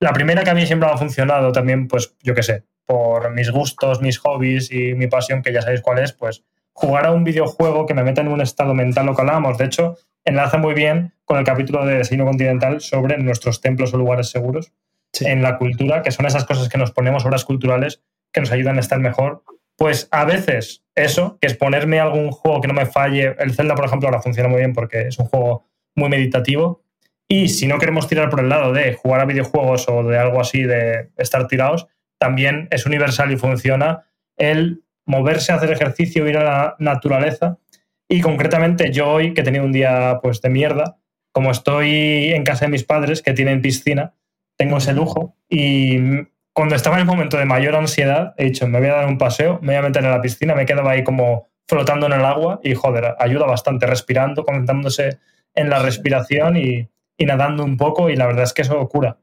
La 0.00 0.12
primera 0.12 0.44
que 0.44 0.50
a 0.50 0.54
mí 0.54 0.64
siempre 0.66 0.88
me 0.88 0.94
ha 0.94 0.98
funcionado 0.98 1.52
también, 1.52 1.88
pues 1.88 2.14
yo 2.22 2.34
qué 2.34 2.42
sé, 2.42 2.64
por 2.86 3.32
mis 3.34 3.50
gustos, 3.50 4.00
mis 4.00 4.18
hobbies 4.18 4.70
y 4.72 4.94
mi 4.94 5.06
pasión, 5.08 5.42
que 5.42 5.52
ya 5.52 5.62
sabéis 5.62 5.80
cuál 5.82 5.98
es, 5.98 6.12
pues 6.12 6.44
jugar 6.72 7.06
a 7.06 7.12
un 7.12 7.24
videojuego 7.24 7.86
que 7.86 7.94
me 7.94 8.04
meta 8.04 8.20
en 8.20 8.28
un 8.28 8.40
estado 8.40 8.72
mental 8.74 9.06
lo 9.06 9.14
que 9.14 9.22
hablábamos. 9.22 9.58
De 9.58 9.64
hecho, 9.64 9.96
enlaza 10.24 10.58
muy 10.58 10.74
bien 10.74 11.12
con 11.24 11.36
el 11.38 11.44
capítulo 11.44 11.84
de 11.84 11.96
Desayuno 11.98 12.26
Continental 12.26 12.80
sobre 12.80 13.18
nuestros 13.18 13.60
templos 13.60 13.92
o 13.92 13.98
lugares 13.98 14.30
seguros 14.30 14.72
Sí. 15.12 15.24
en 15.26 15.42
la 15.42 15.56
cultura, 15.56 16.02
que 16.02 16.10
son 16.12 16.26
esas 16.26 16.44
cosas 16.44 16.68
que 16.68 16.76
nos 16.78 16.92
ponemos, 16.92 17.24
obras 17.24 17.44
culturales, 17.46 18.02
que 18.30 18.40
nos 18.40 18.52
ayudan 18.52 18.76
a 18.76 18.80
estar 18.80 19.00
mejor. 19.00 19.42
Pues 19.76 20.06
a 20.10 20.24
veces 20.26 20.84
eso, 20.94 21.38
que 21.40 21.46
es 21.46 21.54
ponerme 21.56 21.98
algún 21.98 22.30
juego 22.30 22.60
que 22.60 22.68
no 22.68 22.74
me 22.74 22.84
falle. 22.84 23.34
El 23.38 23.54
Zelda, 23.54 23.74
por 23.74 23.86
ejemplo, 23.86 24.06
ahora 24.08 24.20
funciona 24.20 24.48
muy 24.50 24.58
bien 24.58 24.74
porque 24.74 25.08
es 25.08 25.18
un 25.18 25.24
juego 25.26 25.64
muy 25.96 26.08
meditativo. 26.10 26.82
Y 27.30 27.50
si 27.50 27.66
no 27.66 27.78
queremos 27.78 28.08
tirar 28.08 28.30
por 28.30 28.40
el 28.40 28.48
lado 28.48 28.72
de 28.72 28.94
jugar 28.94 29.20
a 29.20 29.26
videojuegos 29.26 29.86
o 29.88 30.02
de 30.02 30.18
algo 30.18 30.40
así, 30.40 30.62
de 30.62 31.10
estar 31.18 31.46
tirados, 31.46 31.86
también 32.18 32.68
es 32.70 32.86
universal 32.86 33.30
y 33.30 33.36
funciona 33.36 34.06
el 34.38 34.82
moverse, 35.04 35.52
hacer 35.52 35.70
ejercicio, 35.70 36.26
ir 36.26 36.38
a 36.38 36.44
la 36.44 36.76
naturaleza. 36.78 37.58
Y 38.08 38.22
concretamente 38.22 38.90
yo 38.90 39.08
hoy, 39.10 39.34
que 39.34 39.42
he 39.42 39.44
tenido 39.44 39.64
un 39.64 39.72
día 39.72 40.20
pues 40.22 40.40
de 40.40 40.48
mierda, 40.48 40.96
como 41.30 41.50
estoy 41.50 42.32
en 42.32 42.44
casa 42.44 42.64
de 42.64 42.70
mis 42.70 42.84
padres, 42.84 43.20
que 43.20 43.34
tienen 43.34 43.60
piscina, 43.60 44.14
tengo 44.56 44.78
ese 44.78 44.94
lujo. 44.94 45.36
Y 45.50 45.98
cuando 46.54 46.74
estaba 46.74 46.96
en 46.96 47.00
el 47.00 47.06
momento 47.06 47.36
de 47.36 47.44
mayor 47.44 47.76
ansiedad, 47.76 48.34
he 48.38 48.46
dicho, 48.46 48.66
me 48.66 48.78
voy 48.78 48.88
a 48.88 48.94
dar 48.94 49.06
un 49.06 49.18
paseo, 49.18 49.58
me 49.60 49.74
voy 49.74 49.76
a 49.76 49.82
meter 49.82 50.02
en 50.02 50.10
la 50.10 50.22
piscina, 50.22 50.54
me 50.54 50.64
quedaba 50.64 50.92
ahí 50.92 51.04
como 51.04 51.46
flotando 51.68 52.06
en 52.06 52.14
el 52.14 52.24
agua 52.24 52.58
y 52.62 52.74
joder, 52.74 53.14
ayuda 53.18 53.44
bastante 53.44 53.86
respirando, 53.86 54.44
concentrándose 54.44 55.18
en 55.54 55.68
la 55.68 55.80
respiración 55.80 56.56
y, 56.56 56.88
y 57.18 57.26
nadando 57.26 57.64
un 57.64 57.76
poco 57.76 58.08
y 58.08 58.16
la 58.16 58.26
verdad 58.26 58.44
es 58.44 58.54
que 58.54 58.62
eso 58.62 58.88
cura. 58.88 59.18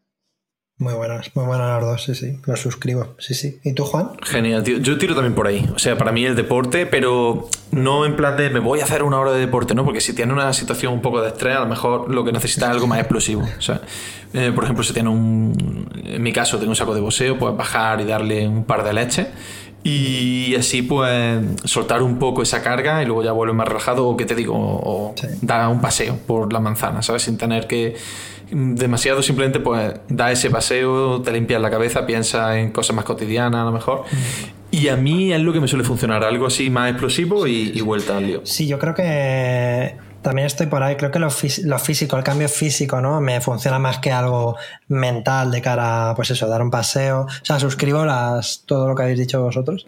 Muy 0.78 0.94
buenas, 0.94 1.34
muy 1.38 1.46
buenas 1.46 1.82
los 1.82 1.90
dos, 1.90 2.04
sí, 2.04 2.16
sí, 2.16 2.38
los 2.46 2.60
suscribo, 2.60 3.16
sí, 3.18 3.34
sí. 3.34 3.62
¿Y 3.64 3.72
tú, 3.72 3.86
Juan? 3.86 4.10
Genial, 4.22 4.62
tío. 4.62 4.78
Yo 4.80 4.98
tiro 4.98 5.16
también 5.16 5.34
por 5.34 5.48
ahí. 5.48 5.66
O 5.74 5.80
sea, 5.80 5.98
para 5.98 6.12
mí 6.12 6.26
el 6.26 6.36
deporte, 6.36 6.86
pero 6.86 7.48
no 7.72 8.06
en 8.06 8.18
plan 8.18 8.36
de 8.36 8.50
me 8.50 8.60
voy 8.60 8.82
a 8.82 8.84
hacer 8.84 9.02
una 9.02 9.18
hora 9.18 9.32
de 9.32 9.40
deporte, 9.40 9.74
¿no? 9.74 9.86
Porque 9.86 10.02
si 10.02 10.14
tiene 10.14 10.34
una 10.34 10.52
situación 10.52 10.92
un 10.92 11.02
poco 11.02 11.22
de 11.22 11.30
estrés, 11.30 11.56
a 11.56 11.62
lo 11.62 11.68
mejor 11.68 12.14
lo 12.14 12.26
que 12.26 12.34
necesita 12.34 12.66
es 12.66 12.72
algo 12.72 12.88
más 12.88 13.00
explosivo. 13.00 13.44
O 13.58 13.62
sea, 13.62 13.80
eh, 14.34 14.52
por 14.54 14.66
ejemplo, 14.66 14.84
si 14.84 14.92
tiene 14.92 15.08
un. 15.08 15.90
En 16.04 16.22
mi 16.22 16.34
caso, 16.34 16.58
tengo 16.58 16.72
un 16.72 16.76
saco 16.76 16.94
de 16.94 17.00
boxeo, 17.00 17.40
pues 17.40 17.56
bajar 17.56 18.02
y 18.02 18.04
darle 18.04 18.46
un 18.46 18.66
par 18.66 18.84
de 18.84 18.92
leches. 18.92 19.28
Y 19.88 20.56
así, 20.56 20.82
pues, 20.82 21.40
soltar 21.64 22.02
un 22.02 22.18
poco 22.18 22.42
esa 22.42 22.64
carga 22.64 23.04
y 23.04 23.06
luego 23.06 23.24
ya 23.24 23.32
vuelve 23.34 23.54
más 23.54 23.68
relajado. 23.68 24.08
O, 24.08 24.18
¿qué 24.18 24.26
te 24.26 24.34
digo? 24.34 24.56
O 24.58 25.14
Sí. 25.16 25.28
dar 25.44 25.70
un 25.70 25.80
paseo 25.80 26.18
por 26.26 26.52
la 26.52 26.60
manzana, 26.60 27.04
¿sabes? 27.04 27.22
Sin 27.22 27.38
tener 27.38 27.68
que 27.68 27.96
demasiado 28.52 29.22
simplemente 29.24 29.60
pues 29.60 29.94
da 30.08 30.32
ese 30.32 30.50
paseo, 30.52 31.22
te 31.22 31.32
limpias 31.32 31.62
la 31.62 31.70
cabeza, 31.72 32.06
piensa 32.06 32.60
en 32.60 32.72
cosas 32.72 32.96
más 32.96 33.06
cotidianas 33.06 33.62
a 33.62 33.66
lo 33.66 33.72
mejor. 33.72 34.04
Y 34.72 34.88
a 34.90 34.96
mí 34.96 35.32
es 35.34 35.40
lo 35.42 35.54
que 35.54 35.60
me 35.60 35.68
suele 35.68 35.84
funcionar, 35.84 36.24
algo 36.24 36.48
así 36.48 36.70
más 36.72 36.90
explosivo 36.90 37.46
y, 37.48 37.72
y 37.76 37.82
vuelta 37.82 38.18
al 38.18 38.26
lío. 38.28 38.42
Sí, 38.44 38.66
yo 38.68 38.78
creo 38.80 38.94
que 38.96 39.96
también 40.26 40.48
estoy 40.48 40.66
por 40.66 40.82
ahí. 40.82 40.96
Creo 40.96 41.12
que 41.12 41.20
lo, 41.20 41.28
lo 41.28 41.80
físico, 41.80 42.18
el 42.18 42.24
cambio 42.24 42.50
físico, 42.50 43.00
¿no? 43.00 43.22
Me 43.22 43.42
funciona 43.42 43.78
más 43.78 44.00
que 44.00 44.12
algo 44.12 44.58
mental 44.88 45.52
de 45.52 45.62
cara 45.62 46.10
a, 46.10 46.16
pues 46.16 46.32
eso, 46.32 46.48
dar 46.48 46.64
un 46.64 46.72
paseo. 46.72 47.22
O 47.22 47.46
sea, 47.46 47.60
suscribo 47.60 48.04
las, 48.06 48.64
todo 48.66 48.88
lo 48.88 48.96
que 48.96 49.04
habéis 49.04 49.20
dicho 49.20 49.40
vosotros. 49.44 49.86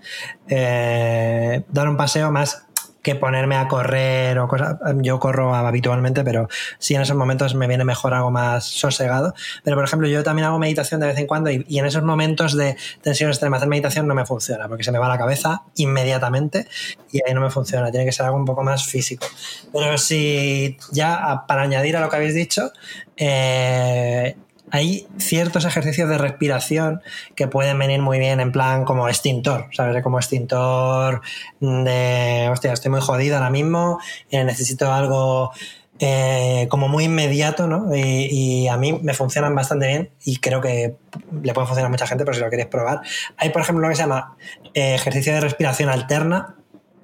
Eh, 0.48 1.64
dar 1.70 1.90
un 1.90 1.98
paseo 1.98 2.32
más 2.32 2.67
que 3.08 3.16
ponerme 3.16 3.56
a 3.56 3.70
correr 3.70 4.38
o 4.38 4.50
cosas. 4.50 4.76
Yo 4.98 5.18
corro 5.18 5.56
habitualmente, 5.56 6.26
pero 6.26 6.50
sí 6.78 6.94
en 6.94 7.02
esos 7.02 7.16
momentos 7.16 7.56
me 7.56 7.66
viene 7.66 7.86
mejor 7.86 8.14
algo 8.14 8.32
más 8.32 8.66
sosegado. 8.66 9.34
Pero, 9.64 9.78
por 9.78 9.86
ejemplo, 9.86 10.10
yo 10.10 10.24
también 10.24 10.46
hago 10.46 10.60
meditación 10.60 11.00
de 11.00 11.08
vez 11.08 11.18
en 11.18 11.26
cuando 11.26 11.50
y, 11.50 11.66
en 11.70 11.86
esos 11.86 12.04
momentos 12.04 12.58
de 12.58 12.76
tensión 13.02 13.30
extrema 13.30 13.56
hacer 13.56 13.70
meditación 13.70 14.08
no 14.08 14.14
me 14.14 14.26
funciona 14.26 14.68
porque 14.68 14.84
se 14.84 14.92
me 14.92 15.00
va 15.00 15.08
la 15.08 15.18
cabeza 15.18 15.64
inmediatamente 15.76 16.68
y 17.10 17.22
ahí 17.26 17.34
no 17.34 17.40
me 17.40 17.50
funciona. 17.50 17.92
Tiene 17.92 18.06
que 18.06 18.12
ser 18.12 18.26
algo 18.26 18.38
un 18.38 18.46
poco 18.46 18.62
más 18.62 18.86
físico. 18.86 19.26
Pero 19.72 19.98
si 19.98 20.78
ya 20.92 21.46
para 21.48 21.62
añadir 21.62 21.96
a 21.96 22.02
lo 22.02 22.10
que 22.10 22.18
habéis 22.18 22.36
dicho, 22.36 22.74
eh, 23.16 24.36
hay 24.72 25.08
ciertos 25.18 25.66
ejercicios 25.66 26.10
de 26.10 26.18
respiración 26.18 27.02
que 27.36 27.48
pueden 27.48 27.80
venir 27.80 28.02
muy 28.02 28.20
bien 28.20 28.40
en 28.40 28.52
plan 28.52 28.86
como 28.86 29.08
extintor, 29.08 29.68
¿sabes? 29.72 30.04
Como 30.04 30.18
extintor 30.20 31.22
de, 31.60 32.50
hostia, 32.52 32.74
estoy 32.74 32.92
muy 32.92 33.02
jodido 33.02 33.38
ahora 33.38 33.50
mismo, 33.50 34.00
eh, 34.30 34.44
necesito 34.44 34.92
algo 34.92 35.52
eh, 36.00 36.68
como 36.70 36.88
muy 36.88 37.06
inmediato, 37.06 37.68
¿no? 37.68 37.96
Y, 37.96 38.28
y 38.30 38.68
a 38.68 38.78
mí 38.78 38.94
me 39.02 39.14
funcionan 39.14 39.56
bastante 39.56 39.88
bien 39.88 40.12
y 40.24 40.38
creo 40.38 40.62
que 40.62 40.96
le 41.42 41.54
puede 41.54 41.68
funcionar 41.68 41.88
a 41.88 41.90
mucha 41.90 42.06
gente, 42.06 42.24
pero 42.24 42.36
si 42.36 42.42
lo 42.42 42.50
queréis 42.50 42.68
probar. 42.68 43.02
Hay, 43.38 43.50
por 43.50 43.62
ejemplo, 43.62 43.84
lo 43.84 43.90
que 43.90 43.96
se 43.96 44.04
llama 44.04 44.36
eh, 44.74 44.96
ejercicio 44.96 45.34
de 45.34 45.42
respiración 45.42 45.90
alterna, 45.90 46.57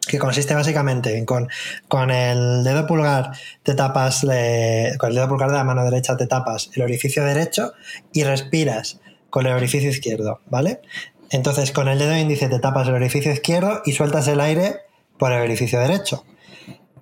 que 0.05 0.19
consiste 0.19 0.53
básicamente 0.53 1.17
en 1.17 1.25
con, 1.25 1.49
con 1.87 2.11
el 2.11 2.63
dedo 2.63 2.85
pulgar 2.87 3.31
te 3.63 3.73
tapas, 3.75 4.21
con 4.21 5.09
el 5.09 5.15
dedo 5.15 5.27
pulgar 5.27 5.49
de 5.49 5.57
la 5.57 5.63
mano 5.63 5.83
derecha 5.83 6.17
te 6.17 6.27
tapas 6.27 6.69
el 6.75 6.81
orificio 6.81 7.23
derecho 7.23 7.73
y 8.11 8.23
respiras 8.23 8.99
con 9.29 9.47
el 9.47 9.53
orificio 9.53 9.89
izquierdo, 9.89 10.41
¿vale? 10.47 10.81
Entonces 11.29 11.71
con 11.71 11.87
el 11.87 11.99
dedo 11.99 12.15
índice 12.15 12.47
te 12.49 12.59
tapas 12.59 12.87
el 12.87 12.93
orificio 12.93 13.31
izquierdo 13.31 13.81
y 13.85 13.93
sueltas 13.93 14.27
el 14.27 14.39
aire 14.39 14.81
por 15.17 15.31
el 15.31 15.41
orificio 15.41 15.79
derecho. 15.79 16.25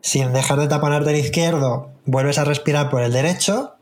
Sin 0.01 0.33
dejar 0.33 0.59
de 0.59 0.67
taponarte 0.67 1.11
el 1.11 1.17
izquierdo, 1.17 1.91
vuelves 2.05 2.37
a 2.37 2.45
respirar 2.45 2.89
por 2.89 3.01
el 3.01 3.13
derecho, 3.13 3.75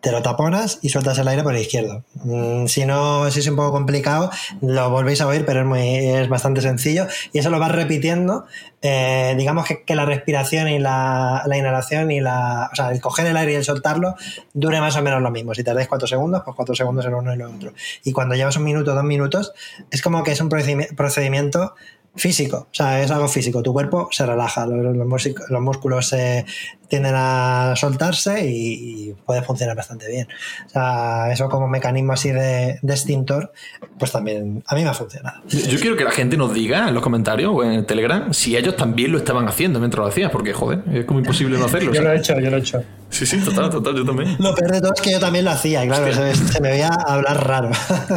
te 0.00 0.12
lo 0.12 0.22
taponas 0.22 0.78
y 0.82 0.88
sueltas 0.88 1.18
el 1.18 1.28
aire 1.28 1.42
por 1.42 1.54
el 1.54 1.62
izquierdo. 1.62 2.04
Mm, 2.24 2.66
si 2.66 2.84
no, 2.86 3.30
si 3.30 3.40
es 3.40 3.46
un 3.48 3.56
poco 3.56 3.72
complicado, 3.72 4.30
lo 4.60 4.90
volvéis 4.90 5.20
a 5.20 5.26
oír, 5.26 5.44
pero 5.44 5.74
es, 5.76 6.28
bastante 6.28 6.60
sencillo. 6.60 7.06
Y 7.32 7.38
eso 7.38 7.50
lo 7.50 7.58
vas 7.58 7.72
repitiendo. 7.72 8.46
eh, 8.82 9.34
digamos 9.36 9.66
que, 9.66 9.84
que 9.84 9.94
la 9.94 10.06
respiración 10.06 10.68
y 10.68 10.78
la, 10.78 11.42
la 11.46 11.56
inhalación 11.56 12.10
y 12.10 12.20
la. 12.20 12.70
O 12.72 12.76
sea, 12.76 12.90
el 12.92 13.00
coger 13.00 13.26
el 13.26 13.36
aire 13.36 13.52
y 13.52 13.56
el 13.56 13.64
soltarlo 13.64 14.14
dure 14.54 14.80
más 14.80 14.96
o 14.96 15.02
menos 15.02 15.20
lo 15.22 15.30
mismo. 15.30 15.54
Si 15.54 15.62
tardáis 15.64 15.88
cuatro 15.88 16.08
segundos, 16.08 16.42
pues 16.44 16.56
cuatro 16.56 16.74
segundos 16.74 17.04
en 17.04 17.14
uno 17.14 17.34
y 17.34 17.36
lo 17.36 17.50
otro. 17.50 17.72
Y 18.04 18.12
cuando 18.12 18.34
llevas 18.34 18.56
un 18.56 18.64
minuto, 18.64 18.94
dos 18.94 19.04
minutos, 19.04 19.52
es 19.90 20.00
como 20.02 20.22
que 20.22 20.32
es 20.32 20.40
un 20.40 20.48
procedimi- 20.50 20.94
procedimiento 20.96 21.74
físico, 22.16 22.66
o 22.70 22.74
sea, 22.74 23.00
es 23.02 23.10
algo 23.12 23.28
físico. 23.28 23.62
Tu 23.62 23.72
cuerpo 23.72 24.08
se 24.10 24.26
relaja, 24.26 24.66
los, 24.66 24.96
los 24.96 25.62
músculos 25.62 26.08
se 26.08 26.44
tienden 26.90 27.14
a 27.16 27.72
soltarse 27.76 28.44
y, 28.46 29.10
y 29.10 29.14
puede 29.24 29.40
funcionar 29.42 29.76
bastante 29.76 30.08
bien. 30.10 30.28
O 30.66 30.68
sea, 30.68 31.32
eso 31.32 31.48
como 31.48 31.68
mecanismo 31.68 32.12
así 32.12 32.30
de, 32.32 32.78
de 32.82 32.92
extintor, 32.92 33.52
pues 33.98 34.12
también 34.12 34.62
a 34.66 34.74
mí 34.74 34.82
me 34.82 34.88
ha 34.90 34.94
funcionado. 34.94 35.40
Yo 35.48 35.78
quiero 35.80 35.96
que 35.96 36.04
la 36.04 36.10
gente 36.10 36.36
nos 36.36 36.52
diga 36.52 36.88
en 36.88 36.94
los 36.94 37.02
comentarios 37.02 37.52
o 37.54 37.64
en 37.64 37.72
el 37.72 37.86
Telegram 37.86 38.34
si 38.34 38.56
ellos 38.56 38.76
también 38.76 39.12
lo 39.12 39.18
estaban 39.18 39.48
haciendo 39.48 39.78
mientras 39.78 40.00
lo 40.00 40.06
hacías, 40.08 40.30
porque 40.30 40.52
joder, 40.52 40.82
es 40.92 41.04
como 41.06 41.20
imposible 41.20 41.56
no 41.58 41.64
hacerlo. 41.66 41.92
Yo 41.94 42.02
lo 42.02 42.08
he 42.12 42.16
¿sabes? 42.16 42.28
hecho, 42.28 42.40
yo 42.40 42.50
lo 42.50 42.56
he 42.56 42.60
hecho. 42.60 42.82
Sí, 43.08 43.26
sí, 43.26 43.38
total, 43.40 43.70
total, 43.70 43.96
yo 43.96 44.04
también. 44.04 44.36
Lo 44.38 44.54
peor 44.54 44.70
de 44.70 44.80
todo 44.80 44.92
es 44.94 45.00
que 45.00 45.10
yo 45.12 45.18
también 45.18 45.44
lo 45.44 45.50
hacía, 45.50 45.84
y 45.84 45.88
claro, 45.88 46.12
se, 46.14 46.32
se 46.34 46.60
me 46.60 46.70
veía 46.70 46.88
hablar 46.88 47.44
raro. 47.46 47.70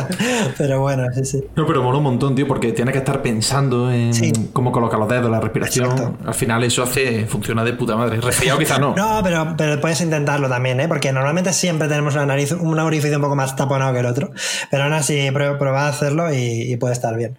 Pero 0.58 0.82
bueno, 0.82 1.06
sí, 1.16 1.26
sí. 1.26 1.44
No, 1.56 1.66
pero 1.66 1.82
mola 1.84 1.98
un 1.98 2.04
montón, 2.04 2.36
tío, 2.36 2.48
porque 2.48 2.72
tienes 2.74 2.92
que 2.94 3.00
estar 3.00 3.22
pensando 3.22 3.92
en 3.92 4.14
Sí. 4.14 4.32
cómo 4.54 4.72
colocar 4.72 5.00
los 5.00 5.10
dedos, 5.10 5.32
la 5.32 5.40
respiración. 5.40 5.92
Exacto. 5.92 6.18
Al 6.28 6.34
final 6.34 6.64
eso 6.64 6.84
hace, 6.84 7.26
funciona 7.26 7.64
de 7.64 7.74
puta 7.74 7.96
madre. 7.96 8.22
Resfriado 8.22 8.60
quizá 8.64 8.80
no. 8.80 8.96
No, 8.96 9.22
pero, 9.24 9.56
pero 9.58 9.80
puedes 9.80 10.02
intentarlo 10.02 10.50
también, 10.50 10.80
¿eh? 10.80 10.88
Porque 10.88 11.12
normalmente 11.12 11.54
siempre 11.54 11.88
tenemos 11.88 12.14
una 12.16 12.26
nariz, 12.26 12.52
un 12.52 12.80
orificio 12.80 13.18
un 13.18 13.24
poco 13.24 13.36
más 13.36 13.56
taponado 13.56 13.94
que 13.94 14.00
el 14.00 14.06
otro. 14.06 14.32
Pero 14.72 14.84
aún 14.84 14.94
así, 14.94 15.30
prueba, 15.32 15.58
prueba 15.58 15.86
a 15.86 15.90
hacerlo 15.90 16.34
y, 16.34 16.72
y 16.72 16.78
puede 16.78 16.94
estar 16.94 17.16
bien. 17.16 17.38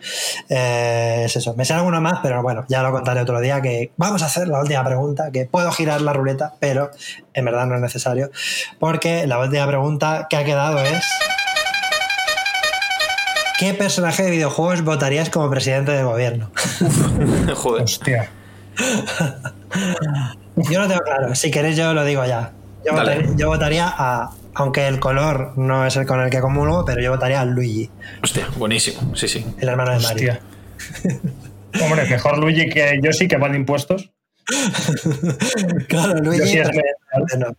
Eh, 0.49 1.23
es 1.25 1.37
eso. 1.37 1.55
Me 1.55 1.65
sale 1.65 1.79
alguno 1.79 2.01
más, 2.01 2.21
pero 2.23 2.43
bueno, 2.43 2.65
ya 2.69 2.83
lo 2.83 2.93
contaré 2.93 3.21
otro 3.21 3.41
día. 3.41 3.61
Que 3.63 3.91
vamos 3.97 4.23
a 4.23 4.27
hacer 4.27 4.49
la 4.49 4.61
última 4.61 4.85
pregunta, 4.85 5.31
que 5.33 5.47
puedo 5.47 5.71
girar 5.73 6.01
la 6.01 6.13
ruleta, 6.13 6.55
pero 6.61 6.91
en 7.33 7.45
verdad 7.45 7.67
no 7.67 7.77
es 7.77 7.81
necesario. 7.81 8.31
Porque 8.79 9.27
la 9.27 9.39
última 9.39 9.67
pregunta 9.67 10.27
que 10.29 10.37
ha 10.37 10.45
quedado 10.45 10.81
es. 10.81 11.05
¿Qué 13.59 13.73
personaje 13.73 14.25
de 14.25 14.31
videojuegos 14.33 14.83
votarías 14.83 15.31
como 15.31 15.49
presidente 15.49 15.93
de 15.93 16.03
gobierno? 16.03 16.51
joder. 17.55 17.85
Hostia. 17.85 18.31
Yo 20.57 20.81
lo 20.81 20.89
tengo 20.89 21.01
claro. 21.03 21.35
Si 21.35 21.51
queréis, 21.51 21.77
yo 21.77 21.93
lo 21.95 22.05
digo 22.05 22.25
ya. 22.25 22.53
Yo, 22.85 22.93
votaría, 22.93 23.29
yo 23.37 23.49
votaría 23.49 23.87
a. 23.89 24.31
Aunque 24.57 24.87
el 24.87 25.01
color 25.01 25.53
no 25.59 25.85
es 25.85 25.97
el 25.97 26.07
con 26.07 26.21
el 26.21 26.31
que 26.31 26.41
comulgo, 26.41 26.85
pero 26.85 27.01
yo 27.03 27.11
votaría 27.11 27.41
a 27.41 27.45
Luigi, 27.45 27.91
Hostia, 28.23 28.47
buenísimo. 28.57 29.17
Sí, 29.17 29.27
sí. 29.27 29.45
el 29.59 29.69
hermano 29.69 29.91
de 29.93 29.99
Mario. 30.01 30.39
Hombre, 31.83 32.05
mejor 32.09 32.39
Luigi 32.39 32.69
que 32.69 33.01
yo 33.03 33.13
sí 33.13 33.27
que 33.27 33.37
va 33.37 33.49
de 33.49 33.57
impuestos. 33.57 34.13
Claro, 35.89 36.15
Luigi. 36.21 36.47
sí 36.49 36.59
es 36.59 36.69
no. 37.39 37.57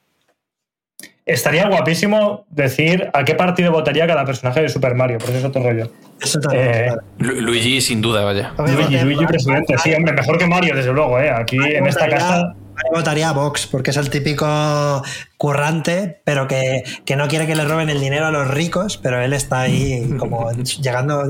Estaría 1.25 1.67
guapísimo 1.67 2.45
decir 2.51 3.10
a 3.13 3.23
qué 3.25 3.34
partido 3.34 3.71
votaría 3.71 4.05
cada 4.05 4.23
personaje 4.25 4.62
de 4.62 4.69
Super 4.69 4.93
Mario, 4.93 5.17
porque 5.17 5.39
es 5.39 5.43
otro 5.43 5.63
rollo. 5.63 5.91
Eso 6.21 6.39
también. 6.39 6.67
Eh, 6.67 6.84
claro. 6.86 7.01
Lu- 7.17 7.41
Luigi, 7.41 7.81
sin 7.81 7.99
duda, 7.99 8.23
vaya. 8.23 8.53
Luigi, 8.60 8.99
Luigi 8.99 9.25
presidente, 9.25 9.75
sí, 9.79 9.91
hombre, 9.95 10.13
mejor 10.13 10.38
que 10.38 10.45
Mario, 10.45 10.75
desde 10.75 10.93
luego, 10.93 11.19
¿eh? 11.19 11.31
Aquí 11.31 11.58
Mario 11.58 11.77
en 11.79 11.88
esta 11.88 12.05
votaría- 12.05 12.17
casa. 12.19 12.55
Mario 12.75 12.91
votaría 12.93 13.29
a 13.29 13.33
Vox, 13.33 13.67
porque 13.67 13.91
es 13.91 13.97
el 13.97 14.09
típico 14.09 14.45
currante, 15.38 16.21
pero 16.23 16.47
que, 16.47 16.83
que 17.05 17.15
no 17.15 17.27
quiere 17.27 17.45
que 17.47 17.55
le 17.55 17.65
roben 17.65 17.89
el 17.89 17.99
dinero 17.99 18.25
a 18.27 18.31
los 18.31 18.47
ricos, 18.49 18.97
pero 18.97 19.21
él 19.21 19.33
está 19.33 19.61
ahí 19.61 20.09
como 20.19 20.51
llegando, 20.51 21.23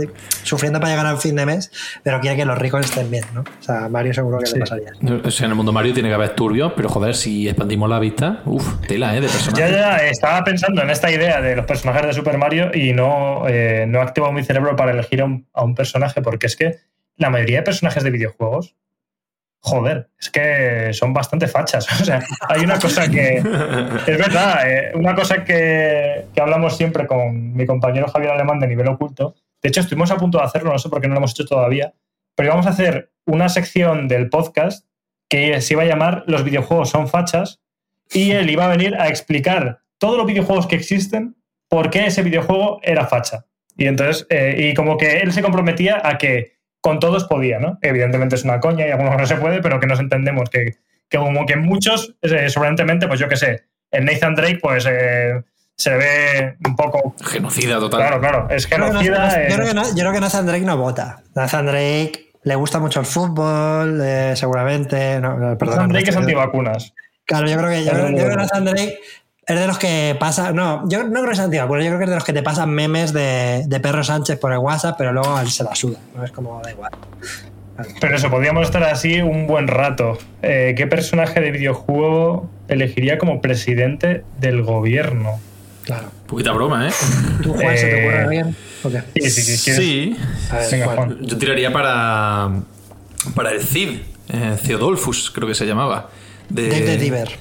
sufriendo 0.43 0.79
para 0.79 0.91
llegar 0.91 1.05
al 1.05 1.17
fin 1.17 1.35
de 1.35 1.45
mes, 1.45 1.71
pero 2.03 2.19
quiere 2.19 2.35
que 2.37 2.45
los 2.45 2.57
ricos 2.57 2.85
estén 2.85 3.09
bien, 3.09 3.23
¿no? 3.33 3.41
O 3.41 3.63
sea, 3.63 3.87
Mario 3.89 4.13
seguro 4.13 4.39
que 4.39 4.51
le 4.51 4.59
pasaría. 4.59 4.91
O 5.23 5.31
sea, 5.31 5.45
en 5.45 5.51
el 5.51 5.55
mundo 5.55 5.71
Mario 5.71 5.93
tiene 5.93 6.09
que 6.09 6.15
haber 6.15 6.29
turbios, 6.35 6.73
pero 6.75 6.89
joder, 6.89 7.15
si 7.15 7.47
expandimos 7.47 7.89
la 7.89 7.99
vista, 7.99 8.41
uff, 8.45 8.79
tela, 8.87 9.15
¿eh? 9.15 9.21
De 9.21 9.27
Ya, 9.27 9.33
personajes. 9.33 9.71
ya 9.71 9.97
estaba 10.07 10.43
pensando 10.43 10.81
en 10.81 10.89
esta 10.89 11.11
idea 11.11 11.41
de 11.41 11.55
los 11.55 11.65
personajes 11.65 12.05
de 12.07 12.13
Super 12.13 12.37
Mario 12.37 12.71
y 12.73 12.93
no, 12.93 13.47
eh, 13.47 13.85
no 13.87 13.99
he 13.99 14.01
activado 14.01 14.31
mi 14.33 14.43
cerebro 14.43 14.75
para 14.75 14.91
elegir 14.91 15.21
a 15.21 15.25
un, 15.25 15.47
a 15.53 15.63
un 15.63 15.75
personaje, 15.75 16.21
porque 16.21 16.47
es 16.47 16.55
que 16.55 16.75
la 17.17 17.29
mayoría 17.29 17.57
de 17.57 17.63
personajes 17.63 18.03
de 18.03 18.11
videojuegos, 18.11 18.75
joder, 19.65 20.09
es 20.19 20.29
que 20.29 20.93
son 20.93 21.11
bastante 21.11 21.47
fachas. 21.47 21.87
O 22.01 22.05
sea, 22.05 22.23
hay 22.47 22.61
una 22.61 22.79
cosa 22.79 23.09
que. 23.09 23.37
Es 23.37 24.17
verdad, 24.17 24.69
eh, 24.69 24.91
una 24.93 25.15
cosa 25.15 25.43
que, 25.43 26.25
que 26.33 26.41
hablamos 26.41 26.77
siempre 26.77 27.07
con 27.07 27.53
mi 27.53 27.65
compañero 27.65 28.07
Javier 28.07 28.31
Alemán 28.31 28.59
de 28.59 28.67
nivel 28.67 28.87
oculto. 28.87 29.35
De 29.61 29.69
hecho, 29.69 29.81
estuvimos 29.81 30.11
a 30.11 30.17
punto 30.17 30.37
de 30.37 30.43
hacerlo, 30.43 30.71
no 30.71 30.77
sé 30.77 30.89
por 30.89 31.01
qué 31.01 31.07
no 31.07 31.15
lo 31.15 31.19
hemos 31.19 31.31
hecho 31.31 31.45
todavía, 31.45 31.93
pero 32.35 32.47
íbamos 32.47 32.67
a 32.67 32.69
hacer 32.69 33.11
una 33.25 33.49
sección 33.49 34.07
del 34.07 34.29
podcast 34.29 34.85
que 35.27 35.59
se 35.61 35.73
iba 35.73 35.81
a 35.81 35.87
llamar 35.87 36.23
Los 36.27 36.43
videojuegos 36.43 36.91
son 36.91 37.07
fachas 37.07 37.61
y 38.11 38.31
él 38.31 38.49
iba 38.51 38.65
a 38.65 38.69
venir 38.69 38.95
a 38.95 39.07
explicar 39.07 39.79
todos 39.97 40.17
los 40.17 40.27
videojuegos 40.27 40.67
que 40.67 40.75
existen, 40.75 41.35
por 41.67 41.89
qué 41.89 42.05
ese 42.05 42.21
videojuego 42.21 42.79
era 42.83 43.07
facha. 43.07 43.45
Y 43.75 43.87
entonces, 43.87 44.27
eh, 44.29 44.69
y 44.69 44.73
como 44.75 44.97
que 44.97 45.17
él 45.17 45.33
se 45.33 45.41
comprometía 45.41 45.99
a 46.03 46.19
que 46.19 46.54
con 46.85 46.99
todos 46.99 47.23
podía, 47.23 47.57
¿no? 47.57 47.79
Evidentemente 47.81 48.35
es 48.35 48.43
una 48.43 48.59
coña 48.59 48.85
y 48.87 48.91
algunos 48.91 49.17
no 49.17 49.25
se 49.25 49.37
puede, 49.37 49.59
pero 49.59 49.79
que 49.79 49.87
nos 49.87 49.99
entendemos 49.99 50.51
que, 50.51 50.75
que 51.09 51.17
como 51.17 51.47
que 51.47 51.55
muchos, 51.55 52.13
eh, 52.21 52.47
sorprendentemente, 52.47 53.07
pues 53.07 53.19
yo 53.19 53.27
qué 53.27 53.37
sé, 53.37 53.63
el 53.89 54.05
Nathan 54.05 54.35
Drake, 54.35 54.59
pues 54.61 54.85
eh, 54.87 55.41
se 55.75 55.95
ve 55.95 56.57
un 56.63 56.75
poco. 56.75 57.15
Genocida 57.23 57.79
total. 57.79 58.01
Claro, 58.01 58.19
claro, 58.19 58.47
es 58.51 58.67
Yo 58.69 58.75
creo 58.77 58.85
que 58.89 58.93
no- 58.93 58.99
genocida. 59.01 59.49
yo, 59.49 59.55
creo 59.55 59.65
eh, 59.65 59.69
que 59.69 59.73
no- 59.73 59.87
yo 59.95 59.95
creo 59.95 60.11
que 60.13 60.19
Nathan 60.19 60.45
Drake 60.45 60.65
no 60.65 60.77
vota. 60.77 61.23
Nathan 61.33 61.65
Drake 61.65 62.31
le 62.43 62.53
gusta 62.55 62.77
mucho 62.77 62.99
el 62.99 63.07
fútbol, 63.07 63.99
eh, 64.03 64.33
seguramente. 64.35 65.19
No, 65.19 65.39
no, 65.39 65.57
perdón, 65.57 65.77
Nathan 65.77 65.89
Drake 65.89 66.09
es 66.11 66.15
no, 66.15 66.21
antivacunas. 66.21 66.93
Claro, 67.25 67.47
yo 67.47 67.57
creo 67.57 67.69
que, 67.71 67.83
yo, 67.83 67.93
yo 67.93 68.15
creo 68.15 68.29
que 68.29 68.35
Nathan 68.35 68.65
Drake 68.65 68.99
es 69.47 69.59
de 69.59 69.67
los 69.67 69.77
que 69.77 70.15
pasa. 70.19 70.51
No, 70.51 70.87
yo 70.89 71.03
no 71.03 71.11
creo 71.19 71.29
que 71.29 71.35
sea 71.35 71.45
antivacunas, 71.45 71.83
yo 71.85 71.89
creo 71.91 71.99
que 71.99 72.03
es 72.05 72.09
de 72.09 72.15
los 72.15 72.23
que 72.23 72.33
te 72.33 72.43
pasan 72.43 72.69
memes 72.71 73.13
de, 73.13 73.63
de 73.67 73.79
Perro 73.79 74.03
Sánchez 74.03 74.39
por 74.39 74.51
el 74.51 74.57
WhatsApp, 74.59 74.95
pero 74.97 75.13
luego 75.13 75.39
él 75.39 75.49
se 75.49 75.63
la 75.63 75.75
suda. 75.75 75.99
¿no? 76.15 76.23
Es 76.23 76.31
como, 76.31 76.61
da 76.63 76.71
igual. 76.71 76.91
Pero 77.99 78.15
eso, 78.15 78.29
podríamos 78.29 78.63
estar 78.65 78.83
así 78.83 79.21
un 79.21 79.47
buen 79.47 79.67
rato. 79.67 80.17
Eh, 80.41 80.73
¿Qué 80.77 80.87
personaje 80.87 81.41
de 81.41 81.51
videojuego 81.51 82.49
elegiría 82.69 83.17
como 83.17 83.41
presidente 83.41 84.23
del 84.39 84.63
gobierno? 84.63 85.31
Claro. 85.83 86.09
Poquita 86.25 86.53
broma, 86.53 86.87
¿eh? 86.87 86.91
¿Tú, 87.43 87.53
Juan, 87.53 87.77
se 87.77 87.87
te 87.87 88.01
ocurre 88.01 88.15
Eh, 88.17 88.21
alguien? 88.23 88.55
¿O 88.83 88.89
qué? 88.89 89.03
Sí, 89.21 89.29
sí, 89.29 89.57
sí. 89.57 89.63
¿quieres? 89.65 89.83
Sí. 89.83 90.17
A 90.51 90.55
ver, 90.55 90.71
Venga, 90.71 90.85
¿cuál? 90.85 90.95
Juan. 90.97 91.17
Yo 91.21 91.37
tiraría 91.37 91.71
para. 91.73 92.49
Para 93.35 93.51
el 93.51 93.61
Cid. 93.61 93.99
eh, 94.29 94.55
Theodolfus, 94.65 95.29
creo 95.31 95.47
que 95.47 95.53
se 95.53 95.65
llamaba. 95.67 96.09
De, 96.49 96.69
Dave 96.69 96.81
de 96.85 96.97
Diver. 96.97 97.37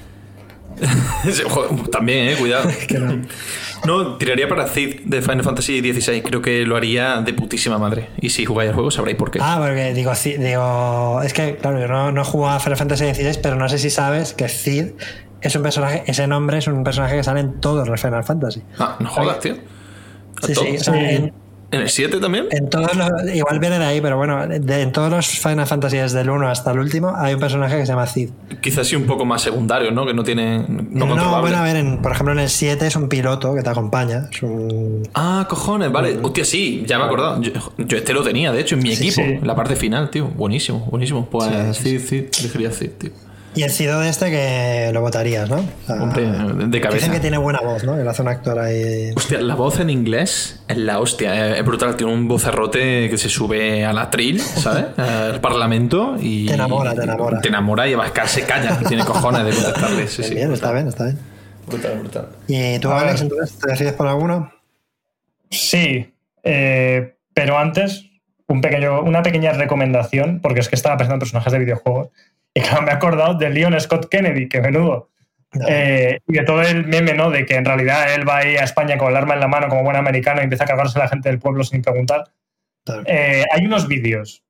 También, 1.91 2.29
eh, 2.29 2.35
cuidado. 2.37 2.69
No. 3.85 4.17
Tiraría 4.17 4.47
para 4.49 4.65
Cid 4.67 5.01
de 5.03 5.21
Final 5.21 5.43
Fantasy 5.43 5.79
XVI. 5.79 6.23
Creo 6.23 6.41
que 6.41 6.65
lo 6.65 6.75
haría 6.75 7.21
de 7.21 7.33
putísima 7.33 7.77
madre. 7.77 8.09
Y 8.19 8.31
si 8.31 8.43
jugáis 8.43 8.69
al 8.69 8.73
juego 8.75 8.89
sabréis 8.89 9.15
por 9.15 9.29
qué. 9.29 9.37
Ah, 9.39 9.57
porque 9.59 9.93
digo, 9.93 10.11
digo, 10.39 11.21
es 11.23 11.33
que, 11.33 11.57
claro, 11.57 11.79
yo 11.79 11.87
no, 11.87 12.11
no 12.11 12.21
he 12.21 12.25
jugado 12.25 12.57
a 12.57 12.59
Final 12.59 12.77
Fantasy 12.77 13.13
XVI, 13.13 13.39
pero 13.43 13.57
no 13.57 13.69
sé 13.69 13.77
si 13.77 13.91
sabes 13.91 14.33
que 14.33 14.49
Cid 14.49 14.93
es 15.41 15.55
un 15.55 15.61
personaje, 15.61 16.03
ese 16.07 16.25
nombre 16.25 16.57
es 16.57 16.65
un 16.65 16.83
personaje 16.83 17.17
que 17.17 17.23
sale 17.23 17.41
en 17.41 17.59
todos 17.61 17.87
los 17.87 18.01
Final 18.01 18.23
Fantasy. 18.23 18.63
Ah, 18.79 18.95
no 18.99 19.07
jodas, 19.07 19.39
tío. 19.41 19.53
¿A 20.41 20.47
Sí, 20.47 20.53
todos? 20.53 20.67
sí, 20.67 20.77
o 20.77 20.83
sea, 20.83 21.11
en, 21.11 21.33
¿En 21.71 21.81
el 21.81 21.89
7 21.89 22.17
también? 22.19 22.45
en 22.51 22.69
todos 22.69 22.95
los, 22.95 23.09
igual 23.33 23.59
viene 23.59 23.79
de 23.79 23.85
ahí, 23.85 23.99
pero 24.01 24.17
bueno, 24.17 24.47
de- 24.47 24.81
en 24.81 24.91
todos 24.91 25.09
los 25.11 25.27
Final 25.27 25.65
Fantasy 25.65 25.97
desde 25.97 26.21
el 26.21 26.29
1 26.29 26.47
hasta 26.49 26.71
el 26.71 26.79
último 26.79 27.13
hay 27.15 27.33
un 27.33 27.39
personaje 27.39 27.75
que 27.77 27.85
se 27.85 27.91
llama 27.91 28.05
Cid. 28.07 28.29
Quizás 28.61 28.87
sí 28.87 28.95
un 28.95 29.05
poco 29.05 29.25
más 29.25 29.41
secundario, 29.41 29.91
¿no? 29.91 30.05
Que 30.05 30.13
no 30.13 30.23
tiene. 30.23 30.63
No, 30.67 31.05
bueno, 31.07 31.23
a 31.57 31.63
ver, 31.63 31.75
en- 31.75 32.01
por 32.01 32.11
ejemplo 32.13 32.33
en 32.33 32.39
el 32.39 32.49
7 32.49 32.87
es 32.87 32.95
un 32.95 33.09
piloto 33.09 33.53
que 33.55 33.61
te 33.63 33.69
acompaña, 33.69 34.29
es 34.31 34.41
un... 34.43 35.03
Ah, 35.13 35.45
cojones, 35.49 35.91
vale. 35.91 36.17
Hostia, 36.21 36.45
sí, 36.45 36.83
ya 36.87 36.97
me 36.97 37.03
he 37.03 37.07
acordado. 37.07 37.41
Yo, 37.41 37.51
yo 37.77 37.97
este 37.97 38.13
lo 38.13 38.23
tenía, 38.23 38.51
de 38.51 38.61
hecho, 38.61 38.75
en 38.75 38.83
mi 38.83 38.95
Sí, 38.95 39.07
equipo, 39.07 39.21
sí. 39.25 39.33
en 39.33 39.47
la 39.47 39.55
parte 39.55 39.75
final, 39.75 40.09
tío. 40.09 40.27
Buenísimo, 40.27 40.79
buenísimo. 40.89 41.27
Pues 41.29 41.47
Sí, 41.77 41.97
Cid, 41.99 42.07
Cid, 42.07 42.23
elegiría 42.41 42.71
Cid, 42.71 42.89
tío. 42.91 43.09
Y 43.55 43.63
el 43.63 43.71
Cido 43.71 43.99
de 44.01 44.09
este 44.09 44.29
que 44.29 44.91
lo 44.93 45.01
votarías, 45.01 45.49
¿no? 45.49 45.57
O 45.57 45.85
sea, 45.87 45.95
Hombre, 45.95 46.23
de 46.29 46.65
Dicen 46.67 46.81
cabeza. 46.81 47.11
que 47.11 47.19
tiene 47.21 47.37
buena 47.37 47.61
voz, 47.61 47.83
¿no? 47.85 47.95
Que 47.95 48.03
lo 48.03 48.09
hace 48.09 48.21
un 48.21 48.27
actor 48.27 48.59
ahí... 48.59 49.11
Hostia, 49.15 49.39
la 49.41 49.55
voz 49.55 49.79
en 49.79 49.89
inglés 49.89 50.61
es 50.67 50.77
la 50.77 50.99
hostia, 50.99 51.51
es- 51.53 51.59
es 51.59 51.65
brutal. 51.65 51.95
Tiene 51.95 52.11
un 52.13 52.27
vocerrote 52.27 53.09
que 53.09 53.17
se 53.17 53.29
sube 53.29 53.85
al 53.85 53.97
atril, 53.97 54.41
¿sabes? 54.41 54.85
Al 54.97 55.39
parlamento 55.41 56.15
y. 56.19 56.47
Te 56.47 56.53
enamora, 56.55 56.93
te 56.93 57.03
enamora. 57.03 57.39
Te 57.41 57.47
enamora 57.47 57.87
y 57.87 57.93
Abascal 57.93 58.27
se 58.27 58.41
calla, 58.43 58.77
no 58.81 58.87
tiene 58.87 59.05
cojones 59.05 59.45
de 59.45 59.51
contestarle. 59.63 60.07
Sí, 60.07 60.23
sí. 60.23 60.35
bien, 60.35 60.51
está 60.51 60.71
bien, 60.73 60.87
está 60.87 61.05
bien. 61.05 61.19
Brutal, 61.67 61.97
brutal. 61.99 62.27
¿Y 62.47 62.77
tú, 62.79 62.89
A 62.91 63.01
Alex, 63.01 63.21
entonces, 63.21 63.57
te 63.57 63.71
decides 63.71 63.93
por 63.93 64.07
alguno? 64.07 64.51
Sí, 65.49 66.13
eh, 66.43 67.15
pero 67.33 67.57
antes 67.57 68.05
un 68.47 68.61
pequeño, 68.61 69.01
una 69.01 69.21
pequeña 69.23 69.51
recomendación, 69.53 70.39
porque 70.41 70.59
es 70.59 70.69
que 70.69 70.75
estaba 70.75 70.97
pensando 70.97 71.15
en 71.15 71.19
personajes 71.19 71.51
de 71.53 71.59
videojuegos. 71.59 72.09
Y 72.57 72.61
claro, 72.61 72.83
me 72.83 72.91
he 72.91 72.93
acordado 72.93 73.33
de 73.33 73.49
Leon 73.49 73.79
Scott 73.81 74.07
Kennedy, 74.09 74.47
que 74.47 74.61
menudo. 74.61 75.09
No. 75.51 75.65
Eh, 75.67 76.21
y 76.25 76.33
de 76.33 76.43
todo 76.43 76.61
el 76.61 76.85
meme, 76.85 77.13
¿no? 77.13 77.29
De 77.29 77.45
que 77.45 77.55
en 77.55 77.65
realidad 77.65 78.13
él 78.13 78.27
va 78.27 78.37
ahí 78.37 78.55
a 78.55 78.63
España 78.63 78.97
con 78.97 79.09
el 79.09 79.17
arma 79.17 79.33
en 79.33 79.41
la 79.41 79.47
mano 79.47 79.67
como 79.67 79.83
buen 79.83 79.97
americano 79.97 80.39
y 80.39 80.45
empieza 80.45 80.63
a 80.63 80.67
cargarse 80.67 80.97
a 80.97 81.03
la 81.03 81.09
gente 81.09 81.29
del 81.29 81.39
pueblo 81.39 81.65
sin 81.65 81.81
preguntar. 81.81 82.23
Claro. 82.85 83.03
Eh, 83.05 83.43
hay 83.51 83.65
unos 83.65 83.87
vídeos. 83.87 84.41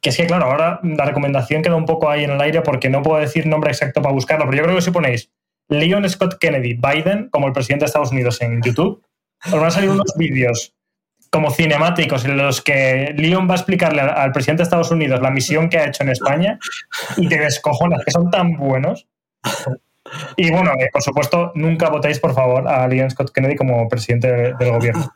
Que 0.00 0.10
es 0.10 0.16
que, 0.16 0.26
claro, 0.26 0.46
ahora 0.46 0.80
la 0.82 1.04
recomendación 1.04 1.62
queda 1.62 1.76
un 1.76 1.86
poco 1.86 2.10
ahí 2.10 2.24
en 2.24 2.30
el 2.30 2.40
aire 2.40 2.62
porque 2.62 2.90
no 2.90 3.02
puedo 3.02 3.20
decir 3.20 3.46
nombre 3.46 3.70
exacto 3.70 4.02
para 4.02 4.12
buscarlo, 4.12 4.44
pero 4.46 4.58
yo 4.58 4.64
creo 4.64 4.76
que 4.76 4.82
si 4.82 4.90
ponéis 4.90 5.30
Leon 5.68 6.08
Scott 6.10 6.38
Kennedy 6.38 6.74
Biden 6.74 7.28
como 7.30 7.46
el 7.46 7.52
presidente 7.52 7.84
de 7.84 7.86
Estados 7.86 8.12
Unidos 8.12 8.42
en 8.42 8.60
YouTube, 8.60 9.02
os 9.46 9.52
van 9.52 9.64
a 9.64 9.70
salir 9.70 9.90
unos 9.90 10.12
vídeos 10.16 10.74
como 11.34 11.50
cinemáticos 11.50 12.24
en 12.26 12.36
los 12.36 12.62
que 12.62 13.12
Leon 13.16 13.48
va 13.48 13.54
a 13.54 13.56
explicarle 13.56 14.02
al, 14.02 14.30
presidente 14.30 14.60
de 14.60 14.64
Estados 14.68 14.92
Unidos 14.92 15.20
la 15.20 15.32
misión 15.32 15.68
que 15.68 15.78
ha 15.78 15.86
hecho 15.88 16.04
en 16.04 16.10
España 16.10 16.60
y 17.16 17.28
te 17.28 17.40
descojonas, 17.40 18.04
que 18.04 18.12
son 18.12 18.30
tan 18.30 18.56
buenos. 18.56 19.08
Y 20.36 20.52
bueno, 20.52 20.70
eh, 20.78 20.90
por 20.92 21.02
supuesto, 21.02 21.50
nunca 21.56 21.88
votéis, 21.90 22.20
por 22.20 22.34
favor, 22.34 22.68
a 22.68 22.86
Leon 22.86 23.10
Scott 23.10 23.32
Kennedy 23.32 23.56
como 23.56 23.88
presidente 23.88 24.30
de- 24.30 24.54
del 24.54 24.70
gobierno. 24.70 25.12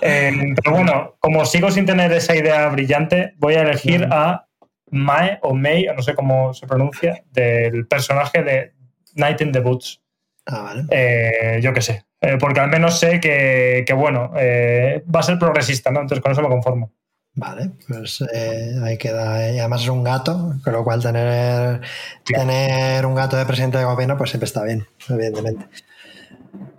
Eh, 0.00 0.54
pero 0.62 0.76
bueno, 0.76 1.16
como 1.18 1.44
sigo 1.44 1.68
sin 1.72 1.84
tener 1.84 2.12
esa 2.12 2.36
idea 2.36 2.68
brillante, 2.68 3.34
voy 3.38 3.54
a 3.54 3.62
elegir 3.62 4.06
a 4.12 4.46
Mae 4.92 5.40
o 5.42 5.52
May, 5.52 5.86
no 5.96 6.02
sé 6.02 6.14
cómo 6.14 6.54
se 6.54 6.68
pronuncia, 6.68 7.24
del 7.32 7.88
personaje 7.88 8.44
de 8.44 8.72
Night 9.16 9.40
in 9.40 9.50
the 9.50 9.58
Boots. 9.60 10.00
Ah, 10.46 10.62
vale. 10.62 10.84
Eh, 10.90 11.58
yo 11.60 11.72
qué 11.72 11.82
sé. 11.82 12.04
Eh, 12.20 12.36
porque 12.38 12.60
al 12.60 12.68
menos 12.70 12.98
sé 12.98 13.18
que, 13.20 13.84
que, 13.86 13.92
bueno, 13.94 14.32
eh, 14.36 15.02
va 15.14 15.20
a 15.20 15.22
ser 15.22 15.38
progresista, 15.38 15.90
¿no? 15.90 16.00
Entonces 16.00 16.22
con 16.22 16.32
eso 16.32 16.42
me 16.42 16.48
conformo. 16.48 16.92
Vale, 17.34 17.70
pues 17.88 18.22
eh, 18.34 18.74
ahí 18.82 18.98
queda. 18.98 19.48
eh. 19.48 19.54
Y 19.54 19.58
además 19.60 19.82
es 19.82 19.88
un 19.88 20.02
gato, 20.04 20.54
con 20.64 20.72
lo 20.72 20.84
cual 20.84 21.00
tener, 21.00 21.80
tener 22.24 23.06
un 23.06 23.14
gato 23.14 23.36
de 23.36 23.46
presidente 23.46 23.78
de 23.78 23.84
gobierno 23.84 24.16
pues 24.18 24.30
siempre 24.30 24.46
está 24.46 24.64
bien, 24.64 24.86
evidentemente. 25.08 25.66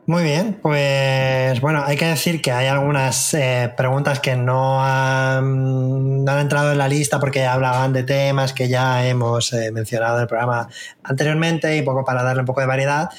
Muy 0.07 0.23
bien, 0.23 0.59
pues 0.61 1.61
bueno, 1.61 1.83
hay 1.85 1.95
que 1.95 2.05
decir 2.05 2.41
que 2.41 2.51
hay 2.51 2.67
algunas 2.67 3.33
eh, 3.33 3.71
preguntas 3.77 4.19
que 4.19 4.35
no 4.35 4.83
han, 4.83 6.25
no 6.25 6.31
han 6.31 6.39
entrado 6.39 6.71
en 6.71 6.79
la 6.79 6.87
lista 6.89 7.19
porque 7.19 7.45
hablaban 7.45 7.93
de 7.93 8.03
temas 8.03 8.51
que 8.51 8.67
ya 8.67 9.05
hemos 9.07 9.53
eh, 9.53 9.71
mencionado 9.71 10.17
en 10.17 10.23
el 10.23 10.27
programa 10.27 10.67
anteriormente 11.03 11.77
y 11.77 11.83
poco 11.83 12.03
para 12.03 12.23
darle 12.23 12.41
un 12.41 12.45
poco 12.47 12.59
de 12.61 12.67
variedad. 12.67 13.09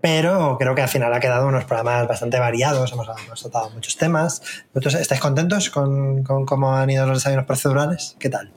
Pero 0.00 0.56
creo 0.58 0.74
que 0.74 0.82
al 0.82 0.88
final 0.88 1.12
ha 1.12 1.20
quedado 1.20 1.48
unos 1.48 1.64
programas 1.64 2.06
bastante 2.06 2.38
variados, 2.38 2.92
hemos, 2.92 3.08
hemos 3.26 3.42
tratado 3.42 3.70
muchos 3.70 3.96
temas. 3.96 4.42
¿Vosotros 4.72 4.94
estáis 4.94 5.20
contentos 5.20 5.70
con, 5.70 6.22
con 6.22 6.46
cómo 6.46 6.74
han 6.74 6.88
ido 6.90 7.06
los 7.06 7.18
desayunos 7.18 7.46
procedurales? 7.46 8.16
¿Qué 8.18 8.28
tal? 8.28 8.52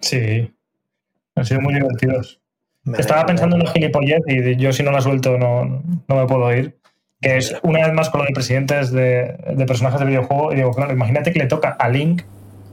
Sí. 0.00 0.54
Han 1.34 1.44
sido 1.44 1.60
muy 1.60 1.74
divertidos. 1.74 2.40
Me 2.84 2.98
Estaba 2.98 3.26
pensando 3.26 3.56
en 3.56 3.62
una 3.62 3.72
gilipollez 3.72 4.22
y 4.26 4.56
yo 4.56 4.72
si 4.72 4.82
no 4.82 4.92
la 4.92 5.00
suelto 5.00 5.36
no, 5.36 5.82
no 6.06 6.14
me 6.14 6.26
puedo 6.26 6.52
ir. 6.54 6.78
Que 7.20 7.36
es 7.36 7.56
una 7.64 7.84
vez 7.84 7.92
más 7.92 8.10
con 8.10 8.20
lo 8.20 8.26
de 8.26 8.32
presidentes 8.32 8.92
de, 8.92 9.36
de 9.56 9.66
personajes 9.66 9.98
de 9.98 10.06
videojuego. 10.06 10.52
Y 10.52 10.56
digo, 10.56 10.70
claro, 10.70 10.92
imagínate 10.92 11.32
que 11.32 11.40
le 11.40 11.46
toca 11.46 11.70
a 11.70 11.88
Link 11.88 12.22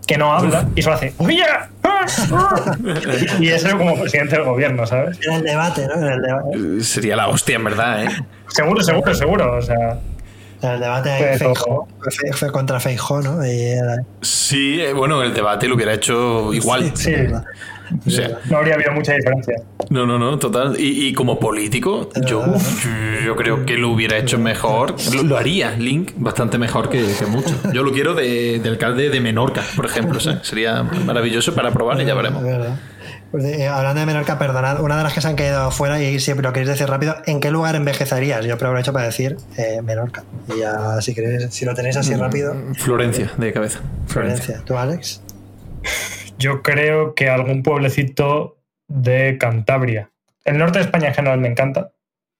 que 0.05 0.17
no 0.17 0.33
habla 0.33 0.67
y 0.75 0.81
solo 0.81 0.95
hace 0.95 1.13
¡Huya! 1.17 1.69
y 3.39 3.47
es 3.49 3.65
como 3.65 3.99
presidente 3.99 4.35
del 4.35 4.45
gobierno, 4.45 4.85
¿sabes? 4.85 5.17
En 5.25 5.33
el 5.33 5.43
debate, 5.43 5.87
¿no? 5.87 5.95
En 5.95 6.03
el, 6.13 6.21
deba- 6.21 6.79
Eh, 6.79 6.83
Sería 6.83 7.15
la 7.15 7.27
hostia, 7.27 7.55
en 7.55 7.63
verdad, 7.63 8.03
¿eh? 8.05 8.09
Seguro, 8.47 8.81
seguro, 8.83 9.13
seguro. 9.15 9.57
O 9.57 9.61
sea, 9.61 9.99
en 10.61 10.69
el 10.69 10.79
debate 10.79 11.37
Feijó, 11.37 11.87
fue, 12.33 12.51
contra 12.51 12.79
Feijó, 12.79 13.21
¿no? 13.21 13.45
Y 13.45 13.61
era- 13.61 14.03
Sí, 14.21 14.79
eh, 14.81 14.93
bueno, 14.93 15.21
el 15.23 15.33
debate 15.33 15.67
lo 15.67 15.75
hubiera 15.75 15.93
hecho 15.93 16.53
igual. 16.53 16.91
sí. 16.95 17.13
O 18.05 18.09
sea, 18.09 18.39
no 18.49 18.57
habría 18.57 18.75
habido 18.75 18.91
mucha 18.91 19.13
diferencia. 19.13 19.55
no, 19.89 20.05
no, 20.05 20.17
no, 20.17 20.39
total. 20.39 20.79
Y, 20.79 21.07
y 21.07 21.13
como 21.13 21.39
político, 21.39 22.09
yo, 22.27 22.43
yo 23.25 23.35
creo 23.35 23.65
que 23.65 23.77
lo 23.77 23.89
hubiera 23.89 24.17
hecho 24.17 24.37
mejor. 24.37 24.95
Lo, 25.13 25.23
lo 25.23 25.37
haría 25.37 25.71
Link 25.71 26.11
bastante 26.17 26.57
mejor 26.57 26.89
que, 26.89 27.05
que 27.17 27.25
mucho. 27.25 27.55
Yo 27.73 27.83
lo 27.83 27.91
quiero 27.91 28.13
de, 28.13 28.59
de 28.59 28.69
alcalde 28.69 29.09
de 29.09 29.19
Menorca, 29.21 29.63
por 29.75 29.85
ejemplo. 29.85 30.19
¿sabes? 30.19 30.47
Sería 30.47 30.83
maravilloso 30.83 31.53
para 31.53 31.71
probar 31.71 32.01
y 32.01 32.05
ya 32.05 32.13
veremos. 32.13 32.43
Pues, 33.31 33.43
eh, 33.45 33.67
hablando 33.67 33.99
de 33.99 34.05
Menorca, 34.05 34.39
perdonad, 34.39 34.79
una 34.81 34.97
de 34.97 35.03
las 35.03 35.13
que 35.13 35.19
se 35.19 35.27
han 35.27 35.35
caído 35.35 35.69
fuera 35.71 36.01
y 36.01 36.19
si 36.19 36.33
lo 36.33 36.53
queréis 36.53 36.69
decir 36.69 36.87
rápido, 36.87 37.17
¿en 37.25 37.41
qué 37.41 37.51
lugar 37.51 37.75
envejecerías? 37.75 38.45
Yo 38.45 38.53
aprovecho 38.53 38.93
para 38.93 39.05
decir 39.07 39.35
eh, 39.57 39.81
Menorca. 39.83 40.23
Y 40.55 40.59
ya, 40.59 41.01
si 41.01 41.13
queréis, 41.13 41.53
si 41.53 41.65
lo 41.65 41.73
tenéis 41.73 41.97
así 41.97 42.15
rápido, 42.15 42.55
Florencia, 42.77 43.31
de 43.37 43.51
cabeza. 43.51 43.79
Florencia. 44.07 44.61
¿Tú, 44.65 44.77
Alex? 44.77 45.21
Yo 46.37 46.61
creo 46.61 47.15
que 47.15 47.29
algún 47.29 47.63
pueblecito 47.63 48.57
de 48.87 49.37
Cantabria. 49.39 50.11
El 50.43 50.57
norte 50.57 50.79
de 50.79 50.85
España 50.85 51.07
en 51.07 51.13
general 51.13 51.39
me 51.39 51.47
encanta, 51.47 51.93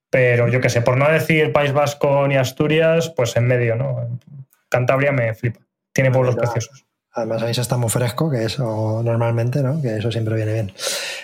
pero 0.10 0.48
yo 0.48 0.62
qué 0.62 0.70
sé, 0.70 0.82
por 0.82 0.98
no 0.98 1.10
decir 1.10 1.52
País 1.52 1.74
Vasco 1.74 2.28
ni 2.28 2.36
Asturias, 2.36 3.10
pues 3.16 3.36
en 3.36 3.48
medio, 3.48 3.76
¿no? 3.76 4.20
Cantabria 4.70 5.12
me 5.12 5.34
flipa. 5.34 5.62
Tiene 5.93 6.12
pueblos 6.12 6.36
preciosos. 6.36 6.86
Además, 7.18 7.41
ahí 7.43 7.53
se 7.53 7.61
está 7.61 7.78
muy 7.78 7.89
fresco, 7.89 8.30
que 8.30 8.43
eso 8.43 9.01
normalmente, 9.01 9.61
¿no? 9.63 9.82
Que 9.82 9.95
eso 9.97 10.11
siempre 10.11 10.36
viene 10.36 10.51
bien. 10.51 10.74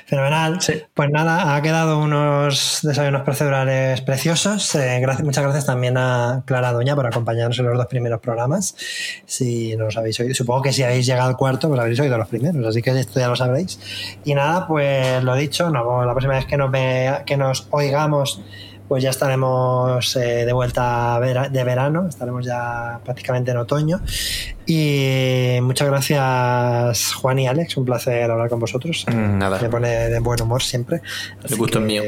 Fenomenal. 0.06 0.62
Sí. 0.62 0.82
Pues 0.94 1.10
nada, 1.10 1.54
ha 1.54 1.62
quedado 1.62 2.00
unos 2.00 2.80
desayunos 2.82 3.24
procedurales 3.24 4.00
preciosos. 4.00 4.74
Eh, 4.76 5.00
gracias, 5.02 5.26
muchas 5.26 5.44
gracias 5.44 5.66
también 5.66 5.98
a 5.98 6.44
Clara 6.46 6.72
Doña 6.72 6.96
por 6.96 7.06
acompañarnos 7.08 7.60
en 7.60 7.66
los 7.66 7.78
dos 7.78 7.88
primeros 7.88 8.22
programas. 8.22 8.74
Si 9.26 9.76
no 9.76 9.84
los 9.86 9.98
habéis 9.98 10.18
oído, 10.22 10.34
supongo 10.34 10.62
que 10.62 10.72
si 10.72 10.82
habéis 10.84 11.06
llegado 11.06 11.28
al 11.30 11.36
cuarto, 11.36 11.68
pues 11.68 11.80
habréis 11.82 12.00
oído 12.00 12.18
los 12.18 12.30
primeros, 12.30 12.66
así 12.66 12.82
que 12.82 12.92
esto 12.98 13.20
ya 13.20 13.28
lo 13.28 13.36
sabréis. 13.36 13.78
Y 14.24 14.34
nada, 14.34 14.68
pues 14.68 15.22
lo 15.24 15.36
dicho, 15.36 15.70
no, 15.72 16.06
la 16.06 16.14
próxima 16.14 16.36
vez 16.36 16.46
que 16.46 16.56
nos, 16.56 16.72
vea- 16.72 17.26
que 17.26 17.36
nos 17.36 17.68
oigamos 17.72 18.42
pues 18.92 19.04
ya 19.04 19.12
estaremos 19.12 20.18
eh, 20.18 20.44
de 20.46 20.52
vuelta 20.52 21.18
de 21.22 21.64
verano, 21.64 22.10
estaremos 22.10 22.46
ya 22.46 23.00
prácticamente 23.06 23.52
en 23.52 23.56
otoño. 23.56 24.02
Y 24.66 25.60
muchas 25.62 25.88
gracias, 25.88 27.14
Juan 27.14 27.40
y 27.40 27.48
Alex, 27.48 27.78
un 27.78 27.86
placer 27.86 28.30
hablar 28.30 28.50
con 28.50 28.60
vosotros. 28.60 29.06
Mm, 29.08 29.38
nada. 29.38 29.62
Me 29.62 29.70
pone 29.70 29.88
de 29.88 30.20
buen 30.20 30.42
humor 30.42 30.62
siempre. 30.62 31.00
El 31.42 31.56
gusto 31.56 31.80
es 31.80 31.86
mío. 31.86 32.04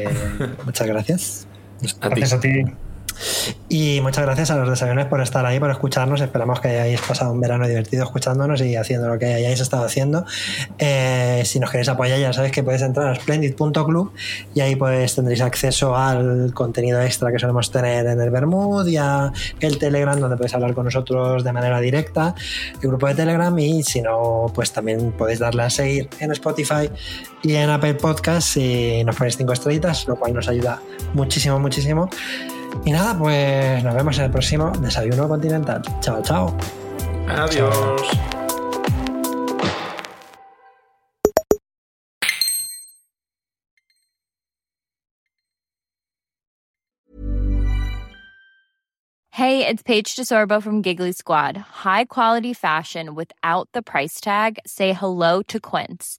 Muchas 0.66 0.86
gracias. 0.86 1.46
Gracias 2.02 2.34
a 2.34 2.40
ti. 2.40 2.64
Y 3.68 4.00
muchas 4.02 4.24
gracias 4.24 4.50
a 4.50 4.56
los 4.56 4.68
desayunos 4.68 5.06
por 5.06 5.20
estar 5.20 5.44
ahí, 5.46 5.58
por 5.58 5.70
escucharnos. 5.70 6.20
Esperamos 6.20 6.60
que 6.60 6.68
hayáis 6.68 7.00
pasado 7.00 7.32
un 7.32 7.40
verano 7.40 7.66
divertido 7.66 8.04
escuchándonos 8.04 8.60
y 8.60 8.76
haciendo 8.76 9.08
lo 9.08 9.18
que 9.18 9.26
hayáis 9.26 9.60
estado 9.60 9.84
haciendo. 9.84 10.24
Eh, 10.78 11.42
si 11.44 11.58
nos 11.58 11.70
queréis 11.70 11.88
apoyar, 11.88 12.18
ya 12.18 12.32
sabéis 12.32 12.52
que 12.52 12.62
podéis 12.62 12.82
entrar 12.82 13.08
a 13.08 13.14
splendid.club 13.14 14.12
y 14.54 14.60
ahí 14.60 14.76
pues 14.76 15.14
tendréis 15.14 15.40
acceso 15.40 15.96
al 15.96 16.52
contenido 16.54 17.00
extra 17.02 17.32
que 17.32 17.38
solemos 17.38 17.70
tener 17.70 18.06
en 18.06 18.20
el 18.20 18.30
Bermud 18.30 18.86
y 18.86 18.96
a 18.96 19.32
el 19.60 19.78
Telegram, 19.78 20.18
donde 20.18 20.36
podéis 20.36 20.54
hablar 20.54 20.74
con 20.74 20.84
nosotros 20.84 21.42
de 21.42 21.52
manera 21.52 21.80
directa, 21.80 22.34
el 22.80 22.88
grupo 22.88 23.06
de 23.08 23.14
Telegram. 23.14 23.58
Y 23.58 23.82
si 23.82 24.02
no, 24.02 24.52
pues 24.54 24.72
también 24.72 25.12
podéis 25.12 25.38
darle 25.38 25.62
a 25.62 25.70
seguir 25.70 26.08
en 26.20 26.32
Spotify 26.32 26.90
y 27.42 27.54
en 27.54 27.70
Apple 27.70 27.94
Podcasts 27.94 28.56
y 28.56 29.02
nos 29.04 29.16
ponéis 29.16 29.36
cinco 29.36 29.52
estrellitas, 29.52 30.06
lo 30.06 30.16
cual 30.16 30.34
nos 30.34 30.48
ayuda 30.48 30.80
muchísimo, 31.14 31.58
muchísimo. 31.58 32.08
Y 32.84 32.90
nada, 32.92 33.16
pues 33.18 33.82
nos 33.82 33.94
vemos 33.94 34.18
en 34.18 34.24
el 34.24 34.30
próximo 34.30 34.70
Desayuno 34.78 35.28
Continental. 35.28 35.82
Chao, 36.00 36.22
chao. 36.22 36.56
Adiós. 37.28 38.02
Hey, 49.30 49.66
it's 49.66 49.82
Paige 49.82 50.14
DeSorbo 50.14 50.62
from 50.62 50.80
Giggly 50.80 51.10
Squad. 51.10 51.56
High 51.56 52.04
quality 52.04 52.52
fashion 52.52 53.16
without 53.16 53.68
the 53.72 53.82
price 53.82 54.20
tag. 54.20 54.58
Say 54.64 54.92
hello 54.92 55.42
to 55.48 55.58
Quince. 55.58 56.18